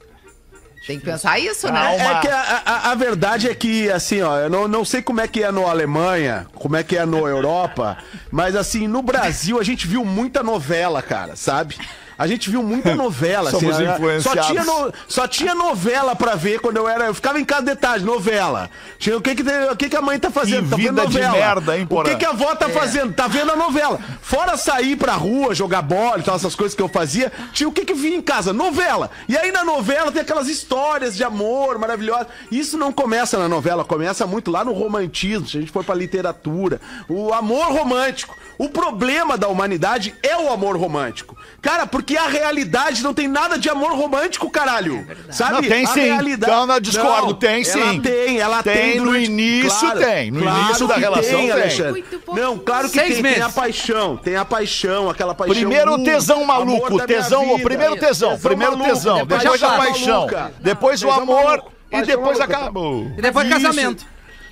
Tem 0.87 0.99
que 0.99 1.05
pensar 1.07 1.39
isso, 1.39 1.67
né? 1.73 1.97
É 1.97 2.21
que 2.21 2.29
a, 2.29 2.63
a- 2.67 2.91
a 2.91 2.95
verdade 2.95 3.49
é 3.49 3.55
que, 3.55 3.91
assim, 3.91 4.21
ó, 4.21 4.39
eu 4.39 4.51
não, 4.51 4.69
não 4.69 4.85
sei 4.85 5.01
como 5.01 5.21
é 5.21 5.27
que 5.27 5.43
é 5.43 5.51
no 5.51 5.67
Alemanha, 5.67 6.47
como 6.55 6.77
é 6.77 6.83
que 6.83 6.97
é 6.97 7.07
no 7.07 7.27
Europa, 7.27 7.97
mas 8.31 8.55
assim, 8.55 8.87
no 8.87 9.01
Brasil 9.01 9.59
a 9.59 9.65
gente 9.65 9.87
viu 9.87 10.05
muita 10.05 10.43
novela, 10.43 11.01
cara, 11.01 11.37
sabe? 11.37 11.77
A 12.17 12.27
gente 12.27 12.49
viu 12.51 12.63
muita 12.63 12.95
novela, 12.95 13.51
assim, 13.51 13.67
a- 13.71 14.21
só 14.21 14.37
tinha, 14.37 14.65
no- 14.65 14.93
só 15.09 15.27
tinha 15.27 15.55
novela 15.55 16.15
pra 16.15 16.35
ver 16.35 16.61
quando 16.61 16.77
eu 16.77 16.89
era. 16.89 17.07
Eu 17.07 17.15
ficava 17.15 17.41
em 17.41 17.45
casa 17.45 17.63
de 17.63 17.77
tarde, 17.77 18.05
novela. 18.05 18.71
Tinha 18.99 19.17
o 19.17 19.21
que 19.21 19.35
que, 19.35 19.43
tem- 19.43 19.71
o 19.71 19.77
que, 19.77 19.89
que 19.89 19.97
a 19.97 20.03
mãe 20.03 20.19
tá 20.19 20.31
fazendo? 20.31 20.65
Que 20.65 20.71
tá 20.71 20.77
vendo 20.77 20.87
vida 20.91 21.07
de 21.07 21.15
novela. 21.15 21.33
merda, 21.37 21.77
hein, 21.77 21.85
O 21.85 21.89
Porã? 21.89 22.11
que, 22.11 22.17
que 22.17 22.25
a 22.25 22.31
avó 22.31 22.55
tá 22.55 22.69
fazendo? 22.69 23.13
Tá 23.13 23.27
vendo 23.27 23.51
a 23.53 23.57
novela. 23.57 23.99
Fora 24.23 24.57
sair 24.57 24.97
pra 24.97 25.15
rua, 25.15 25.55
jogar 25.55 25.83
bola 25.83 26.19
e 26.19 26.23
tal, 26.23 26.37
essas 26.37 26.55
coisas 26.55 26.75
que 26.77 26.83
eu 26.83 26.89
fazia, 26.89 27.33
tinha 27.53 27.69
o 27.69 27.73
que 27.73 27.85
que 27.85 27.95
vinha 27.95 28.17
em 28.17 28.23
casa? 28.23 28.53
Novela. 28.53 29.11
E 29.29 29.37
aí 29.37 29.51
na 29.51 29.65
novela 29.65 30.13
tem 30.13 30.23
aquelas 30.23 30.47
histórias 30.49 31.17
de 31.17 31.25
amor 31.25 31.79
maravilhosas. 31.79 32.27
Isso 32.51 32.79
não 32.79 32.93
começa 32.93 33.39
na 33.39 33.49
novela, 33.49 33.85
começa 33.85 34.27
muito 34.27 34.51
lá 34.51 34.65
no 34.65 34.73
romantismo, 34.73 35.49
se 35.49 35.57
a 35.57 35.61
gente 35.61 35.73
for 35.73 35.85
pra 35.85 35.95
literatura. 35.95 36.81
O 37.09 37.33
amor 37.33 37.73
romântico. 37.73 38.37
O 38.57 38.69
problema 38.69 39.37
da 39.37 39.49
humanidade 39.49 40.15
é 40.23 40.37
o 40.37 40.53
amor 40.53 40.77
romântico. 40.77 41.37
Cara, 41.61 41.87
porque 41.89 42.04
a 42.19 42.27
realidade 42.29 43.03
não 43.03 43.15
tem 43.15 43.27
nada 43.27 43.59
de 43.59 43.69
amor 43.69 43.93
romântico, 43.93 44.51
caralho. 44.51 45.07
Sabe? 45.31 45.53
Não, 45.53 45.63
tem 45.63 45.85
A 45.85 45.89
sim. 45.89 46.11
Não, 46.47 46.67
não, 46.67 46.81
discordo, 46.81 47.35
tem 47.35 47.65
sim. 47.65 47.81
Ela 47.81 48.01
tem, 48.01 48.39
ela 48.39 48.63
Tem, 48.63 48.75
tem. 48.75 48.97
no 49.01 49.07
durante- 49.07 49.25
início 49.25 49.91
tem, 49.99 50.31
no 50.31 50.43
claro 50.43 50.65
início 50.65 50.87
da 50.87 50.97
relação 50.97 51.39
tem. 51.41 51.51
Alexandre. 51.51 52.05
Não, 52.35 52.59
claro 52.59 52.89
que 52.91 52.99
Seis 52.99 53.15
tem, 53.15 53.23
tem 53.23 53.33
a 53.35 53.39
meses. 53.39 53.55
paixão, 53.55 54.17
tem 54.17 54.37
a 54.37 54.45
paixão, 54.45 55.09
aquela 55.09 55.35
paixão. 55.35 55.55
Primeiro 55.55 55.95
uh, 55.95 56.05
tesão 56.05 56.45
maluco, 56.45 57.07
tesão, 57.07 57.59
primeiro 57.61 57.97
tesão, 57.97 58.39
primeiro 58.39 58.77
tesão, 58.77 59.25
depois 59.27 59.63
a 59.63 59.71
paixão, 59.77 60.27
depois 60.61 61.03
o 61.03 61.11
amor 61.11 61.65
e 61.91 62.03
depois 62.03 62.41
acabou. 62.41 63.07
E 63.17 63.23
depois 63.23 63.49
casamento. 63.49 64.05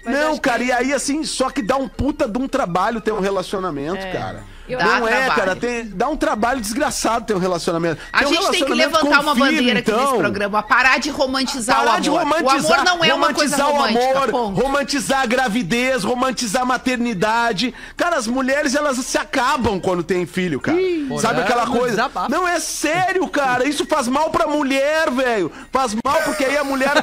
Não, 0.04 0.36
cara, 0.36 0.62
e 0.64 0.72
aí 0.72 0.92
assim, 0.92 1.22
só 1.24 1.48
que 1.48 1.62
dá 1.62 1.76
um 1.76 1.86
puta 1.88 2.26
de 2.28 2.36
um 2.36 2.48
trabalho 2.48 3.00
ter 3.00 3.12
um 3.12 3.20
relacionamento, 3.20 4.04
cara. 4.12 4.42
Eu- 4.68 4.78
Dá 4.78 4.84
não 5.00 5.08
é, 5.08 5.10
trabalho. 5.10 5.34
cara, 5.40 5.56
tem, 5.56 5.86
dá 5.88 6.08
um 6.08 6.16
trabalho 6.16 6.60
desgraçado 6.60 7.26
ter 7.26 7.34
um 7.34 7.38
relacionamento. 7.38 8.00
A 8.12 8.20
Ter 8.20 8.26
um 8.26 8.28
gente 8.32 8.50
tem 8.52 8.64
que 8.64 8.72
levantar 8.74 9.20
uma 9.20 9.34
filho, 9.34 9.46
bandeira 9.46 9.78
aqui 9.80 9.90
nesse 9.90 10.04
então. 10.04 10.18
programa. 10.18 10.62
Parar 10.62 10.98
de 11.00 11.10
romantizar 11.10 11.76
Parar 11.76 11.86
o 11.86 11.90
amor. 11.94 12.00
de 12.00 12.08
romantizar, 12.10 12.70
o 12.70 12.74
amor 12.74 12.84
não 12.84 13.04
é 13.04 13.12
uma 13.14 13.34
coisa 13.34 13.56
romantizar 13.56 13.66
romântica. 13.66 14.04
o 14.04 14.16
amor, 14.18 14.30
ponto. 14.30 14.60
romantizar 14.60 15.20
a 15.22 15.26
gravidez, 15.26 16.04
romantizar 16.04 16.62
a 16.62 16.64
maternidade. 16.64 17.74
Cara, 17.96 18.16
as 18.16 18.26
mulheres 18.26 18.74
elas 18.74 18.96
se 18.98 19.18
acabam 19.18 19.80
quando 19.80 20.02
tem 20.02 20.26
filho, 20.26 20.60
cara. 20.60 20.78
Sabe 20.78 21.08
Porra, 21.08 21.40
aquela 21.42 21.66
não 21.66 21.72
coisa? 21.76 21.90
desabafa. 21.96 22.28
Não 22.28 22.46
é 22.46 22.60
sério, 22.60 23.26
cara. 23.28 23.66
Isso 23.68 23.84
faz 23.86 24.06
mal 24.08 24.30
pra 24.30 24.46
mulher, 24.46 25.10
velho. 25.10 25.50
Faz 25.72 25.92
mal 26.04 26.20
porque 26.24 26.44
aí 26.44 26.56
a 26.56 26.64
mulher 26.64 26.92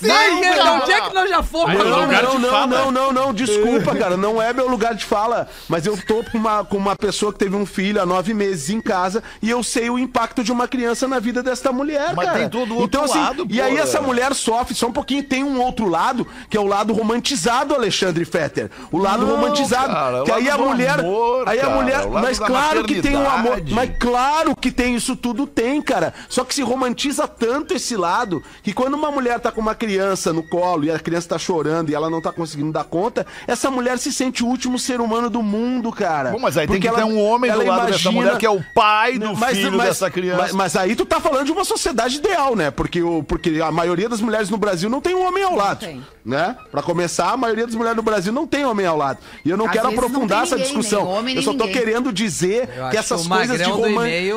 Vai, 0.00 0.40
que- 0.40 0.60
onde 0.60 0.92
é 0.92 1.00
que 1.00 1.14
nós 1.14 1.28
já 1.28 1.42
fomos? 1.42 1.70
Aí, 1.70 1.78
Não, 1.78 2.06
não, 2.06 2.38
não, 2.38 2.66
não, 2.66 2.90
não, 2.90 3.12
não, 3.12 3.32
desculpa, 3.34 3.94
cara, 3.96 4.16
não 4.16 4.40
é 4.40 4.52
meu 4.52 4.68
lugar 4.68 4.94
de 4.94 5.04
fala, 5.04 5.48
mas 5.68 5.86
eu 5.86 5.96
tô 6.06 6.22
com 6.36 6.40
uma, 6.40 6.64
com 6.64 6.76
uma 6.76 6.94
pessoa 6.96 7.32
que 7.32 7.38
teve 7.38 7.56
um 7.56 7.64
filho 7.64 8.00
há 8.00 8.06
nove 8.06 8.34
meses 8.34 8.68
em 8.70 8.80
casa 8.80 9.22
e 9.40 9.48
eu 9.48 9.62
sei 9.62 9.88
o 9.88 9.98
impacto 9.98 10.44
de 10.44 10.52
uma 10.52 10.68
criança 10.68 11.08
na 11.08 11.18
vida 11.18 11.42
desta 11.42 11.72
mulher, 11.72 12.14
Mas 12.14 12.26
cara. 12.26 12.38
tem 12.40 12.48
todo 12.48 12.74
o 12.74 12.80
outro 12.80 12.84
então, 12.84 13.04
assim, 13.04 13.18
lado, 13.18 13.46
E 13.48 13.60
aí 13.60 13.76
essa 13.76 14.00
mulher 14.00 14.34
sofre 14.34 14.74
só 14.74 14.88
um 14.88 14.92
pouquinho. 14.92 15.22
Tem 15.22 15.42
um 15.42 15.60
outro 15.60 15.88
lado, 15.88 16.26
que 16.50 16.56
é 16.56 16.60
o 16.60 16.66
lado 16.66 16.92
romantizado, 16.92 17.74
Alexandre 17.74 18.24
Fetter. 18.24 18.70
O 18.92 18.98
lado 18.98 19.26
Não, 19.26 19.36
romantizado. 19.36 19.92
cara, 19.92 20.24
que 20.24 20.32
aí 20.32 20.48
a 20.48 20.58
mulher. 20.58 21.00
amor, 21.00 21.48
aí 21.48 21.58
a 21.58 21.62
cara, 21.62 21.74
mulher. 21.74 21.98
lado 21.98 22.22
Mas 22.22 22.38
claro 22.38 22.84
que 22.84 23.00
tem 23.00 23.16
um 23.16 23.28
amor. 23.28 23.62
Mas 23.70 23.90
claro 23.98 24.54
que 24.54 24.70
tem 24.70 24.94
isso 24.94 25.16
tudo, 25.16 25.46
tem, 25.46 25.80
cara. 25.80 26.12
Só 26.28 26.44
que 26.44 26.54
se 26.54 26.62
romantiza 26.62 27.26
tanto 27.26 27.74
esse 27.74 27.96
lado 27.96 28.42
que 28.62 28.72
quando 28.72 28.94
uma 28.94 29.10
mulher 29.10 29.40
tá 29.40 29.50
com 29.50 29.60
uma 29.60 29.74
criança 29.74 30.32
no 30.32 30.42
colo 30.42 30.84
e 30.84 30.90
a 30.90 30.98
criança 30.98 31.30
tá 31.30 31.38
chorando 31.38 31.90
e 31.90 31.94
ela 31.94 32.10
não 32.10 32.20
tá 32.20 32.32
conseguindo 32.32 32.72
dar 32.72 32.84
conta, 32.84 33.26
essa 33.46 33.70
mulher 33.70 33.98
se 33.98 34.12
sente 34.12 34.44
o 34.44 34.46
último 34.46 34.78
ser 34.78 35.00
humano 35.00 35.30
do 35.30 35.42
mundo, 35.42 35.90
cara. 35.92 36.25
Bom, 36.32 36.38
mas 36.38 36.56
aí 36.58 36.66
tem 36.66 36.80
que 36.80 36.88
ter 36.88 36.94
ela- 37.00 37.04
um 37.06 37.20
homem 37.22 37.50
do 37.50 37.58
lado 37.58 37.86
dessa 37.86 38.00
imagina- 38.02 38.12
mulher 38.12 38.38
que 38.38 38.46
é 38.46 38.50
o 38.50 38.62
pai 38.74 39.18
do 39.18 39.34
Mas- 39.36 39.56
filho 39.56 39.72
mas- 39.76 39.88
dessa 39.88 40.10
criança. 40.10 40.42
Mas, 40.42 40.52
mas 40.52 40.76
aí 40.76 40.94
tu 40.96 41.04
tá 41.06 41.20
falando 41.20 41.46
de 41.46 41.52
uma 41.52 41.64
sociedade 41.64 42.16
ideal, 42.16 42.54
né? 42.56 42.70
Porque, 42.70 43.02
o, 43.02 43.22
porque 43.22 43.60
a 43.62 43.70
maioria 43.72 44.08
das 44.08 44.20
mulheres 44.20 44.50
no 44.50 44.56
Brasil 44.58 44.88
não 44.90 45.00
tem 45.00 45.14
um 45.14 45.26
homem 45.26 45.42
ao 45.42 45.54
lado. 45.54 45.80
tem. 45.80 46.04
Né? 46.24 46.56
Pra 46.72 46.82
começar, 46.82 47.30
a 47.30 47.36
maioria 47.36 47.66
das 47.66 47.74
mulheres 47.76 47.96
no 47.96 48.02
Brasil 48.02 48.32
não 48.32 48.48
tem 48.48 48.64
homem 48.66 48.84
ao 48.84 48.96
lado. 48.96 49.20
E 49.44 49.50
eu 49.50 49.56
não 49.56 49.66
Às 49.66 49.70
quero 49.72 49.88
aprofundar 49.88 50.38
tem 50.40 50.46
essa 50.48 50.56
ninguém, 50.56 50.74
discussão. 50.74 51.06
homem, 51.06 51.36
eu 51.36 51.42
só 51.42 51.52
tô 51.52 51.66
ninguém. 51.66 51.72
querendo 51.72 52.12
dizer 52.12 52.68
Eu 52.76 52.88
que 52.90 52.96
essas 52.96 53.28
coisas 53.28 53.56
de, 53.58 53.70
roman- 53.70 54.08
de 54.08 54.30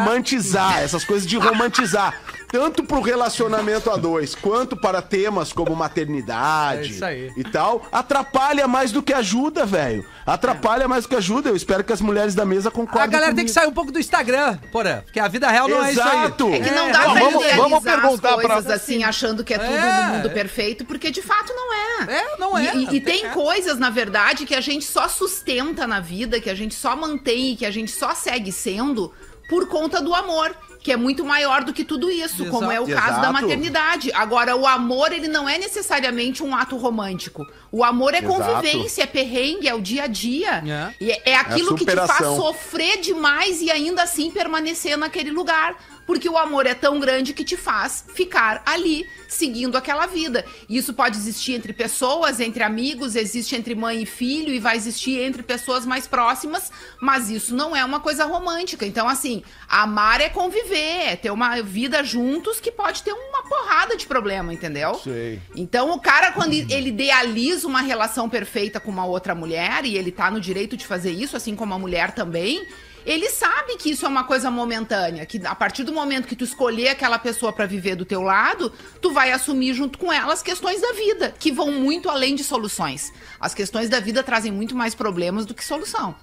romantizar, 0.00 0.82
essas 0.82 1.02
coisas 1.04 1.26
de 1.26 1.36
romantizar, 1.38 2.14
tanto 2.50 2.82
pro 2.84 3.00
relacionamento 3.00 3.90
a 3.90 3.96
dois, 3.96 4.34
quanto 4.34 4.76
para 4.76 5.00
temas 5.00 5.52
como 5.52 5.74
maternidade 5.74 7.02
É 7.02 7.30
e 7.36 7.44
tal, 7.44 7.86
atrapalha 7.92 8.66
mais 8.66 8.92
do 8.92 9.02
que 9.02 9.12
ajuda, 9.12 9.64
velho. 9.64 10.04
Atrapalha 10.26 10.86
mais 10.86 11.04
do 11.04 11.08
que 11.08 11.16
ajuda. 11.16 11.48
Eu 11.48 11.56
espero 11.56 11.82
que 11.82 11.92
as 11.92 12.00
mulheres 12.00 12.34
da 12.34 12.44
mesa 12.44 12.70
concordem 12.70 13.02
A 13.02 13.06
galera 13.06 13.26
tem 13.34 13.44
comigo. 13.44 13.48
que 13.48 13.52
sair 13.54 13.66
um 13.68 13.72
pouco 13.72 13.90
do 13.90 13.98
Instagram, 13.98 14.58
porra. 14.70 15.02
Porque 15.04 15.18
a 15.18 15.26
vida 15.28 15.48
real 15.50 15.68
não 15.68 15.84
é 15.84 15.90
isso 15.92 16.00
aí. 16.02 16.08
Exato. 16.18 16.48
É 16.54 16.60
que 16.60 16.70
não 16.70 16.88
É, 16.88 16.92
dá 16.92 16.98
não, 17.06 17.12
pra 17.12 17.20
vamos- 17.22 17.46
vamos 17.56 17.82
perguntar 17.82 18.34
as 18.34 18.40
pra- 18.40 18.48
coisas 18.54 18.70
assim, 18.70 19.02
achando 19.02 19.42
que 19.44 19.54
é 19.54 19.58
tudo 19.58 19.72
É. 19.76 20.02
no 20.06 20.12
mundo 20.14 20.30
perfeito, 20.30 20.84
porque 20.84 21.10
de 21.10 21.22
fato 21.22 21.52
não 21.52 21.72
é. 21.74 22.12
É, 22.12 22.36
não 22.38 22.56
é. 22.58 22.74
E, 22.76 22.84
e- 22.86 22.96
e 22.96 23.00
tem 23.00 23.26
É. 23.26 23.28
coisas, 23.30 23.78
na 23.78 23.90
verdade, 23.90 24.44
que 24.46 24.54
a 24.54 24.60
gente 24.60 24.84
só 24.84 25.08
sustenta 25.08 25.86
na 25.86 26.00
vida, 26.00 26.40
que 26.40 26.50
a 26.50 26.54
gente 26.54 26.74
só 26.74 26.94
mantém, 26.94 27.56
que 27.56 27.66
a 27.66 27.70
gente 27.70 27.90
só 27.90 28.14
segue 28.14 28.52
sendo 28.52 29.12
por 29.48 29.66
conta 29.68 30.00
do 30.00 30.14
amor. 30.14 30.54
Que 30.82 30.92
é 30.92 30.96
muito 30.96 31.24
maior 31.24 31.62
do 31.62 31.72
que 31.72 31.84
tudo 31.84 32.10
isso, 32.10 32.46
como 32.46 32.70
é 32.72 32.80
o 32.80 32.88
Exato. 32.88 33.06
caso 33.06 33.20
da 33.20 33.28
Exato. 33.28 33.32
maternidade. 33.32 34.12
Agora, 34.12 34.56
o 34.56 34.66
amor, 34.66 35.12
ele 35.12 35.28
não 35.28 35.48
é 35.48 35.58
necessariamente 35.58 36.42
um 36.42 36.54
ato 36.54 36.76
romântico. 36.76 37.46
O 37.70 37.84
amor 37.84 38.14
é 38.14 38.18
Exato. 38.18 38.34
convivência, 38.34 39.02
é 39.02 39.06
perrengue, 39.06 39.68
é 39.68 39.74
o 39.74 39.80
dia 39.80 40.04
a 40.04 40.06
dia. 40.06 40.62
É. 40.66 40.94
E 41.04 41.10
é, 41.10 41.22
é 41.26 41.36
aquilo 41.36 41.74
que 41.74 41.84
te 41.84 41.94
faz 41.94 42.24
sofrer 42.36 43.00
demais 43.00 43.60
e 43.60 43.70
ainda 43.70 44.02
assim 44.02 44.30
permanecer 44.30 44.96
naquele 44.96 45.30
lugar. 45.30 45.76
Porque 46.06 46.28
o 46.28 46.36
amor 46.36 46.66
é 46.66 46.74
tão 46.74 46.98
grande 46.98 47.32
que 47.32 47.44
te 47.44 47.56
faz 47.56 48.04
ficar 48.12 48.62
ali, 48.66 49.06
seguindo 49.28 49.76
aquela 49.76 50.06
vida. 50.06 50.44
E 50.68 50.76
isso 50.76 50.92
pode 50.92 51.16
existir 51.16 51.52
entre 51.52 51.72
pessoas, 51.72 52.40
entre 52.40 52.64
amigos, 52.64 53.14
existe 53.14 53.54
entre 53.54 53.76
mãe 53.76 54.02
e 54.02 54.06
filho, 54.06 54.52
e 54.52 54.58
vai 54.58 54.76
existir 54.76 55.20
entre 55.20 55.40
pessoas 55.44 55.86
mais 55.86 56.08
próximas, 56.08 56.72
mas 57.00 57.30
isso 57.30 57.54
não 57.54 57.76
é 57.76 57.84
uma 57.84 58.00
coisa 58.00 58.24
romântica. 58.24 58.84
Então, 58.84 59.08
assim, 59.08 59.44
amar 59.68 60.20
é 60.20 60.28
conviver, 60.28 60.69
é 60.76 61.16
ter 61.16 61.30
uma 61.30 61.60
vida 61.62 62.02
juntos 62.02 62.60
que 62.60 62.70
pode 62.70 63.02
ter 63.02 63.12
uma 63.12 63.42
porrada 63.44 63.96
de 63.96 64.06
problema, 64.06 64.52
entendeu? 64.52 64.94
Sei. 64.94 65.40
Então, 65.54 65.92
o 65.92 66.00
cara, 66.00 66.32
quando 66.32 66.52
ele 66.52 66.88
idealiza 66.88 67.66
uma 67.66 67.80
relação 67.80 68.28
perfeita 68.28 68.80
com 68.80 68.90
uma 68.90 69.04
outra 69.04 69.34
mulher, 69.34 69.84
e 69.84 69.96
ele 69.96 70.12
tá 70.12 70.30
no 70.30 70.40
direito 70.40 70.76
de 70.76 70.86
fazer 70.86 71.10
isso, 71.10 71.36
assim 71.36 71.54
como 71.56 71.74
a 71.74 71.78
mulher 71.78 72.12
também, 72.12 72.66
ele 73.04 73.30
sabe 73.30 73.76
que 73.76 73.90
isso 73.90 74.04
é 74.04 74.08
uma 74.08 74.24
coisa 74.24 74.50
momentânea, 74.50 75.24
que 75.24 75.40
a 75.44 75.54
partir 75.54 75.84
do 75.84 75.92
momento 75.92 76.28
que 76.28 76.36
tu 76.36 76.44
escolher 76.44 76.88
aquela 76.88 77.18
pessoa 77.18 77.52
pra 77.52 77.66
viver 77.66 77.96
do 77.96 78.04
teu 78.04 78.22
lado, 78.22 78.72
tu 79.00 79.10
vai 79.12 79.32
assumir 79.32 79.74
junto 79.74 79.98
com 79.98 80.12
ela 80.12 80.32
as 80.32 80.42
questões 80.42 80.80
da 80.80 80.92
vida, 80.92 81.34
que 81.38 81.50
vão 81.50 81.72
muito 81.72 82.10
além 82.10 82.34
de 82.34 82.44
soluções. 82.44 83.12
As 83.38 83.54
questões 83.54 83.88
da 83.88 84.00
vida 84.00 84.22
trazem 84.22 84.52
muito 84.52 84.76
mais 84.76 84.94
problemas 84.94 85.46
do 85.46 85.54
que 85.54 85.64
solução. 85.64 86.14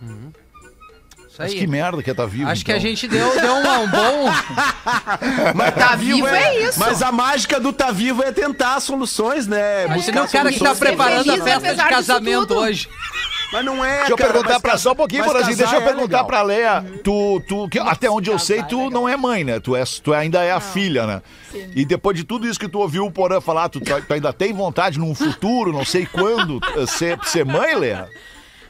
Isso 1.37 1.43
Mas 1.43 1.51
aí. 1.51 1.59
que 1.59 1.67
merda 1.67 2.01
que 2.01 2.11
tá 2.13 2.25
vivo. 2.25 2.49
Acho 2.49 2.65
que 2.65 2.71
a 2.71 2.77
então. 2.77 2.87
gente 2.89 3.07
deu, 3.07 3.39
deu 3.39 3.53
um, 3.53 3.83
um 3.83 3.87
bom. 3.87 4.25
Mas 5.53 5.75
Tá 5.75 5.95
vivo 5.95 6.27
é 6.27 6.63
isso. 6.63 6.79
Mas 6.79 7.03
a 7.03 7.11
mágica 7.11 7.59
do 7.59 7.71
tá 7.71 7.91
vivo 7.91 8.23
é 8.23 8.31
tentar 8.31 8.79
soluções, 8.79 9.45
né? 9.45 9.85
Acho 9.85 9.87
que 9.87 9.93
Buscar 9.93 10.13
nem 10.13 10.23
o 10.23 10.31
cara 10.31 10.51
que 10.51 10.59
tá 10.59 10.73
preparando 10.75 11.29
a 11.29 11.37
feliz 11.37 11.43
festa 11.43 11.75
de 11.75 11.89
casamento 11.89 12.55
hoje. 12.55 12.89
Mas 13.53 13.63
não 13.63 13.85
é, 13.85 13.99
Deixa 13.99 14.11
eu 14.11 14.17
cara, 14.17 14.33
perguntar 14.33 14.53
mas 14.53 14.61
pra 14.61 14.77
só 14.77 14.91
um 14.91 14.95
pouquinho, 14.95 15.23
mas 15.23 15.31
Borazinho. 15.31 15.57
Deixa 15.57 15.75
eu 15.75 15.81
é 15.81 15.85
perguntar 15.85 16.17
legal. 16.17 16.25
pra 16.25 16.41
Leia. 16.41 16.85
Tu, 17.03 17.41
tu, 17.47 17.69
que, 17.69 17.79
até 17.79 18.09
onde 18.09 18.29
eu 18.29 18.37
sei, 18.37 18.63
tu 18.63 18.89
não 18.89 19.07
é 19.07 19.15
mãe, 19.15 19.43
né? 19.43 19.59
Tu, 19.59 19.75
é, 19.75 19.83
tu 20.03 20.13
ainda 20.13 20.41
é 20.43 20.51
a 20.51 20.59
filha, 20.59 21.05
né? 21.05 21.21
Sim. 21.51 21.71
E 21.75 21.85
depois 21.85 22.17
de 22.17 22.23
tudo 22.23 22.47
isso 22.47 22.59
que 22.59 22.67
tu 22.67 22.79
ouviu 22.79 23.05
o 23.05 23.11
Porã 23.11 23.39
falar, 23.39 23.69
tu, 23.69 23.79
tu 23.79 24.13
ainda 24.13 24.33
tem 24.33 24.51
vontade 24.53 24.99
num 24.99 25.15
futuro, 25.15 25.71
não 25.71 25.85
sei 25.85 26.05
quando, 26.05 26.59
eh, 26.75 26.85
ser, 26.87 27.17
ser 27.23 27.45
mãe, 27.45 27.75
Leia? 27.75 28.09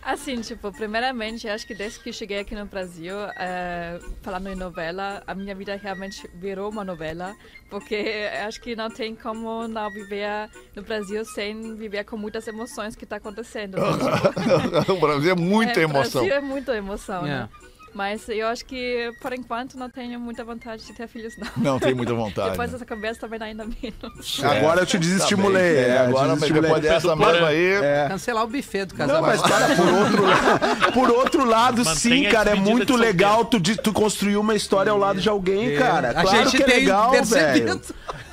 Assim, 0.08 0.40
tipo, 0.40 0.72
primeiramente, 0.72 1.50
acho 1.50 1.68
que 1.68 1.76
desde 1.76 2.00
que 2.00 2.14
cheguei 2.14 2.40
aqui 2.40 2.56
no 2.56 2.66
Brasil, 2.66 3.14
eh, 3.38 4.00
falando 4.22 4.48
em 4.48 4.56
novela, 4.56 5.22
a 5.28 5.36
minha 5.36 5.54
vida 5.54 5.76
realmente 5.76 6.26
virou 6.34 6.72
uma 6.72 6.86
novela, 6.86 7.36
porque 7.70 8.26
acho 8.48 8.62
que 8.62 8.74
não 8.74 8.90
tem 8.90 9.14
como 9.14 9.68
não 9.68 9.92
viver 9.92 10.50
no 10.74 10.82
Brasil 10.82 11.26
sem 11.26 11.76
viver 11.76 12.06
com 12.06 12.16
muitas 12.16 12.48
emoções 12.48 12.96
que 12.96 13.04
está 13.04 13.18
acontecendo. 13.18 13.76
né? 13.76 13.84
Tipo, 14.80 14.94
o 14.94 15.00
Brasil 15.02 15.32
é 15.32 15.36
muita 15.36 15.82
é, 15.82 15.84
emoção. 15.84 16.22
Brasil 16.24 16.38
é 16.38 16.42
muita 16.42 16.78
emoção, 16.78 17.26
É. 17.26 17.30
né? 17.30 17.50
Mas 17.94 18.30
eu 18.30 18.48
acho 18.48 18.64
que, 18.64 19.12
por 19.22 19.34
enquanto, 19.34 19.76
não 19.76 19.90
tenho 19.90 20.20
muita 20.20 20.44
vontade 20.44 20.86
de 20.86 20.94
ter 20.94 21.08
filhos, 21.08 21.34
não. 21.38 21.48
Não 21.58 21.80
tem 21.80 21.96
muita 21.96 22.14
vontade. 22.14 22.52
Depois 22.52 22.72
né? 22.72 22.78
dessa 22.78 22.86
conversa 22.86 23.22
também 23.22 23.42
ainda 23.42 23.66
menos. 23.66 24.40
Agora 24.44 24.82
eu 24.82 24.86
te 24.86 24.92
Tá 24.94 25.00
bem. 25.00 25.10
desestimulei. 25.10 25.76
É, 25.78 25.88
é, 25.88 25.98
agora, 26.00 26.28
mas 26.28 26.40
desestimulei. 26.42 26.62
depois 26.62 26.84
dessa 26.84 27.16
mesmo 27.16 27.46
aí. 27.46 28.08
Cancelar 28.10 28.44
o 28.44 28.48
buffet 28.48 28.86
do 28.86 28.96
Não, 28.98 29.08
casamento. 29.08 29.26
mas 29.26 29.42
cara, 29.42 29.76
por 29.76 29.88
outro, 29.98 30.24
lado, 30.26 30.92
por 30.94 31.10
outro 31.12 31.46
lado, 31.46 31.86
sim, 31.96 32.24
cara, 32.30 32.52
é 32.52 32.56
muito 32.56 32.96
legal 32.96 33.46
tu, 33.46 33.60
de- 33.60 33.78
tu 33.78 33.92
construir 33.92 34.38
uma 34.38 34.54
história 34.54 34.92
ao 34.92 34.98
lado 34.98 35.20
de 35.20 35.30
alguém, 35.30 35.76
cara. 35.78 36.10
A 36.12 36.22
Claro 36.22 36.30
gente 36.50 36.58
que 36.58 36.64
é 36.64 36.66
tem 36.66 36.80
legal, 36.82 37.12
velho. 37.24 37.82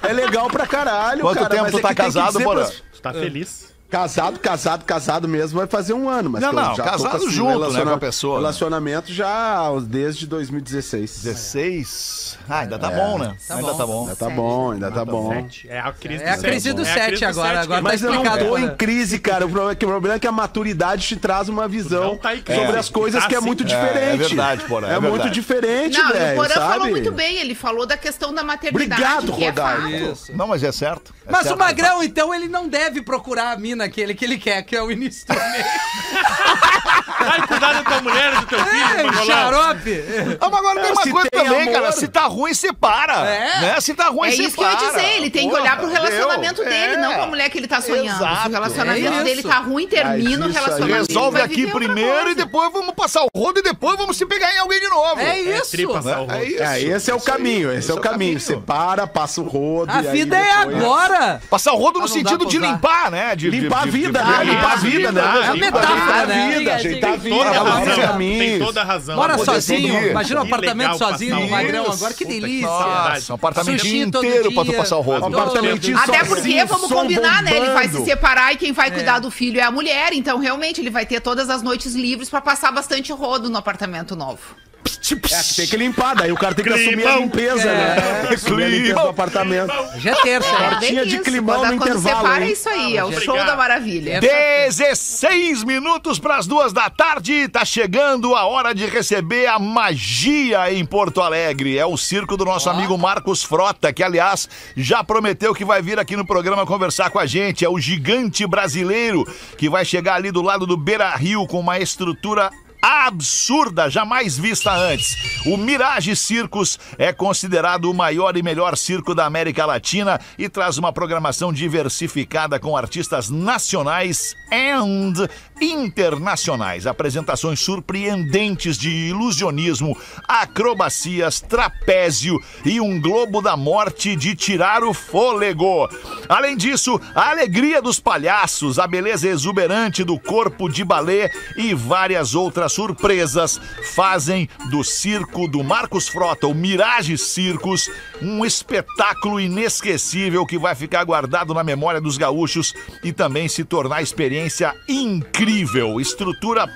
É 0.03 0.13
legal 0.13 0.49
pra 0.51 0.67
caralho, 0.67 1.23
Quanto 1.23 1.37
cara. 1.39 1.49
tempo 1.49 1.63
mas 1.63 1.73
tu 1.73 1.79
é 1.79 1.83
tá 1.83 1.95
casado, 1.95 2.41
Porã? 2.43 2.61
pras- 2.65 2.83
Tu 2.93 3.01
tá 3.01 3.13
feliz? 3.15 3.74
Casado, 3.95 4.41
casado, 4.41 4.85
casado 4.85 5.29
mesmo 5.29 5.57
vai 5.57 5.69
fazer 5.69 5.93
um 5.93 6.09
ano, 6.09 6.29
mas 6.29 6.43
Não, 6.43 6.53
não, 6.53 6.75
já 6.75 6.83
tô 6.83 6.91
casado 6.91 7.11
com 7.13 7.17
esse 7.29 7.31
junto, 7.31 7.47
né, 7.51 7.55
relaciona- 7.55 7.91
com 7.93 7.97
a 7.97 7.99
pessoa, 8.01 8.35
né? 8.35 8.41
Relacionamento 8.41 9.13
já 9.13 9.71
desde 9.87 10.27
2016. 10.27 11.23
16. 11.23 12.39
Ah, 12.49 12.59
ainda 12.61 12.77
tá 12.77 12.91
bom, 12.91 13.19
né? 13.19 13.37
Tá 13.47 13.55
ainda 13.55 13.73
bom. 13.73 13.79
tá 13.79 13.87
bom. 13.87 14.01
Ainda 14.03 14.17
tá 14.17 14.31
bom, 14.31 14.71
ainda 14.73 14.91
tá 14.91 15.05
bom. 15.05 15.33
É 15.69 15.79
a 15.79 15.93
crise 15.93 16.25
É 16.25 16.37
do 16.37 16.43
crise 16.43 16.61
sete. 16.63 16.75
do 16.77 16.83
É 16.85 16.91
a 16.91 16.93
sete 16.95 17.07
crise 17.07 17.21
do 17.21 17.27
agora, 17.29 17.49
sete, 17.49 17.59
agora 17.65 17.81
que 17.81 17.85
tá 17.87 17.93
Mas 17.93 18.03
eu 18.03 18.13
não 18.13 18.39
tô 18.49 18.59
né? 18.59 18.65
em 18.65 18.77
crise, 18.77 19.19
cara. 19.21 19.47
O 19.47 19.49
problema, 19.49 19.75
que- 19.77 19.85
o 19.85 19.89
problema 19.89 20.17
é 20.17 20.19
que 20.19 20.27
a 20.27 20.33
maturidade 20.33 21.07
te 21.07 21.17
traz 21.17 21.49
uma 21.49 21.69
visão 21.69 22.17
tá 22.17 22.31
sobre 22.53 22.77
as 22.79 22.89
coisas 22.89 23.23
Tá 23.23 23.29
que 23.29 23.37
é 23.37 23.41
sim. 23.41 23.47
muito 23.47 23.63
É, 23.63 23.67
diferente. 23.67 24.15
é 24.25 24.27
verdade, 24.29 24.65
Porã, 24.65 24.89
é 24.89 24.95
É, 24.95 24.99
muito 25.01 25.31
diferente, 25.31 25.97
Não, 25.99 26.13
velho, 26.13 26.33
o 26.33 26.43
Porã 26.43 26.55
sabe? 26.55 26.73
falou 26.73 26.91
muito 26.91 27.13
bem, 27.13 27.37
ele 27.37 27.55
falou 27.55 27.87
da 27.87 27.97
questão 27.97 28.35
da 28.35 28.43
maternidade, 28.43 29.31
Obrigado, 29.31 29.87
é. 29.89 29.97
Isso. 30.11 30.33
Não, 30.37 30.49
mas 30.49 30.65
é 30.65 30.73
certo. 30.73 31.15
É 31.27 31.31
Mas 31.31 31.49
o 31.51 31.57
Magrão, 31.57 32.03
então, 32.03 32.35
ele 32.35 32.49
não 32.49 32.69
deve 32.69 33.01
procurar 33.01 33.53
a 33.53 33.57
mina 33.57 33.84
aquele 33.85 34.15
que 34.15 34.25
ele 34.25 34.39
quer, 34.39 34.63
que 34.63 34.77
é 34.77 34.83
o 34.83 34.91
início 34.91 35.27
do 35.27 35.35
mês. 35.35 35.67
Vai 37.25 37.47
cuidar 37.47 37.73
da 37.75 37.83
tua 37.83 38.01
mulher, 38.03 38.35
do 38.37 38.47
teu 38.47 38.59
filho, 38.65 38.85
É, 38.99 39.03
Mangolão. 39.05 39.27
xarope. 39.27 40.05
Ah, 40.41 40.49
mas 40.51 40.59
agora 40.59 40.81
tem 40.81 40.93
uma 40.93 41.03
se 41.03 41.11
coisa 41.11 41.29
tem 41.31 41.45
também, 41.45 41.63
amor. 41.63 41.73
cara. 41.75 41.93
Se 41.93 42.09
tá 42.09 42.23
ruim, 42.27 42.55
separa. 42.55 43.13
É. 43.29 43.61
Né? 43.61 43.81
Se 43.81 43.95
tá 43.95 44.07
ruim, 44.09 44.29
É 44.29 44.33
separa. 44.33 44.49
isso 44.49 44.57
que 44.57 44.63
eu 44.65 44.69
ia 44.71 44.77
dizer, 44.77 45.17
ele 45.17 45.31
tem 45.31 45.49
que 45.49 45.55
olhar 45.55 45.77
pro 45.77 45.89
relacionamento 45.89 46.61
meu, 46.63 46.71
dele, 46.71 46.95
é. 46.95 46.97
não 46.97 47.15
com 47.15 47.23
a 47.23 47.27
mulher 47.27 47.49
que 47.51 47.59
ele 47.59 47.67
tá 47.69 47.81
sonhando. 47.81 48.07
Exato. 48.17 48.43
Se 48.43 48.49
o 48.49 48.53
relacionamento 48.53 49.15
É 49.15 49.23
dele 49.25 49.43
tá 49.43 49.59
ruim, 49.59 49.87
termina 49.87 50.47
o 50.47 50.51
relacionamento. 50.51 51.07
Resolve 51.09 51.41
aqui 51.41 51.67
primeiro 51.67 52.31
e 52.31 52.35
depois 52.35 52.73
vamos 52.73 52.95
passar 52.95 53.23
o 53.25 53.29
rodo 53.37 53.61
e 53.61 53.63
depois 53.63 53.97
vamos 53.97 54.17
se 54.17 54.27
pegar 54.27 54.55
em 54.55 54.59
alguém 54.59 54.81
de 54.81 54.89
novo. 54.89 55.21
É 55.21 55.35
É 55.35 55.41
isso. 55.41 55.77
Né? 55.77 56.27
É 56.39 56.45
isso. 56.45 56.63
É, 56.63 56.81
esse 56.83 57.11
é 57.11 57.15
o 57.15 57.21
caminho, 57.21 57.73
esse, 57.73 57.91
é 57.91 57.95
o 57.95 58.01
caminho. 58.01 58.39
Separa, 58.41 59.07
passa 59.07 59.41
o 59.41 59.45
rodo. 59.45 59.91
A 59.93 60.03
e 60.03 60.09
aí 60.09 60.13
vida 60.13 60.37
é 60.37 60.53
agora. 60.53 61.41
Passar 61.51 61.73
o 61.73 61.77
rodo 61.77 61.99
no 61.99 62.05
Ah, 62.05 62.09
sentido 62.09 62.39
pra 62.41 62.49
de 62.49 62.59
limpar, 62.59 63.11
né? 63.11 63.35
De, 63.37 63.51
Limpar 63.51 63.83
a 63.83 63.87
vida, 63.87 64.23
de- 64.23 64.31
né? 64.31 64.39
de- 64.39 64.51
Limpar 64.51 64.73
a 64.73 64.77
vida, 64.77 65.13
né? 65.13 65.21
É 65.23 65.49
a 65.49 65.53
Limpar 65.53 65.81
metáfora, 65.81 66.23
a 66.23 66.27
né? 66.27 66.55
vida, 66.59 66.75
ajeitar 66.75 67.14
toda 67.19 67.51
a 67.51 67.63
razão. 67.63 68.19
Tem 68.19 68.59
toda 68.59 68.81
a 68.81 68.85
razão. 68.85 69.17
Mora 69.17 69.39
sozinho, 69.39 70.11
imagina 70.11 70.41
um 70.41 70.45
apartamento 70.45 70.99
sozinho, 70.99 71.41
no 71.41 71.49
Magrão, 71.49 71.91
agora 71.91 72.15
que 72.15 72.25
delícia. 72.25 72.67
Nossa, 72.67 73.33
um 73.33 73.37
apartamentinho 73.37 74.11
todo 74.11 74.25
inteiro 74.25 74.53
pra 74.53 74.65
tu 74.65 74.71
dia. 74.71 74.79
passar 74.79 74.97
o 74.97 75.01
rodo. 75.01 75.25
Um 75.25 75.29
apartamentinho 75.29 75.99
Até 75.99 76.25
porque, 76.25 76.65
vamos 76.65 76.91
combinar, 76.91 77.43
né? 77.43 77.57
Ele 77.57 77.71
vai 77.71 77.89
se 77.89 78.05
separar 78.05 78.53
e 78.53 78.57
quem 78.57 78.73
vai 78.73 78.91
cuidar 78.91 79.19
do 79.19 79.31
filho 79.31 79.61
é 79.61 79.63
a 79.63 79.71
mulher. 79.71 80.13
Então, 80.13 80.39
realmente, 80.39 80.81
ele 80.81 80.91
vai 80.91 81.07
ter 81.07 81.21
todas 81.21 81.51
as 81.51 81.63
noites 81.63 81.95
livres 81.95 82.29
pra 82.29 82.41
passar 82.41 82.73
bastante 82.73 83.13
rodo 83.13 83.49
no 83.49 83.59
apartamento 83.59 84.15
novo. 84.17 84.55
É, 84.85 85.43
que 85.43 85.57
tem 85.57 85.67
que 85.67 85.77
limpar, 85.77 86.15
daí 86.17 86.33
o 86.33 86.37
cara 86.37 86.55
tem 86.55 86.65
que 86.65 86.71
assumir 86.73 86.93
a 87.07 87.13
Climão. 87.13 87.19
limpeza, 87.21 87.65
né? 87.65 87.97
Assumir 88.35 88.65
a 88.65 88.69
limpeza 88.69 88.95
do 88.95 89.09
apartamento. 89.09 89.73
Já 89.99 90.11
é 90.13 90.15
terça, 90.17 90.59
né? 90.59 90.71
Portinha 90.71 91.01
bem 91.05 91.09
de 91.11 91.19
climão 91.21 91.57
Quando- 91.61 91.73
no 91.73 91.79
quando 91.79 91.89
intervalo, 91.99 92.17
separa 92.23 92.43
hein? 92.45 92.49
é 92.49 92.53
isso 92.53 92.69
aí, 92.69 92.97
é 92.97 93.05
o 93.05 93.11
show 93.13 93.19
Obrigado. 93.35 93.47
da 93.47 93.57
maravilha. 93.57 94.21
16 94.21 95.63
minutos 95.65 96.19
para 96.19 96.37
as 96.37 96.47
duas 96.47 96.73
da 96.73 96.89
tarde, 96.91 97.49
tá 97.49 97.65
chegando 97.65 98.35
a 98.35 98.45
hora 98.47 98.75
de 98.75 98.87
receber 98.87 99.47
a 99.47 99.59
magia 99.59 100.73
em 100.73 100.85
Porto 100.85 101.21
Alegre. 101.21 101.79
É 101.79 101.87
o 101.87 101.97
circo 101.97 102.37
do 102.37 102.45
nosso 102.45 102.69
amigo 102.71 102.97
Marcos 102.99 103.43
Frota, 103.43 103.93
que 103.93 104.03
aliás 104.03 104.49
já 104.77 105.03
prometeu 105.05 105.55
que 105.55 105.65
vai 105.65 105.81
vir 105.83 105.99
aqui 105.99 106.17
no 106.17 106.27
programa 106.27 106.67
conversar 106.67 107.11
com 107.11 107.19
a 107.19 107.27
gente. 107.27 107.65
É 107.65 107.69
o 107.69 107.79
gigante 107.79 108.47
brasileiro 108.47 109.25
que 109.57 109.69
vai 109.69 109.85
chegar 109.85 110.15
ali 110.15 110.31
do 110.31 110.43
lado 110.43 110.67
do 110.67 110.77
Beira 110.77 111.15
Rio 111.17 111.47
com 111.47 111.61
uma 111.61 111.79
estrutura 111.79 112.51
absurda, 112.85 113.89
jamais 113.89 114.37
vista 114.37 114.71
antes. 114.71 115.17
O 115.47 115.57
Mirage 115.57 116.15
Circus 116.15 116.79
é 116.99 117.15
considerado 117.15 117.91
o 117.91 117.95
maior 117.95 118.37
e 118.37 118.43
melhor 118.43 118.77
circo 118.77 119.15
da 119.15 119.25
América 119.25 119.65
Latina 119.65 120.21
e 120.39 120.51
traz 120.51 120.77
uma 120.77 120.93
programação 120.93 121.51
diversificada 121.51 122.61
com 122.61 122.77
artistas 122.77 123.31
nacionais 123.31 124.37
and 124.53 125.27
internacionais. 125.59 126.87
Apresentações 126.87 127.59
surpreendentes 127.61 128.77
de 128.77 128.91
ilusionismo, 128.91 129.97
acrobacias, 130.29 131.41
trapézio 131.41 132.39
e 132.67 132.83
um 132.83 133.01
globo 133.01 133.41
da 133.41 133.57
morte 133.57 134.15
de 134.15 134.35
tirar 134.35 134.85
o 134.85 134.93
fôlego. 134.93 135.89
Além 136.29 136.55
disso, 136.55 137.01
a 137.15 137.31
alegria 137.31 137.81
dos 137.81 137.99
palhaços, 137.99 138.79
a 138.79 138.87
beleza 138.87 139.27
exuberante 139.27 140.05
do 140.05 140.19
corpo 140.19 140.69
de 140.69 140.85
balé 140.85 141.31
e 141.57 141.73
várias 141.73 142.35
outras 142.35 142.74
surpresas 142.75 143.61
fazem 143.95 144.49
do 144.71 144.83
circo 144.83 145.49
do 145.49 145.63
Marcos 145.63 146.09
Frota, 146.09 146.47
o 146.47 146.55
Mirage 146.55 147.17
Circus, 147.17 147.89
um 148.21 148.45
espetáculo 148.45 149.41
inesquecível 149.41 150.45
que 150.45 150.59
vai 150.59 150.75
ficar 150.75 151.05
guardado 151.05 151.55
na 151.55 151.63
memória 151.63 152.01
dos 152.01 152.19
gaúchos 152.19 152.75
e 153.03 153.13
também 153.13 153.49
se 153.49 153.65
tornar 153.65 154.03
experiência 154.03 154.75
incrível. 154.89 156.01
Estrutura 156.01 156.69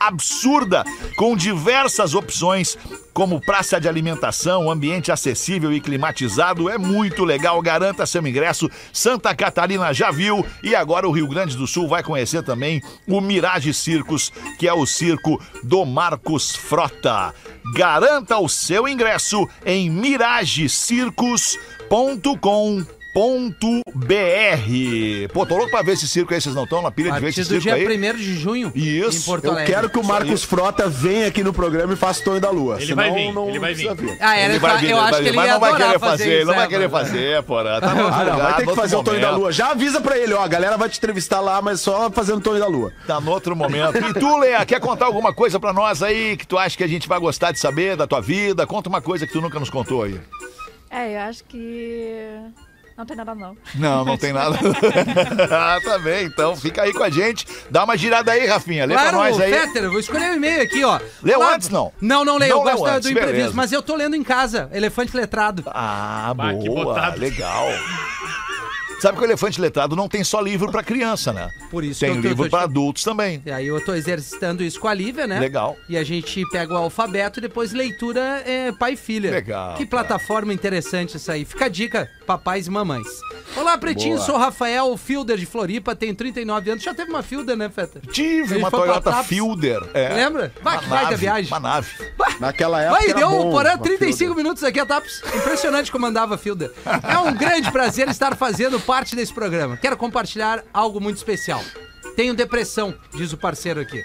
absurda, 0.00 0.82
com 1.16 1.36
diversas 1.36 2.14
opções, 2.14 2.76
como 3.12 3.40
praça 3.40 3.80
de 3.80 3.86
alimentação, 3.86 4.70
ambiente 4.70 5.12
acessível 5.12 5.72
e 5.72 5.80
climatizado. 5.80 6.68
É 6.70 6.78
muito 6.78 7.24
legal, 7.24 7.60
garanta 7.60 8.06
seu 8.06 8.26
ingresso. 8.26 8.68
Santa 8.92 9.34
Catarina 9.34 9.92
já 9.92 10.10
viu 10.10 10.44
e 10.62 10.74
agora 10.74 11.06
o 11.06 11.12
Rio 11.12 11.28
Grande 11.28 11.56
do 11.56 11.66
Sul 11.66 11.86
vai 11.86 12.02
conhecer 12.02 12.42
também 12.42 12.82
o 13.06 13.20
Mirage 13.20 13.74
Circus, 13.74 14.32
que 14.58 14.66
é 14.66 14.72
o 14.72 14.86
circo 14.86 15.40
do 15.62 15.84
Marcos 15.84 16.56
Frota. 16.56 17.34
Garanta 17.74 18.38
o 18.38 18.48
seu 18.48 18.88
ingresso 18.88 19.46
em 19.64 19.90
miragecircus.com 19.90 21.70
Ponto 21.90 22.36
BR. 23.94 25.28
Pô, 25.32 25.44
tô 25.44 25.56
louco 25.56 25.70
pra 25.70 25.82
ver 25.82 25.92
esse 25.92 26.06
circo 26.08 26.32
aí, 26.32 26.40
vocês 26.40 26.54
não 26.54 26.64
estão 26.64 26.80
na 26.80 26.90
pilha 26.90 27.12
de 27.12 27.20
ver 27.20 27.28
esse 27.28 27.40
do 27.42 27.46
circo 27.46 27.62
dia 27.62 27.74
aí? 27.74 27.86
1 27.98 28.14
de 28.16 28.34
junho, 28.36 28.72
Isso, 28.74 29.18
em 29.18 29.22
Porto 29.22 29.46
Eu 29.46 29.56
quero 29.64 29.90
que 29.90 29.98
o 29.98 30.04
Marcos 30.04 30.44
Frota 30.44 30.88
venha 30.88 31.26
aqui 31.26 31.42
no 31.42 31.52
programa 31.52 31.92
e 31.92 31.96
faça 31.96 32.20
o 32.20 32.24
Tonho 32.24 32.40
da 32.40 32.50
Lua. 32.50 32.76
Ele 32.76 32.86
senão 32.86 32.96
vai 32.96 33.12
vir, 33.12 33.32
não 33.32 33.48
ele 33.48 33.58
vai 33.58 33.74
vir. 33.74 33.88
Ah, 34.20 34.36
era, 34.36 34.52
Ele 34.52 34.58
vai 34.58 34.78
vir, 34.78 34.90
eu 34.90 34.96
ele 34.96 35.00
acho 35.00 35.10
vai 35.10 35.12
que 35.12 35.22
vir, 35.22 35.28
ele 35.28 35.36
mas 35.36 35.50
não 35.50 35.60
vai 35.60 35.72
querer 35.76 35.98
fazer 35.98 35.98
fazer, 35.98 36.24
isso, 36.24 36.32
ele 36.32 36.44
não 36.44 36.54
vai 36.54 36.68
querer 36.68 36.88
mano. 36.88 37.06
fazer, 37.06 37.42
porra. 37.42 37.80
Tá 37.80 37.90
Ah, 37.90 37.94
não, 38.24 38.36
vai 38.38 38.56
ter 38.56 38.66
que 38.66 38.74
fazer 38.74 38.96
o 38.96 39.02
Tonho 39.02 39.20
da. 39.20 39.30
Lua. 39.30 39.52
Já 39.52 39.70
avisa 39.70 40.00
pra 40.00 40.18
ele, 40.18 40.32
ó, 40.34 40.42
a 40.42 40.48
galera 40.48 40.76
vai 40.76 40.88
te 40.88 40.98
entrevistar 40.98 41.40
lá, 41.40 41.60
mas 41.60 41.80
só 41.80 42.10
fazendo 42.10 42.38
o 42.38 42.42
Tonho 42.42 42.60
da 42.60 42.66
Lua. 42.66 42.92
Tá 43.06 43.20
no 43.20 43.30
outro 43.30 43.54
momento. 43.56 43.96
E 43.98 44.14
tu, 44.14 44.36
Lea, 44.38 44.64
quer 44.64 44.80
contar 44.80 45.06
alguma 45.06 45.32
coisa 45.32 45.58
pra 45.58 45.72
nós 45.72 46.02
aí 46.02 46.36
que 46.36 46.46
tu 46.46 46.56
acha 46.56 46.76
que 46.76 46.84
a 46.84 46.88
gente 46.88 47.08
vai 47.08 47.18
gostar 47.18 47.52
de 47.52 47.58
saber 47.58 47.96
da 47.96 48.06
tua 48.06 48.20
vida? 48.20 48.66
Conta 48.66 48.88
uma 48.88 49.00
coisa 49.00 49.26
que 49.26 49.32
tu 49.32 49.40
nunca 49.40 49.58
nos 49.58 49.70
contou 49.70 50.02
aí. 50.04 50.20
É, 50.90 51.16
eu 51.16 51.20
acho 51.20 51.44
que. 51.44 52.26
Não 53.00 53.06
tem 53.06 53.16
nada, 53.16 53.34
não. 53.34 53.56
Não, 53.76 54.04
não 54.04 54.16
tem 54.18 54.30
nada. 54.30 54.58
ah, 55.50 55.78
tá 55.82 55.98
bem, 56.00 56.26
então 56.26 56.54
fica 56.54 56.82
aí 56.82 56.92
com 56.92 57.02
a 57.02 57.08
gente. 57.08 57.46
Dá 57.70 57.84
uma 57.84 57.96
girada 57.96 58.30
aí, 58.30 58.44
Rafinha. 58.46 58.84
Lê 58.84 58.92
pra 58.92 59.04
Claro, 59.04 59.16
nós 59.16 59.40
aí. 59.40 59.50
Fetter, 59.50 59.84
eu 59.84 59.90
vou 59.90 60.00
escolher 60.00 60.32
o 60.32 60.34
e-mail 60.34 60.60
aqui, 60.62 60.84
ó. 60.84 61.00
Leu 61.22 61.38
Olá- 61.38 61.54
antes, 61.54 61.70
não? 61.70 61.90
Não, 61.98 62.26
não 62.26 62.36
leio, 62.36 62.50
Não 62.52 62.58
eu 62.60 62.64
leu 62.66 62.76
gosto 62.76 62.92
antes, 62.92 63.04
do 63.08 63.12
imprevisto, 63.12 63.36
beleza. 63.36 63.56
mas 63.56 63.72
eu 63.72 63.80
tô 63.82 63.96
lendo 63.96 64.16
em 64.16 64.22
casa, 64.22 64.68
Elefante 64.70 65.16
Letrado. 65.16 65.62
Ah, 65.68 66.34
Bah, 66.36 66.52
boa, 66.52 67.14
legal. 67.14 67.68
Sabe 69.00 69.16
que 69.18 69.22
o 69.24 69.26
elefante 69.26 69.60
letrado 69.60 69.96
não 69.96 70.08
tem 70.08 70.22
só 70.22 70.40
livro 70.40 70.70
pra 70.70 70.82
criança, 70.82 71.32
né? 71.32 71.48
Por 71.70 71.82
isso 71.84 72.00
tem 72.00 72.12
que 72.12 72.18
eu 72.18 72.22
tô- 72.22 72.28
livro 72.28 72.44
tô- 72.44 72.50
pra 72.50 72.62
adultos 72.62 73.02
também. 73.02 73.42
E 73.46 73.50
aí 73.50 73.66
eu 73.66 73.82
tô 73.84 73.94
exercitando 73.94 74.62
isso 74.62 74.78
com 74.78 74.88
a 74.88 74.94
Lívia, 74.94 75.26
né? 75.26 75.38
Legal. 75.40 75.76
E 75.88 75.96
a 75.96 76.04
gente 76.04 76.44
pega 76.50 76.74
o 76.74 76.76
alfabeto 76.76 77.38
e 77.38 77.42
depois 77.42 77.72
leitura 77.72 78.42
é, 78.46 78.72
pai 78.72 78.92
e 78.92 78.96
filha. 78.96 79.30
Legal, 79.30 79.74
Que 79.76 79.86
cara. 79.86 80.04
plataforma 80.04 80.52
interessante 80.52 81.16
isso 81.16 81.30
aí. 81.32 81.44
Fica 81.44 81.66
a 81.66 81.68
dica, 81.68 82.08
papais 82.26 82.66
e 82.66 82.70
mamães. 82.70 83.06
Olá, 83.56 83.76
Pretinho, 83.78 84.14
Boa. 84.16 84.26
sou 84.26 84.36
Rafael, 84.36 84.96
Fielder 84.96 85.36
de 85.36 85.46
Floripa, 85.46 85.94
tenho 85.96 86.14
39 86.14 86.70
anos. 86.70 86.82
Já 86.84 86.94
teve 86.94 87.10
uma 87.10 87.22
Fielder, 87.22 87.56
né, 87.56 87.68
Feta? 87.68 88.00
Tive 88.12 88.56
uma 88.58 88.70
foi 88.70 88.78
pra 88.80 88.88
Toyota 88.88 89.10
Taps. 89.10 89.26
Fielder. 89.26 89.80
É. 89.94 90.08
Lembra? 90.14 90.52
Vai, 90.62 90.74
Uma 90.76 90.82
que 90.82 90.88
vai 90.88 90.98
da 90.98 91.10
nave, 91.10 91.16
viagem. 91.16 91.50
Uma 91.52 91.60
nave. 91.60 91.88
Naquela 92.38 92.80
época. 92.82 92.98
Vai, 92.98 93.10
era 93.10 93.18
deu 93.18 93.28
bom, 93.30 93.50
porém 93.50 93.72
uma 93.72 93.78
35 93.82 94.16
Fielder. 94.18 94.36
minutos 94.36 94.62
aqui 94.62 94.78
a 94.78 94.86
TAPS. 94.86 95.22
Impressionante 95.34 95.90
como 95.90 96.06
andava 96.06 96.34
a 96.36 96.38
Fielder. 96.38 96.70
É 97.08 97.18
um 97.18 97.34
grande 97.34 97.70
prazer 97.72 98.08
estar 98.08 98.36
fazendo 98.36 98.78
parte 98.90 99.14
desse 99.14 99.32
programa. 99.32 99.76
Quero 99.76 99.96
compartilhar 99.96 100.64
algo 100.74 101.00
muito 101.00 101.16
especial. 101.16 101.62
Tenho 102.16 102.34
depressão, 102.34 102.92
diz 103.14 103.32
o 103.32 103.36
parceiro 103.36 103.78
aqui. 103.78 104.02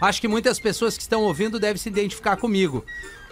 Acho 0.00 0.18
que 0.18 0.26
muitas 0.26 0.58
pessoas 0.58 0.96
que 0.96 1.02
estão 1.02 1.20
ouvindo 1.20 1.60
devem 1.60 1.76
se 1.76 1.90
identificar 1.90 2.38
comigo. 2.38 2.86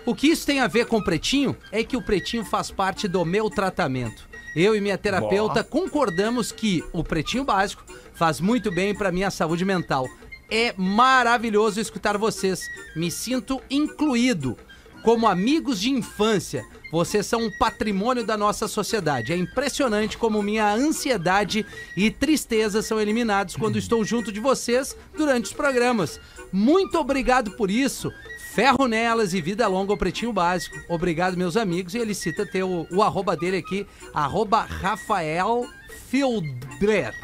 O 0.05 0.15
que 0.15 0.27
isso 0.27 0.45
tem 0.45 0.61
a 0.61 0.67
ver 0.67 0.85
com 0.85 0.99
o 0.99 1.03
Pretinho 1.03 1.57
é 1.73 1.83
que 1.83 1.97
o 1.97 2.03
Pretinho 2.03 2.45
faz 2.45 2.71
parte 2.71 3.09
do 3.09 3.25
meu 3.25 3.49
tratamento. 3.49 4.29
Eu 4.55 4.77
e 4.77 4.83
minha 4.83 4.99
terapeuta 4.99 5.65
concordamos 5.65 6.53
que 6.53 6.85
o 6.93 7.03
Pretinho 7.03 7.45
Básico 7.45 7.83
faz 8.13 8.39
muito 8.39 8.71
bem 8.71 8.95
para 8.95 9.11
minha 9.11 9.31
saúde 9.31 9.65
mental. 9.65 10.07
É 10.51 10.75
maravilhoso 10.77 11.81
escutar 11.81 12.19
vocês. 12.19 12.61
Me 12.95 13.11
sinto 13.11 13.63
incluído. 13.71 14.59
Como 15.03 15.27
amigos 15.27 15.81
de 15.81 15.91
infância, 15.91 16.65
vocês 16.93 17.25
são 17.25 17.45
um 17.45 17.51
patrimônio 17.51 18.25
da 18.25 18.37
nossa 18.37 18.69
sociedade. 18.69 19.33
É 19.33 19.37
impressionante 19.37 20.19
como 20.19 20.43
minha 20.43 20.73
ansiedade 20.75 21.65
e 21.97 22.11
tristeza 22.11 22.83
são 22.83 23.01
eliminados 23.01 23.57
quando 23.57 23.79
estou 23.79 24.05
junto 24.05 24.31
de 24.31 24.41
vocês 24.41 24.97
durante 25.17 25.47
os 25.47 25.53
programas. 25.53 26.21
Muito 26.53 26.99
obrigado 26.99 27.53
por 27.53 27.71
isso. 27.71 28.13
Ferro 28.53 28.89
nelas 28.89 29.33
e 29.33 29.41
vida 29.41 29.67
longa 29.69 29.93
ao 29.93 29.97
Pretinho 29.97 30.33
Básico. 30.33 30.77
Obrigado, 30.89 31.37
meus 31.37 31.57
amigos. 31.57 31.95
E 31.95 31.99
ele 31.99 32.15
cita 32.15 32.45
ter 32.45 32.65
o, 32.65 33.03
arroba 33.03 33.37
dele 33.37 33.59
aqui, 33.59 33.87
arroba 34.13 34.63
Rafael 34.63 35.65
Fieldler. 36.09 37.15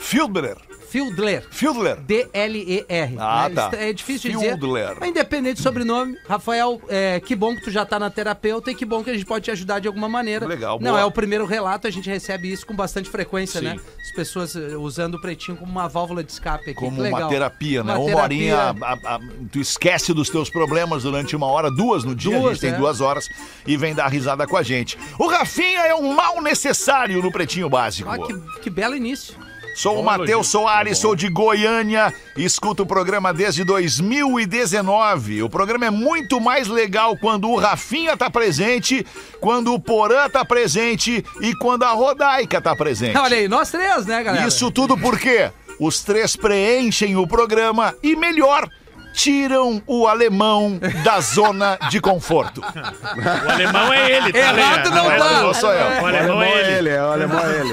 Fielder. 0.00 0.56
Fieldler. 0.90 1.46
Fielder. 1.52 2.00
D-L-E-R. 2.00 3.14
Ah, 3.20 3.48
né? 3.48 3.54
tá. 3.54 3.70
É 3.74 3.92
difícil 3.92 4.28
de 4.32 4.36
Fieldler. 4.38 4.86
dizer. 4.88 4.96
Mas 4.98 5.08
independente 5.10 5.58
do 5.58 5.62
sobrenome, 5.62 6.16
Rafael, 6.28 6.82
é, 6.88 7.20
que 7.20 7.36
bom 7.36 7.54
que 7.54 7.62
tu 7.62 7.70
já 7.70 7.84
tá 7.86 7.96
na 7.96 8.10
terapeuta 8.10 8.72
e 8.72 8.74
que 8.74 8.84
bom 8.84 9.04
que 9.04 9.10
a 9.10 9.12
gente 9.12 9.24
pode 9.24 9.44
te 9.44 9.52
ajudar 9.52 9.78
de 9.78 9.86
alguma 9.86 10.08
maneira. 10.08 10.44
Legal, 10.48 10.80
Não 10.80 10.90
boa. 10.90 11.00
é 11.00 11.04
o 11.04 11.10
primeiro 11.12 11.46
relato, 11.46 11.86
a 11.86 11.90
gente 11.90 12.10
recebe 12.10 12.50
isso 12.50 12.66
com 12.66 12.74
bastante 12.74 13.08
frequência, 13.08 13.60
Sim. 13.60 13.66
né? 13.66 13.76
As 14.00 14.10
pessoas 14.16 14.56
eh, 14.56 14.76
usando 14.76 15.14
o 15.14 15.20
pretinho 15.20 15.56
como 15.56 15.70
uma 15.70 15.86
válvula 15.88 16.24
de 16.24 16.32
escape 16.32 16.64
aqui. 16.70 16.74
Como 16.74 17.00
uma 17.04 17.28
terapia, 17.28 17.84
né? 17.84 17.94
Uma 17.94 18.04
uma 18.12 18.22
horinha, 18.24 18.56
a- 18.58 19.14
a- 19.14 19.20
tu 19.52 19.60
esquece 19.60 20.12
dos 20.12 20.28
teus 20.28 20.50
problemas 20.50 21.04
durante 21.04 21.36
uma 21.36 21.46
hora, 21.46 21.70
duas 21.70 22.02
no 22.02 22.16
dia, 22.16 22.36
a 22.36 22.40
Duas, 22.40 22.52
gente 22.54 22.62
tem 22.62 22.70
é. 22.74 22.76
duas 22.76 23.00
horas 23.00 23.28
e 23.64 23.76
vem 23.76 23.94
dar 23.94 24.08
risada 24.08 24.44
com 24.44 24.56
a 24.56 24.62
gente. 24.64 24.98
O 25.20 25.28
Rafinha 25.28 25.86
é 25.86 25.94
um 25.94 26.12
mal 26.14 26.42
necessário 26.42 27.22
no 27.22 27.30
Pretinho 27.30 27.68
Básico. 27.70 28.10
Ah, 28.10 28.18
que, 28.18 28.60
que 28.62 28.70
belo 28.70 28.96
início. 28.96 29.34
Sou 29.74 29.92
o 29.92 29.96
Bom 29.96 30.02
Matheus 30.02 30.28
elogio. 30.28 30.50
Soares, 30.50 30.98
sou 30.98 31.14
de 31.14 31.28
Goiânia, 31.28 32.12
escuto 32.36 32.82
o 32.82 32.86
programa 32.86 33.32
desde 33.32 33.64
2019. 33.64 35.42
O 35.42 35.48
programa 35.48 35.86
é 35.86 35.90
muito 35.90 36.40
mais 36.40 36.68
legal 36.68 37.16
quando 37.16 37.48
o 37.48 37.56
Rafinha 37.56 38.16
tá 38.16 38.28
presente, 38.28 39.06
quando 39.40 39.72
o 39.72 39.80
Porã 39.80 40.28
tá 40.28 40.44
presente 40.44 41.24
e 41.40 41.54
quando 41.56 41.84
a 41.84 41.92
Rodaica 41.92 42.60
tá 42.60 42.74
presente. 42.74 43.16
Olha 43.16 43.36
aí, 43.36 43.48
nós 43.48 43.70
três, 43.70 44.06
né, 44.06 44.22
galera? 44.22 44.46
Isso 44.46 44.70
tudo 44.70 44.98
porque 44.98 45.50
os 45.78 46.02
três 46.02 46.36
preenchem 46.36 47.16
o 47.16 47.26
programa 47.26 47.94
e, 48.02 48.14
melhor, 48.14 48.68
tiram 49.12 49.82
o 49.86 50.06
alemão 50.06 50.78
da 51.04 51.20
zona 51.20 51.78
de 51.90 52.00
conforto. 52.00 52.60
O 52.60 53.50
alemão 53.50 53.92
é 53.92 54.10
ele, 54.16 54.32
tá? 54.32 54.38
Errado 54.38 54.90
não 54.90 55.10
é 55.10 55.18
tá. 55.18 55.42
Não 55.42 55.54
sou 55.54 55.72
eu. 55.72 55.86
O 55.86 56.02
O 56.02 56.06
alemão 56.06 56.42
é 56.42 56.72
ele. 56.78 56.88
é 56.88 57.02
o 57.02 57.12
alemão 57.12 57.40
é 57.40 57.60
ele. 57.60 57.72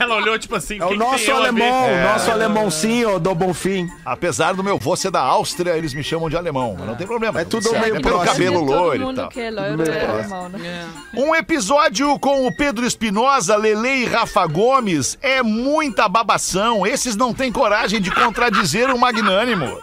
Ela 0.00 0.14
olhou 0.16 0.38
tipo 0.38 0.54
assim, 0.56 0.78
É 0.80 0.84
o 0.84 0.88
"Quem 0.88 0.98
nosso 0.98 1.24
tem 1.24 1.28
eu 1.28 1.36
a 1.36 1.40
ver?" 1.40 1.48
alemão, 1.48 1.84
É. 1.88 2.04
o 2.04 2.08
nosso 2.12 2.30
alemãozinho 2.30 3.18
do 3.18 3.34
Bonfim. 3.34 3.88
Apesar 4.04 4.54
do 4.54 4.62
meu 4.64 4.78
vô 4.78 4.96
ser 4.96 5.10
da 5.10 5.20
Áustria, 5.20 5.76
eles 5.76 5.94
me 5.94 6.02
chamam 6.02 6.28
de 6.28 6.36
alemão. 6.36 6.74
Mas 6.78 6.86
não 6.86 6.94
tem 6.94 7.06
problema. 7.06 7.40
É 7.40 7.44
tudo 7.44 7.72
meio 7.72 7.96
é 7.96 8.00
pelo 8.00 8.20
cabelo 8.20 8.60
loiro 8.62 9.12
e 9.12 9.14
tal. 9.14 9.28
que 9.28 9.40
é 9.40 9.50
loiro 9.50 9.82
é 9.90 10.06
alemão, 10.06 10.48
né? 10.48 10.86
Um 11.14 11.34
episódio 11.34 12.18
com 12.18 12.46
o 12.46 12.54
Pedro 12.56 12.84
Espinosa, 12.86 13.56
Lele 13.56 14.02
e 14.02 14.06
Rafa 14.06 14.46
Gomes 14.46 15.18
é 15.22 15.42
muita 15.42 16.08
babação. 16.08 16.86
Esses 16.86 17.16
não 17.16 17.32
têm 17.34 17.50
coragem 17.52 18.00
de 18.00 18.10
contradizer 18.10 18.90
o 18.90 18.98
magnânimo. 18.98 19.80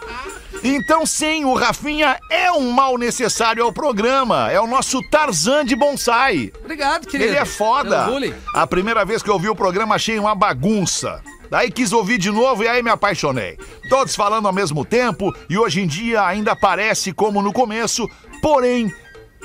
Então, 0.64 1.04
sim, 1.04 1.44
o 1.44 1.54
Rafinha 1.54 2.18
é 2.30 2.52
um 2.52 2.70
mal 2.70 2.96
necessário 2.96 3.64
ao 3.64 3.72
programa. 3.72 4.50
É 4.50 4.60
o 4.60 4.66
nosso 4.66 5.00
Tarzan 5.10 5.64
de 5.64 5.74
bonsai. 5.74 6.52
Obrigado, 6.60 7.06
querido. 7.06 7.30
Ele 7.30 7.36
é 7.36 7.44
foda. 7.44 8.06
A 8.54 8.66
primeira 8.66 9.04
vez 9.04 9.22
que 9.22 9.28
eu 9.28 9.34
ouvi 9.34 9.48
o 9.48 9.56
programa 9.56 9.96
achei 9.96 10.18
uma 10.18 10.34
bagunça. 10.34 11.20
Daí 11.50 11.70
quis 11.70 11.92
ouvir 11.92 12.16
de 12.16 12.30
novo 12.30 12.62
e 12.62 12.68
aí 12.68 12.82
me 12.82 12.90
apaixonei. 12.90 13.58
Todos 13.90 14.14
falando 14.14 14.46
ao 14.46 14.54
mesmo 14.54 14.84
tempo 14.84 15.34
e 15.50 15.58
hoje 15.58 15.82
em 15.82 15.86
dia 15.86 16.24
ainda 16.24 16.56
parece 16.56 17.12
como 17.12 17.42
no 17.42 17.52
começo, 17.52 18.08
porém 18.40 18.90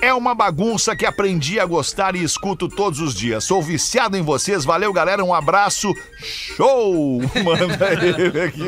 é 0.02 0.14
uma 0.14 0.36
bagunça 0.36 0.96
que 0.96 1.06
aprendi 1.06 1.60
a 1.60 1.66
gostar 1.66 2.16
e 2.16 2.24
escuto 2.24 2.68
todos 2.68 3.00
os 3.00 3.14
dias. 3.16 3.44
Sou 3.44 3.62
viciado 3.62 4.16
em 4.16 4.22
vocês. 4.22 4.64
Valeu, 4.64 4.94
galera. 4.94 5.24
Um 5.24 5.34
abraço. 5.34 5.94
Show! 6.18 7.22
Manda 7.44 8.06
ele 8.06 8.42
aqui. 8.42 8.62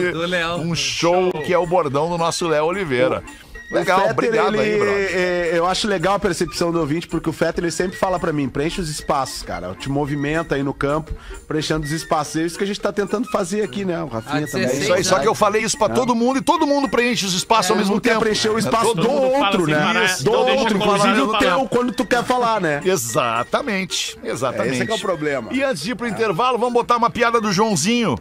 Um 0.60 0.76
show, 0.76 1.32
que 1.46 1.54
é 1.54 1.58
o 1.58 1.68
bordão 1.68 2.10
do 2.10 2.18
nosso 2.18 2.48
Léo 2.48 2.66
Oliveira. 2.66 3.24
Legal, 3.72 4.00
Fetter, 4.00 4.14
obrigado 4.14 4.56
ele, 4.56 4.60
aí, 4.74 4.80
brother. 4.80 5.10
é, 5.14 5.52
eu 5.54 5.66
acho 5.68 5.88
legal 5.88 6.16
a 6.16 6.20
percepção 6.20 6.72
do 6.72 6.80
ouvinte, 6.80 7.08
porque 7.08 7.30
o 7.30 7.34
Fetter 7.34 7.64
ele 7.64 7.72
sempre 7.72 7.98
fala 7.98 8.20
pra 8.20 8.34
mim, 8.34 8.50
preenche 8.50 8.82
os 8.82 8.90
espaços, 8.90 9.44
cara. 9.44 9.76
Te 9.76 9.90
movimenta 9.90 10.56
aí 10.56 10.64
no 10.64 10.74
campo, 10.74 11.12
preenchendo 11.48 11.86
os 11.86 11.92
espaços. 11.92 12.36
É 12.38 12.46
isso 12.46 12.58
que 12.58 12.64
a 12.64 12.68
gente 12.68 12.80
tá 12.80 12.92
tentando 12.92 13.30
fazer 13.30 13.62
aqui, 13.62 13.86
né? 13.86 14.02
O 14.02 14.08
Rafinha 14.08 14.44
Ah, 14.46 14.48
também. 14.48 14.66
dezesseis 14.68 14.84
Isso 14.86 14.94
aí, 14.94 15.04
só 15.04 15.20
que 15.20 15.28
eu 15.28 15.36
falei 15.36 15.62
isso 15.62 15.78
pra 15.78 15.90
todo 15.90 16.16
mundo 16.16 16.40
e 16.40 16.42
todo 16.42 16.66
mundo 16.66 16.90
preenche 16.90 17.26
os 17.26 17.34
espaços 17.34 17.70
ao 17.72 17.78
mesmo 17.78 18.00
tempo. 18.02 18.20
preencher 18.20 18.50
o 18.50 18.58
espaço 18.58 18.88
Todo 18.88 19.02
do 19.04 19.12
outro, 19.12 19.66
sem 19.66 19.74
né? 19.76 19.80
parar, 19.82 20.08
do 20.08 20.22
então 20.22 20.34
outro, 20.58 20.78
inclusive 20.78 21.22
o 21.22 21.38
teu, 21.38 21.68
quando 21.70 21.92
tu 21.94 22.06
quer 22.06 22.24
falar, 22.24 22.60
né? 22.60 22.82
Exatamente, 22.86 24.18
exatamente. 24.24 24.74
Esse 24.74 24.82
é 24.84 24.86
que 24.86 24.92
é 24.92 24.96
o 24.96 25.00
problema. 25.00 25.54
E 25.54 25.64
antes 25.64 25.84
de 25.84 25.92
ir 25.92 25.96
pro 25.96 26.08
intervalo, 26.08 26.58
vamos 26.58 26.74
botar 26.74 26.98
uma 26.98 27.10
piada 27.10 27.40
do 27.40 27.52
Joãozinho. 27.52 28.18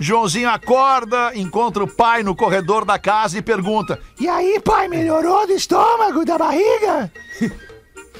Joãozinho 0.00 0.48
acorda, 0.48 1.30
encontra 1.34 1.84
o 1.84 1.86
pai 1.86 2.22
no 2.22 2.34
corredor 2.34 2.86
da 2.86 2.98
casa 2.98 3.36
e 3.36 3.42
pergunta: 3.42 4.00
E 4.18 4.26
aí, 4.26 4.58
pai, 4.58 4.88
melhorou 4.88 5.46
do 5.46 5.52
estômago, 5.52 6.24
da 6.24 6.38
barriga? 6.38 7.12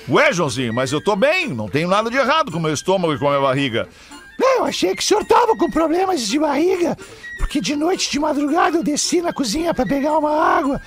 Ué, 0.07 0.31
Joãozinho, 0.31 0.75
mas 0.75 0.93
eu 0.93 1.03
tô 1.03 1.17
bem, 1.17 1.49
não 1.49 1.69
tenho 1.69 1.89
nada 1.89 2.11
de 2.11 2.19
errado 2.19 2.53
com 2.53 2.59
o 2.59 2.61
meu 2.61 2.75
estômago 2.75 3.15
e 3.15 3.19
com 3.19 3.29
a 3.29 3.31
minha 3.31 3.41
barriga. 3.41 3.89
Eu 4.39 4.65
achei 4.65 4.95
que 4.95 5.03
o 5.03 5.07
senhor 5.07 5.25
tava 5.25 5.57
com 5.57 5.71
problemas 5.71 6.29
de 6.29 6.39
barriga, 6.39 6.99
porque 7.39 7.63
de 7.63 7.75
noite, 7.75 8.11
de 8.11 8.19
madrugada, 8.19 8.77
eu 8.77 8.83
desci 8.83 9.23
na 9.23 9.33
cozinha 9.33 9.73
pra 9.73 9.87
pegar 9.87 10.19
uma 10.19 10.33
água 10.33 10.83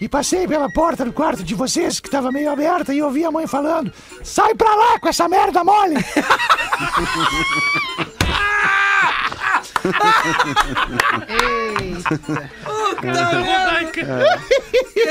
e 0.00 0.08
passei 0.08 0.48
pela 0.48 0.68
porta 0.68 1.04
do 1.04 1.12
quarto 1.12 1.44
de 1.44 1.54
vocês, 1.54 2.00
que 2.00 2.10
tava 2.10 2.32
meio 2.32 2.50
aberta, 2.50 2.92
e 2.92 3.00
ouvi 3.00 3.24
a 3.24 3.30
mãe 3.30 3.46
falando: 3.46 3.92
Sai 4.24 4.52
pra 4.54 4.74
lá 4.74 4.98
com 4.98 5.08
essa 5.08 5.28
merda 5.28 5.62
mole! 5.62 5.94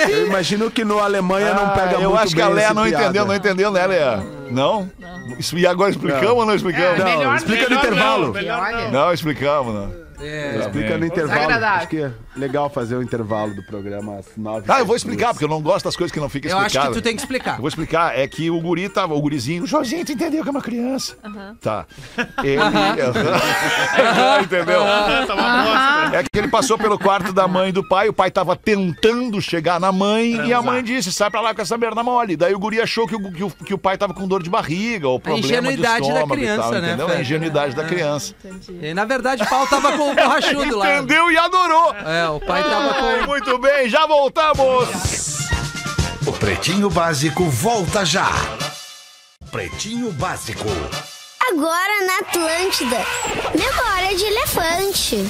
Eu 0.10 0.28
imagino 0.28 0.70
que 0.72 0.84
no 0.84 1.00
Alemanha 1.00 1.54
não 1.54 1.70
pega 1.70 1.98
Ah, 1.98 2.02
eu 2.02 2.10
muito 2.10 2.24
acho 2.24 2.36
que 2.36 2.42
a 2.42 2.48
Léa 2.50 2.74
não 2.74 2.84
piada. 2.84 3.04
entendeu, 3.04 3.26
não 3.26 3.36
entendeu, 3.36 3.72
né, 3.72 3.88
Léa? 3.88 4.24
Não? 4.52 4.90
Isso- 5.40 5.58
E 5.58 5.66
agora 5.66 5.90
explicamos 5.92 6.30
ou 6.38 6.46
não 6.46 6.56
explicamos? 6.56 7.00
Não, 7.00 7.06
Melhor- 7.06 7.36
explica 7.36 7.64
no 7.64 7.70
melhor 7.70 7.86
intervalo. 7.86 8.34
não. 8.34 8.92
Não, 8.92 9.14
explicamos, 9.14 9.74
não. 9.74 10.03
É, 10.24 10.58
Explica 10.60 10.98
no 10.98 11.06
intervalo. 11.06 11.66
Acho 11.66 11.88
que 11.88 12.02
é 12.02 12.12
legal 12.36 12.70
fazer 12.70 12.96
o 12.96 13.04
intervalo 13.04 13.54
do 13.54 13.64
programa 13.64 14.20
às 14.20 14.26
nove. 14.38 14.66
Ah, 14.68 14.80
eu 14.80 14.86
vou 14.86 14.96
explicar, 14.96 15.34
porque 15.34 15.46
eu 15.46 15.50
não 15.50 15.62
gosto 15.62 15.86
das 15.86 15.96
coisas 15.96 16.12
que 16.12 16.20
não 16.20 16.30
ficam 16.30 16.52
eu 16.52 16.58
acho 16.58 16.68
explicadas. 16.68 16.96
que 16.96 17.02
tu 17.02 17.04
tem 17.04 17.16
que 17.16 17.22
explicar. 17.22 17.56
Eu 17.56 17.62
vou 17.62 17.68
explicar, 17.68 18.18
é 18.18 18.28
que 18.28 18.50
o 18.50 18.60
guri 18.62 18.88
tava, 18.90 19.14
o 19.14 19.22
gurizinho, 19.22 19.64
o 19.64 19.68
Jorginho, 19.68 20.06
tu 20.06 20.12
entendeu 20.14 20.42
que 20.44 20.50
é 20.50 20.52
uma 20.52 20.62
criança? 20.62 21.16
Tá. 21.62 21.86
Ele. 22.44 22.62
entendeu? 24.44 24.82
Tá 25.28 25.34
uma 25.36 25.64
bosta. 25.64 26.18
É 26.18 26.24
que 26.24 26.40
ele 26.40 26.48
passou 26.48 26.78
pelo 26.78 26.98
quarto 26.98 27.34
da 27.34 27.48
mãe 27.48 27.70
e 27.70 27.72
do 27.72 27.88
pai, 27.88 28.10
o 28.10 28.14
pai 28.14 28.32
tava 28.32 28.56
tentando 28.56 29.42
chegar 29.42 29.80
na 29.80 29.92
mãe 29.92 30.48
e 30.48 30.54
a 30.54 30.62
mãe 30.62 30.84
disse: 30.84 31.12
sai 31.12 31.30
pra 31.30 31.42
lá 31.42 31.54
com 31.54 31.62
essa 31.62 31.78
merda 31.78 32.04
mole. 32.04 32.36
Daí 32.36 32.54
o 32.54 32.60
guri 32.60 32.80
achou 32.82 33.08
que 33.08 33.16
o, 33.16 33.32
que 33.32 33.44
o, 33.44 33.50
que 33.50 33.74
o 33.74 33.78
pai 33.78 33.98
tava 33.98 34.14
com 34.14 34.28
dor 34.28 34.42
de 34.44 34.50
barriga 34.50 35.08
ou 35.08 35.20
problema 35.20 35.46
ingenuidade 35.46 36.06
de 36.06 36.14
da 36.14 36.16
estômago 36.16 36.34
e 36.34 36.38
criança, 36.38 36.62
tal, 36.62 36.72
né, 36.72 36.88
entendeu? 36.88 37.08
A 37.08 37.22
ingenuidade 37.22 37.76
da 37.76 37.84
criança. 37.84 38.36
Entendi. 38.44 38.86
E, 38.86 38.94
na 38.94 39.06
verdade, 39.06 39.44
o 39.44 39.50
pau 39.50 39.68
tava 39.68 39.98
com 39.98 40.13
borrachudo 40.14 40.78
lá. 40.78 40.98
Entendeu 40.98 41.32
e 41.32 41.38
adorou. 41.38 41.94
É, 41.96 42.28
o 42.30 42.40
pai 42.40 42.64
tava 42.64 42.94
com. 42.94 43.28
muito 43.28 43.58
bem, 43.58 43.90
já 43.90 44.06
voltamos. 44.06 44.90
O 46.26 46.32
Pretinho 46.34 46.90
Básico 46.90 47.44
volta 47.50 48.06
já. 48.06 48.30
Pretinho 49.52 50.12
Básico. 50.12 50.68
Agora 51.50 52.06
na 52.08 52.20
Atlântida. 52.20 52.98
Memória 53.54 54.16
de 54.16 54.24
elefante. 54.24 55.30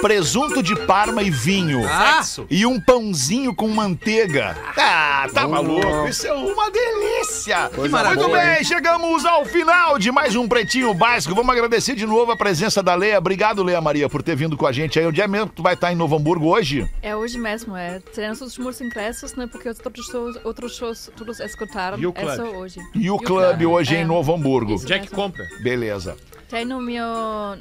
presunto 0.00 0.62
de 0.62 0.74
parma 0.86 1.22
e 1.22 1.30
vinho. 1.30 1.86
Ah, 1.88 2.20
E 2.50 2.66
um 2.66 2.80
pãozinho 2.80 3.54
com 3.54 3.68
manteiga. 3.68 4.56
Ah, 4.76 5.26
tá 5.32 5.46
maluco? 5.48 6.06
Isso 6.08 6.26
é 6.26 6.32
uma 6.32 6.70
delícia! 6.70 7.70
Muito 7.76 7.90
maravilha, 7.90 8.28
bem, 8.28 8.64
chegamos 8.64 9.24
ao 9.24 9.44
final 9.44 9.98
de 9.98 10.10
mais 10.12 10.36
um 10.36 10.46
Pretinho 10.46 10.92
Básico. 10.94 11.34
Vamos 11.34 11.52
agradecer 11.52 11.94
de 11.94 12.06
novo 12.06 12.32
a 12.32 12.36
presença 12.36 12.82
da 12.82 12.94
Leia. 12.94 13.18
Obrigado, 13.18 13.62
Leia 13.62 13.80
Maria, 13.80 14.08
por 14.08 14.22
ter 14.22 14.36
vindo 14.36 14.56
com 14.56 14.66
a 14.66 14.72
gente 14.72 14.98
aí. 14.98 15.06
Onde 15.06 15.20
é 15.20 15.26
mesmo 15.28 15.48
que 15.48 15.56
tu 15.56 15.62
vai 15.62 15.74
estar 15.74 15.92
em 15.92 15.96
Novo 15.96 16.16
Hamburgo 16.16 16.48
hoje? 16.48 16.88
É 17.02 17.16
hoje 17.16 17.38
mesmo, 17.38 17.76
é. 17.76 18.00
Temos 18.14 18.40
os 18.40 18.52
últimos 18.58 18.80
ingressos, 18.80 19.34
né? 19.34 19.46
Porque 19.50 19.68
os 19.68 19.78
outros 19.84 20.06
shows, 20.06 20.36
outros 20.44 20.76
shows 20.76 21.10
todos 21.16 21.40
escutaram. 21.40 21.98
E 21.98 22.06
o 22.06 22.10
É 22.14 22.20
club? 22.22 22.36
só 22.36 22.42
hoje. 22.56 22.80
E 22.94 23.10
o 23.10 23.18
clube 23.18 23.66
hoje 23.66 23.96
é. 23.96 24.00
em 24.00 24.04
Novo 24.04 24.34
Hamburgo. 24.34 24.74
É 24.74 24.78
que 24.86 24.92
mesmo. 25.10 25.16
compra? 25.16 25.44
Beleza. 25.62 26.16
Tem 26.48 26.66
no 26.66 26.82
meu, 26.82 27.06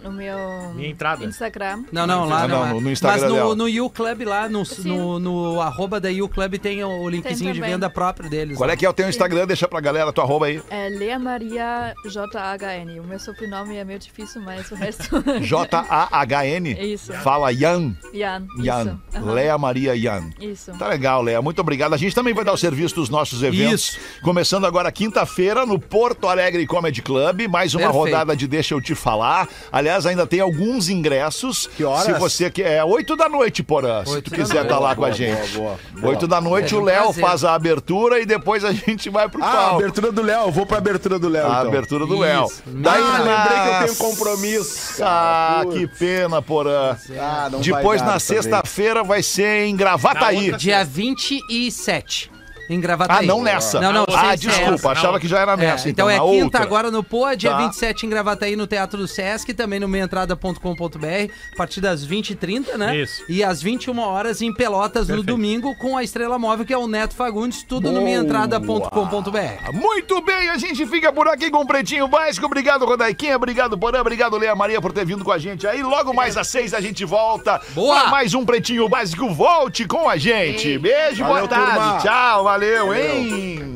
no 0.03 0.11
meu 0.11 0.37
Minha 0.81 0.91
entrada. 0.91 1.25
Instagram. 1.25 1.83
Não, 1.91 2.05
não, 2.07 2.27
lá 2.27 2.43
Ah, 2.43 2.47
não. 2.47 2.65
não, 2.67 2.81
no- 2.81 2.91
Instagram 2.91 3.21
Mas 3.29 3.31
no, 3.31 3.55
no 3.55 3.85
U 3.85 3.89
Club 3.89 4.21
lá, 4.23 4.49
no, 4.49 4.63
no, 4.83 5.19
no 5.19 5.61
arroba 5.61 5.99
da 5.99 6.09
U 6.09 6.27
Club 6.27 6.55
tem 6.57 6.83
o 6.83 7.07
linkzinho 7.09 7.53
de 7.53 7.61
venda 7.61 7.89
próprio 7.89 8.29
deles. 8.29 8.57
Qual 8.57 8.69
é 8.69 8.75
que 8.75 8.85
é 8.85 8.89
o 8.89 8.93
teu 8.93 9.07
Instagram? 9.09 9.45
Deixa 9.47 9.67
pra 9.67 9.79
galera 9.79 10.11
tua 10.11 10.23
arroba 10.23 10.47
aí. 10.47 10.61
É 10.69 10.89
Lea 10.89 11.17
Maria 11.19 11.93
JHN. 12.05 12.99
O 12.99 13.03
meu 13.07 13.19
sobrenome 13.19 13.77
é 13.77 13.83
meio 13.85 13.99
difícil, 13.99 14.41
mas 14.41 14.69
o 14.71 14.75
resto. 14.75 15.23
J-A-H-N. 15.41 16.71
Isso. 16.93 17.13
Fala 17.13 17.51
Yan. 17.51 17.93
Yan. 18.13 18.45
Yan. 18.59 18.81
Isso. 18.83 18.99
Aham. 19.17 19.31
Lea 19.33 19.57
Maria 19.57 19.95
Yan. 19.95 20.29
Isso. 20.39 20.71
Tá 20.77 20.87
legal, 20.87 21.21
Lea. 21.21 21.41
Muito 21.41 21.59
obrigado. 21.59 21.93
A 21.93 21.97
gente 21.97 22.15
também 22.15 22.33
vai 22.33 22.43
dar 22.45 22.53
o 22.53 22.57
serviço 22.57 22.95
dos 22.95 23.09
nossos 23.09 23.43
eventos. 23.43 23.89
Isso. 23.91 23.99
Começando 24.21 24.65
agora 24.65 24.91
quinta-feira 24.91 25.65
no 25.65 25.79
Porto 25.79 26.27
Alegre 26.27 26.65
Comedy 26.65 27.01
Club. 27.01 27.47
Mais 27.49 27.73
uma 27.73 27.81
Perfeito. 27.81 27.97
rodada 28.05 28.35
de 28.35 28.47
Deixa 28.47 28.73
Eu 28.73 28.81
Te 28.81 28.95
Falar. 28.95 29.47
Aliás, 29.71 30.05
ainda 30.05 30.25
tem 30.25 30.39
alguns 30.39 30.70
ingressos. 30.89 31.67
Que 31.75 31.83
horas? 31.83 32.03
Se 32.05 32.13
você 32.13 32.49
quer. 32.49 32.71
É 32.77 32.83
8 32.83 33.15
da 33.15 33.27
noite, 33.29 33.61
Porã. 33.63 34.03
Se 34.05 34.11
Oito 34.13 34.29
tu 34.29 34.35
quiser 34.35 34.63
estar 34.63 34.79
lá 34.79 34.93
Boa, 34.93 34.95
com 34.95 35.05
a 35.05 35.11
gente. 35.11 35.51
boa, 35.57 35.77
boa. 35.99 36.09
8 36.13 36.27
da 36.27 36.39
noite, 36.41 36.69
Seja 36.69 36.81
o 36.81 36.83
Léo 36.83 37.03
prazer. 37.05 37.23
faz 37.23 37.43
a 37.43 37.53
abertura 37.55 38.19
e 38.19 38.25
depois 38.25 38.63
a 38.63 38.71
gente 38.71 39.09
vai 39.09 39.27
pro 39.29 39.43
Ah, 39.43 39.47
a 39.47 39.51
palco. 39.55 39.75
abertura 39.75 40.11
do 40.11 40.21
Léo. 40.21 40.51
Vou 40.51 40.65
pra 40.65 40.77
abertura 40.77 41.17
do 41.19 41.27
Léo, 41.29 41.45
A 41.45 41.49
então. 41.49 41.67
abertura 41.67 42.05
do. 42.05 42.19
Léo. 42.19 42.47
Daí 42.65 43.01
Ah, 43.01 43.17
lembrei 43.17 43.59
que 43.59 43.67
eu 43.67 43.85
tenho 43.95 43.95
compromisso. 44.11 45.03
Ah, 45.03 45.61
Putz. 45.63 45.77
que 45.77 45.87
pena, 45.87 46.41
Porã. 46.41 46.95
Ah, 47.19 47.49
não 47.51 47.59
vai 47.61 47.73
Depois, 47.81 48.01
na 48.01 48.19
sexta-feira, 48.19 49.03
vai 49.03 49.21
ser 49.23 49.65
em 49.65 49.75
Gravataí. 49.75 50.51
Dia 50.57 50.83
27. 50.85 52.31
Em 52.69 52.79
Gravataí. 52.79 53.17
Ah, 53.25 53.27
não 53.27 53.41
nessa. 53.43 53.79
Não, 53.81 53.91
não, 53.91 54.05
Ah, 54.15 54.35
desculpa, 54.35 54.73
essa. 54.75 54.89
achava 54.91 55.19
que 55.19 55.27
já 55.27 55.39
era 55.39 55.53
É, 55.53 55.57
nessa. 55.57 55.89
então, 55.89 56.09
é 56.09 56.17
na 56.17 56.23
quinta 56.23 56.43
outra. 56.45 56.61
agora 56.63 56.89
no 56.91 57.03
Poa, 57.03 57.35
dia 57.35 57.51
Tá. 57.51 57.57
27 57.57 58.05
em 58.05 58.09
Gravataí 58.09 58.55
no 58.55 58.65
Teatro 58.67 58.97
do 58.99 59.07
Sesc, 59.07 59.53
também 59.53 59.79
no 59.79 59.87
meiaentrada.com.br, 59.87 61.31
a 61.53 61.55
partir 61.57 61.81
das 61.81 62.05
20h30, 62.05 62.77
né? 62.77 62.95
Isso. 62.97 63.23
E 63.27 63.43
às 63.43 63.61
21 63.61 63.99
horas 63.99 64.41
em 64.41 64.53
Pelotas 64.53 65.07
no 65.07 65.15
Perfeito. 65.15 65.27
domingo 65.27 65.75
com 65.75 65.97
a 65.97 66.03
estrela 66.03 66.39
móvel 66.39 66.65
que 66.65 66.73
é 66.73 66.77
o 66.77 66.87
Neto 66.87 67.13
Fagundes, 67.13 67.63
tudo 67.63 67.87
no 67.91 67.95
Boa. 67.99 68.05
meiaentrada.com.br. 68.05 69.71
Muito 69.73 70.21
bem, 70.21 70.49
a 70.49 70.57
gente 70.57 70.85
fica 70.85 71.11
por 71.11 71.27
aqui 71.27 71.49
com 71.51 71.59
o 71.59 71.67
Pretinho 71.67 72.07
Básico. 72.07 72.45
Obrigado, 72.45 72.85
Rodaiquinha. 72.85 73.35
Obrigado, 73.35 73.77
Porã. 73.77 74.01
Obrigado, 74.01 74.37
Leia 74.37 74.55
Maria, 74.55 74.79
por 74.81 74.91
ter 74.93 75.05
vindo 75.05 75.23
com 75.23 75.31
a 75.31 75.37
gente 75.37 75.67
aí. 75.67 75.83
Logo 75.83 76.13
mais 76.13 76.37
às 76.37 76.47
seis 76.47 76.73
a 76.73 76.79
gente 76.81 77.03
volta. 77.05 77.59
Boa. 77.73 78.01
Pra 78.01 78.09
mais 78.09 78.33
um 78.33 78.45
Pretinho 78.45 78.87
Básico. 78.87 79.29
Volte 79.33 79.85
com 79.85 80.07
a 80.09 80.17
gente. 80.17 80.77
Beijo, 80.77 81.23
Valeu, 81.23 81.47
boa 81.47 81.47
tarde. 81.47 81.73
turma. 81.73 81.97
Tchau, 81.99 82.43
valeu. 82.43 82.60
Valeu, 82.61 82.93
hein? 82.93 83.75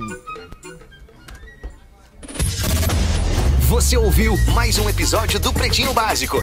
Você 3.61 3.97
ouviu 3.97 4.37
mais 4.53 4.77
um 4.77 4.87
episódio 4.87 5.39
do 5.39 5.51
Pretinho 5.51 5.91
Básico. 5.91 6.33